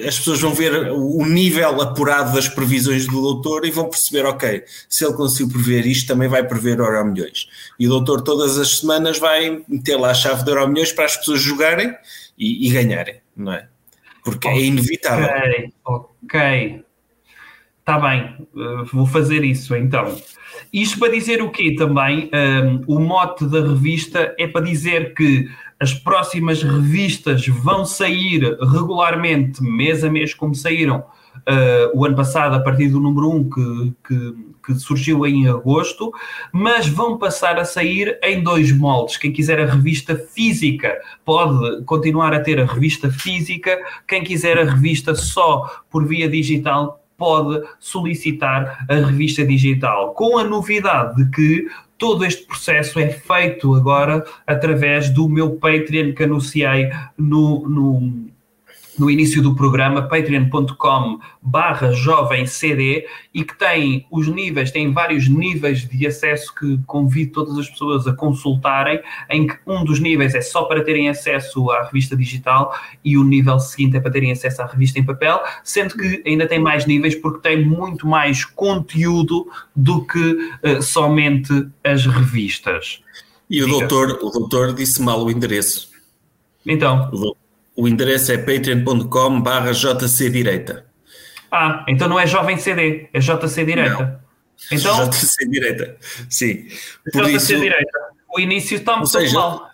As 0.07 0.19
pessoas 0.19 0.39
vão 0.39 0.53
ver 0.53 0.91
o 0.91 1.25
nível 1.25 1.81
apurado 1.81 2.33
das 2.33 2.47
previsões 2.47 3.07
do 3.07 3.19
doutor 3.19 3.65
e 3.65 3.71
vão 3.71 3.89
perceber, 3.89 4.27
ok, 4.27 4.63
se 4.87 5.03
ele 5.03 5.15
conseguiu 5.15 5.49
prever 5.49 5.87
isto, 5.87 6.07
também 6.07 6.27
vai 6.27 6.47
prever 6.47 6.77
Euro 6.77 7.03
Milhões. 7.03 7.49
E 7.79 7.87
o 7.87 7.89
doutor 7.89 8.21
todas 8.21 8.59
as 8.59 8.77
semanas 8.77 9.17
vai 9.17 9.63
meter 9.67 9.97
lá 9.97 10.11
a 10.11 10.13
chave 10.13 10.43
de 10.43 10.51
Euro 10.51 10.67
Milhões 10.67 10.91
para 10.91 11.05
as 11.05 11.17
pessoas 11.17 11.41
jogarem 11.41 11.95
e, 12.37 12.67
e 12.67 12.71
ganharem, 12.71 13.21
não 13.35 13.53
é? 13.53 13.67
Porque 14.23 14.47
é 14.47 14.51
okay. 14.51 14.63
é 14.63 14.67
inevitável. 14.67 15.29
Ok, 15.83 16.05
ok. 16.23 16.85
Está 17.87 18.01
bem, 18.01 18.35
uh, 18.53 18.83
vou 18.91 19.05
fazer 19.05 19.45
isso 19.45 19.73
então. 19.73 20.13
Isto 20.73 20.99
para 20.99 21.09
dizer 21.09 21.41
o 21.41 21.49
quê 21.49 21.73
também? 21.73 22.29
Um, 22.33 22.83
o 22.85 22.99
mote 22.99 23.45
da 23.45 23.61
revista 23.61 24.35
é 24.37 24.45
para 24.45 24.65
dizer 24.65 25.13
que 25.13 25.49
as 25.79 25.93
próximas 25.93 26.61
revistas 26.61 27.47
vão 27.47 27.85
sair 27.85 28.57
regularmente, 28.59 29.63
mês 29.63 30.03
a 30.03 30.09
mês, 30.09 30.33
como 30.33 30.53
saíram 30.53 30.97
uh, 30.99 31.97
o 31.97 32.03
ano 32.03 32.17
passado, 32.17 32.55
a 32.55 32.59
partir 32.59 32.89
do 32.89 32.99
número 32.99 33.29
1 33.29 33.49
que, 33.49 33.93
que, 34.05 34.35
que, 34.65 34.75
surgiu 34.75 35.25
em 35.25 35.47
agosto, 35.47 36.11
mas 36.51 36.89
vão 36.89 37.17
passar 37.17 37.57
a 37.57 37.63
sair 37.63 38.19
em 38.21 38.43
dois 38.43 38.69
moldes. 38.69 39.15
Quem 39.15 39.31
quiser 39.31 39.61
a 39.61 39.65
revista 39.65 40.13
física 40.13 40.93
pode 41.23 41.85
continuar 41.85 42.33
a 42.33 42.41
ter 42.41 42.59
a 42.59 42.65
revista 42.65 43.09
física, 43.09 43.79
quem 44.05 44.25
quiser 44.25 44.59
a 44.59 44.65
revista 44.65 45.15
só 45.15 45.83
por 45.89 46.05
via 46.05 46.27
digital 46.27 47.01
pode 47.17 47.65
solicitar 47.79 48.85
a 48.87 48.93
revista 48.93 49.45
digital, 49.45 50.13
com 50.13 50.37
a 50.37 50.43
novidade 50.43 51.23
de 51.23 51.31
que 51.31 51.67
todo 51.97 52.23
este 52.23 52.45
processo 52.45 52.99
é 52.99 53.09
feito 53.09 53.73
agora 53.73 54.23
através 54.45 55.09
do 55.09 55.27
meu 55.27 55.55
Patreon 55.55 56.13
que 56.13 56.23
anunciei 56.23 56.89
no, 57.17 57.67
no 57.67 58.27
no 58.97 59.09
início 59.09 59.41
do 59.41 59.55
programa, 59.55 60.01
patreon.com 60.01 61.19
barra 61.41 61.91
jovemcd 61.91 63.05
e 63.33 63.43
que 63.43 63.57
tem 63.57 64.05
os 64.11 64.27
níveis, 64.27 64.71
tem 64.71 64.91
vários 64.91 65.29
níveis 65.29 65.87
de 65.87 66.07
acesso 66.07 66.53
que 66.55 66.79
convido 66.85 67.31
todas 67.31 67.57
as 67.57 67.69
pessoas 67.69 68.07
a 68.07 68.13
consultarem, 68.13 68.99
em 69.29 69.47
que 69.47 69.57
um 69.65 69.85
dos 69.85 69.99
níveis 69.99 70.33
é 70.33 70.41
só 70.41 70.63
para 70.63 70.83
terem 70.83 71.09
acesso 71.09 71.69
à 71.71 71.83
revista 71.83 72.17
digital 72.17 72.73
e 73.03 73.17
o 73.17 73.23
nível 73.23 73.59
seguinte 73.59 73.97
é 73.97 73.99
para 73.99 74.11
terem 74.11 74.31
acesso 74.31 74.61
à 74.61 74.65
revista 74.65 74.99
em 74.99 75.05
papel, 75.05 75.39
sendo 75.63 75.95
que 75.95 76.23
ainda 76.25 76.47
tem 76.47 76.59
mais 76.59 76.85
níveis 76.85 77.15
porque 77.15 77.47
tem 77.47 77.63
muito 77.63 78.07
mais 78.07 78.43
conteúdo 78.43 79.47
do 79.75 80.03
que 80.05 80.51
uh, 80.63 80.81
somente 80.81 81.67
as 81.83 82.05
revistas. 82.05 83.01
E 83.49 83.63
o 83.63 83.67
doutor, 83.67 84.19
o 84.21 84.29
doutor 84.29 84.73
disse 84.73 85.01
mal 85.01 85.23
o 85.23 85.31
endereço. 85.31 85.89
Então. 86.65 87.07
O 87.07 87.17
doutor 87.17 87.46
o 87.77 87.87
endereço 87.87 88.31
é 88.31 88.37
patreon.com 88.39 89.39
barra 89.39 89.71
jcdireita. 89.71 90.85
Ah, 91.51 91.85
então 91.87 92.09
não 92.09 92.19
é 92.19 92.25
jovem 92.25 92.57
CD, 92.57 93.07
é 93.13 93.19
JC 93.19 93.63
Direita. 93.63 94.03
Não. 94.03 94.19
Então, 94.71 95.09
JC 95.09 95.47
Direita, 95.47 95.97
sim. 96.27 96.67
Por 97.13 97.25
JC 97.25 97.35
isso, 97.35 97.55
Direita. 97.55 97.99
O 98.35 98.39
início 98.39 98.77
está 98.77 98.95
muito 98.95 99.11
seja, 99.11 99.33
mal. 99.33 99.69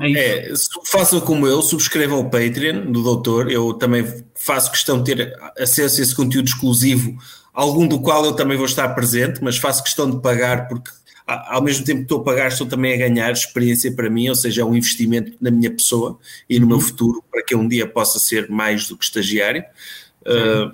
É, 0.00 0.50
é 0.50 0.52
façam 0.84 1.18
como 1.20 1.46
eu, 1.46 1.62
subscrevam 1.62 2.20
o 2.20 2.30
Patreon 2.30 2.92
do 2.92 3.02
Doutor. 3.02 3.50
Eu 3.50 3.72
também 3.72 4.04
faço 4.34 4.70
questão 4.70 5.02
de 5.02 5.14
ter 5.14 5.34
acesso 5.58 6.00
a 6.00 6.02
esse 6.02 6.14
conteúdo 6.14 6.46
exclusivo, 6.46 7.16
algum 7.54 7.88
do 7.88 7.98
qual 8.00 8.22
eu 8.26 8.34
também 8.34 8.58
vou 8.58 8.66
estar 8.66 8.86
presente, 8.90 9.42
mas 9.42 9.56
faço 9.56 9.82
questão 9.82 10.10
de 10.10 10.20
pagar 10.20 10.68
porque 10.68 10.90
ao 11.26 11.60
mesmo 11.60 11.84
tempo 11.84 11.98
que 11.98 12.04
estou 12.04 12.20
a 12.20 12.24
pagar, 12.24 12.48
estou 12.48 12.66
também 12.66 12.94
a 12.94 13.08
ganhar 13.08 13.32
experiência 13.32 13.90
para 13.92 14.08
mim, 14.08 14.28
ou 14.28 14.34
seja, 14.34 14.62
é 14.62 14.64
um 14.64 14.76
investimento 14.76 15.32
na 15.40 15.50
minha 15.50 15.70
pessoa 15.70 16.18
e 16.48 16.60
no 16.60 16.66
meu 16.66 16.76
uhum. 16.76 16.82
futuro, 16.82 17.24
para 17.30 17.42
que 17.42 17.54
um 17.54 17.66
dia 17.66 17.86
possa 17.86 18.18
ser 18.20 18.48
mais 18.48 18.86
do 18.86 18.96
que 18.96 19.04
estagiário. 19.04 19.64
Uh, 20.22 20.72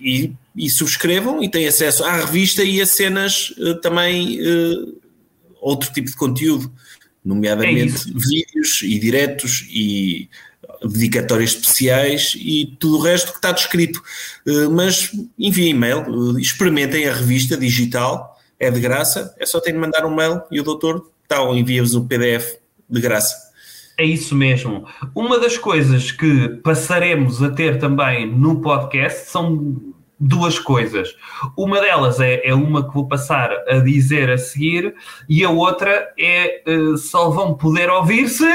e, 0.00 0.32
e, 0.54 0.70
subscrevam 0.70 1.42
e 1.42 1.48
têm 1.48 1.66
acesso 1.66 2.04
à 2.04 2.16
revista 2.16 2.62
e 2.62 2.80
a 2.80 2.86
cenas 2.86 3.50
uh, 3.58 3.80
também, 3.80 4.40
uh, 4.40 5.00
outro 5.60 5.92
tipo 5.92 6.08
de 6.08 6.16
conteúdo, 6.16 6.70
nomeadamente 7.24 8.10
é 8.10 8.12
vídeos 8.14 8.82
e 8.82 8.98
diretos 8.98 9.66
e 9.70 10.28
dedicatórias 10.84 11.50
especiais 11.50 12.34
e 12.36 12.76
tudo 12.78 12.98
o 12.98 13.02
resto 13.02 13.32
que 13.32 13.38
está 13.38 13.52
descrito. 13.52 14.00
mas 14.70 15.10
enviem 15.38 15.70
e-mail, 15.70 16.38
experimentem 16.38 17.06
a 17.08 17.14
revista 17.14 17.56
digital 17.56 18.37
é 18.58 18.70
de 18.70 18.80
graça, 18.80 19.34
é 19.38 19.46
só 19.46 19.60
ter 19.60 19.72
de 19.72 19.78
mandar 19.78 20.04
um 20.04 20.14
mail 20.14 20.42
e 20.50 20.60
o 20.60 20.64
doutor 20.64 21.10
tal, 21.26 21.54
envia-vos 21.54 21.94
o 21.94 22.06
PDF 22.06 22.56
de 22.88 23.00
graça. 23.00 23.48
É 23.98 24.04
isso 24.04 24.34
mesmo. 24.34 24.86
Uma 25.14 25.38
das 25.38 25.58
coisas 25.58 26.12
que 26.12 26.48
passaremos 26.62 27.42
a 27.42 27.50
ter 27.50 27.78
também 27.78 28.30
no 28.30 28.60
podcast 28.60 29.28
são 29.28 29.76
duas 30.18 30.58
coisas. 30.58 31.14
Uma 31.56 31.80
delas 31.80 32.20
é, 32.20 32.46
é 32.46 32.54
uma 32.54 32.86
que 32.86 32.94
vou 32.94 33.06
passar 33.06 33.50
a 33.68 33.78
dizer 33.78 34.30
a 34.30 34.38
seguir, 34.38 34.94
e 35.28 35.44
a 35.44 35.50
outra 35.50 36.12
é 36.18 36.62
uh, 36.66 36.96
só 36.96 37.30
vão 37.30 37.54
poder 37.54 37.90
ouvir-se 37.90 38.46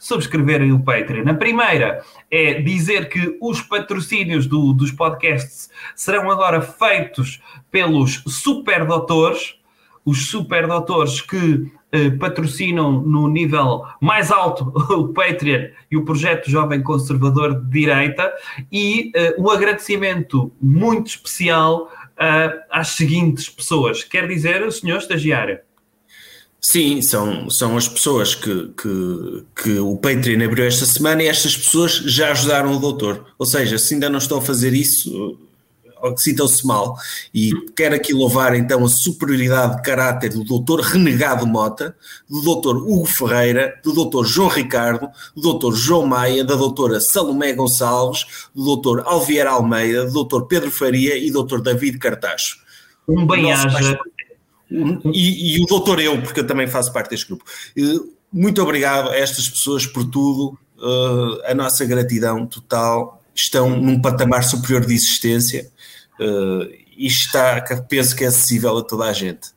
subscreverem 0.00 0.72
o 0.72 0.80
Patreon. 0.80 1.28
A 1.28 1.34
primeira 1.34 2.02
é 2.30 2.54
dizer 2.54 3.10
que 3.10 3.36
os 3.40 3.60
patrocínios 3.60 4.46
do, 4.46 4.72
dos 4.72 4.90
podcasts 4.90 5.70
serão 5.94 6.30
agora 6.30 6.62
feitos 6.62 7.40
pelos 7.70 8.22
super 8.26 8.86
doutores, 8.86 9.56
os 10.02 10.30
super 10.30 10.66
doutores 10.66 11.20
que 11.20 11.70
eh, 11.92 12.08
patrocinam 12.10 12.92
no 13.02 13.28
nível 13.28 13.84
mais 14.00 14.30
alto 14.30 14.72
o 14.94 15.08
Patreon 15.12 15.68
e 15.90 15.98
o 15.98 16.04
projeto 16.04 16.50
Jovem 16.50 16.82
Conservador 16.82 17.60
de 17.60 17.70
Direita, 17.70 18.32
e 18.72 19.12
eh, 19.14 19.36
um 19.38 19.50
agradecimento 19.50 20.50
muito 20.62 21.08
especial 21.08 21.90
uh, 22.20 22.60
às 22.70 22.88
seguintes 22.88 23.50
pessoas. 23.50 24.02
Quer 24.02 24.26
dizer, 24.26 24.70
senhor 24.72 24.98
estagiário? 24.98 25.58
Sim, 26.60 27.00
são, 27.00 27.48
são 27.48 27.76
as 27.76 27.88
pessoas 27.88 28.34
que, 28.34 28.70
que, 28.76 29.44
que 29.62 29.78
o 29.78 29.96
Patreon 29.96 30.44
abriu 30.44 30.66
esta 30.66 30.84
semana 30.84 31.22
e 31.22 31.26
estas 31.26 31.56
pessoas 31.56 31.92
já 31.92 32.30
ajudaram 32.32 32.76
o 32.76 32.78
doutor. 32.78 33.26
Ou 33.38 33.46
seja, 33.46 33.78
se 33.78 33.94
ainda 33.94 34.10
não 34.10 34.18
estão 34.18 34.38
a 34.38 34.42
fazer 34.42 34.74
isso, 34.74 35.38
sintam-se 36.16 36.66
mal. 36.66 36.96
E 37.34 37.52
quero 37.74 37.94
aqui 37.94 38.12
louvar 38.12 38.54
então 38.54 38.84
a 38.84 38.88
superioridade 38.88 39.76
de 39.76 39.82
caráter 39.82 40.30
do 40.30 40.44
doutor 40.44 40.80
Renegado 40.80 41.46
Mota, 41.46 41.96
do 42.28 42.42
doutor 42.42 42.76
Hugo 42.76 43.06
Ferreira, 43.06 43.80
do 43.82 43.94
doutor 43.94 44.26
João 44.26 44.48
Ricardo, 44.48 45.08
do 45.34 45.42
doutor 45.42 45.74
João 45.74 46.06
Maia, 46.06 46.44
da 46.44 46.56
doutora 46.56 47.00
Salomé 47.00 47.54
Gonçalves, 47.54 48.48
do 48.54 48.64
doutor 48.64 49.02
Alvier 49.06 49.46
Almeida, 49.46 50.04
do 50.06 50.12
doutor 50.12 50.46
Pedro 50.46 50.70
Faria 50.70 51.16
e 51.16 51.28
do 51.28 51.34
doutor 51.34 51.62
David 51.62 51.98
Cartacho. 51.98 52.58
Um 53.08 53.26
bem-aja 53.26 53.98
e, 54.70 55.56
e, 55.56 55.62
o 55.62 55.66
doutor 55.66 56.00
eu, 56.00 56.20
porque 56.22 56.40
eu 56.40 56.46
também 56.46 56.66
faço 56.66 56.92
parte 56.92 57.10
deste 57.10 57.26
grupo. 57.26 57.44
Muito 58.32 58.62
obrigado 58.62 59.10
a 59.10 59.16
estas 59.16 59.48
pessoas 59.48 59.86
por 59.86 60.04
tudo, 60.04 60.56
uh, 60.78 61.42
a 61.44 61.54
nossa 61.54 61.84
gratidão 61.84 62.46
total. 62.46 63.20
Estão 63.34 63.70
num 63.70 64.00
patamar 64.00 64.44
superior 64.44 64.84
de 64.84 64.94
existência 64.94 65.70
e 66.96 67.06
está, 67.06 67.64
penso 67.88 68.14
que 68.14 68.24
é 68.24 68.26
acessível 68.26 68.76
a 68.76 68.82
toda 68.82 69.04
a 69.04 69.12
gente. 69.12 69.48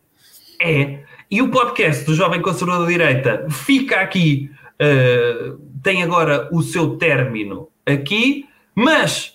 É, 0.61 1.03
e 1.29 1.41
o 1.41 1.51
podcast 1.51 2.05
do 2.05 2.15
Jovem 2.15 2.41
Conservador 2.41 2.85
da 2.85 2.91
Direita 2.91 3.47
fica 3.49 3.99
aqui, 3.99 4.49
uh, 4.79 5.57
tem 5.81 6.03
agora 6.03 6.47
o 6.53 6.61
seu 6.61 6.95
término 6.95 7.67
aqui, 7.85 8.45
mas 8.75 9.32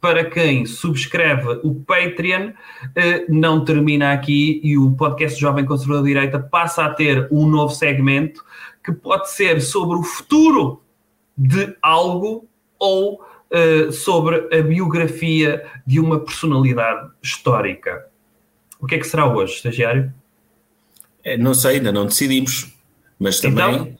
para 0.00 0.24
quem 0.24 0.64
subscreve 0.64 1.60
o 1.62 1.74
Patreon, 1.74 2.52
eh, 2.96 3.26
não 3.28 3.64
termina 3.64 4.12
aqui 4.12 4.60
e 4.64 4.78
o 4.78 4.92
podcast 4.92 5.38
Jovem 5.38 5.66
Conservador 5.66 6.04
Direita 6.04 6.38
passa 6.38 6.84
a 6.84 6.94
ter 6.94 7.28
um 7.30 7.46
novo 7.46 7.74
segmento 7.74 8.42
que 8.82 8.92
pode 8.92 9.30
ser 9.30 9.60
sobre 9.60 9.98
o 9.98 10.02
futuro 10.02 10.82
de 11.36 11.76
algo 11.82 12.48
ou 12.78 13.20
uh, 13.50 13.92
sobre 13.92 14.48
a 14.56 14.62
biografia 14.62 15.66
de 15.86 16.00
uma 16.00 16.20
personalidade 16.20 17.10
histórica. 17.22 18.06
O 18.80 18.86
que 18.86 18.94
é 18.94 18.98
que 18.98 19.06
será 19.06 19.26
hoje, 19.26 19.54
estagiário? 19.54 20.12
É, 21.22 21.36
não 21.36 21.52
sei, 21.52 21.76
ainda 21.76 21.92
não 21.92 22.06
decidimos, 22.06 22.74
mas 23.18 23.40
também 23.40 23.74
então, 23.74 23.96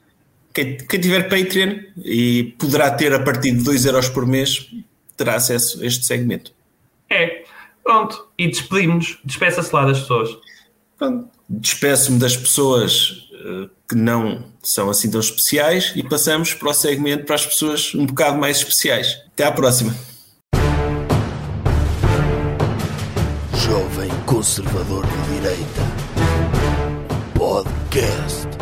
quem, 0.54 0.76
quem 0.78 1.00
tiver 1.00 1.28
Patreon 1.28 1.78
e 1.98 2.54
poderá 2.58 2.90
ter 2.90 3.12
a 3.12 3.20
partir 3.20 3.52
de 3.52 3.62
2 3.62 3.84
euros 3.84 4.08
por 4.08 4.26
mês 4.26 4.70
terá 5.20 5.34
acesso 5.34 5.82
a 5.82 5.86
este 5.86 6.06
segmento. 6.06 6.52
É, 7.10 7.44
pronto. 7.84 8.26
E 8.38 8.48
despedimos-nos. 8.48 9.18
Despeça-se 9.22 9.74
lá 9.74 9.84
das 9.84 10.00
pessoas. 10.00 10.30
Despeço-me 11.48 12.18
das 12.18 12.36
pessoas 12.36 13.28
uh, 13.32 13.70
que 13.86 13.94
não 13.94 14.44
são 14.62 14.88
assim 14.88 15.10
tão 15.10 15.20
especiais 15.20 15.92
e 15.94 16.02
passamos 16.02 16.54
para 16.54 16.70
o 16.70 16.74
segmento 16.74 17.24
para 17.24 17.34
as 17.34 17.44
pessoas 17.44 17.94
um 17.94 18.06
bocado 18.06 18.38
mais 18.38 18.58
especiais. 18.58 19.20
Até 19.32 19.44
à 19.44 19.52
próxima. 19.52 19.94
Jovem 23.54 24.10
Conservador 24.26 25.04
de 25.06 25.34
Direita. 25.34 25.82
Podcast. 27.34 28.59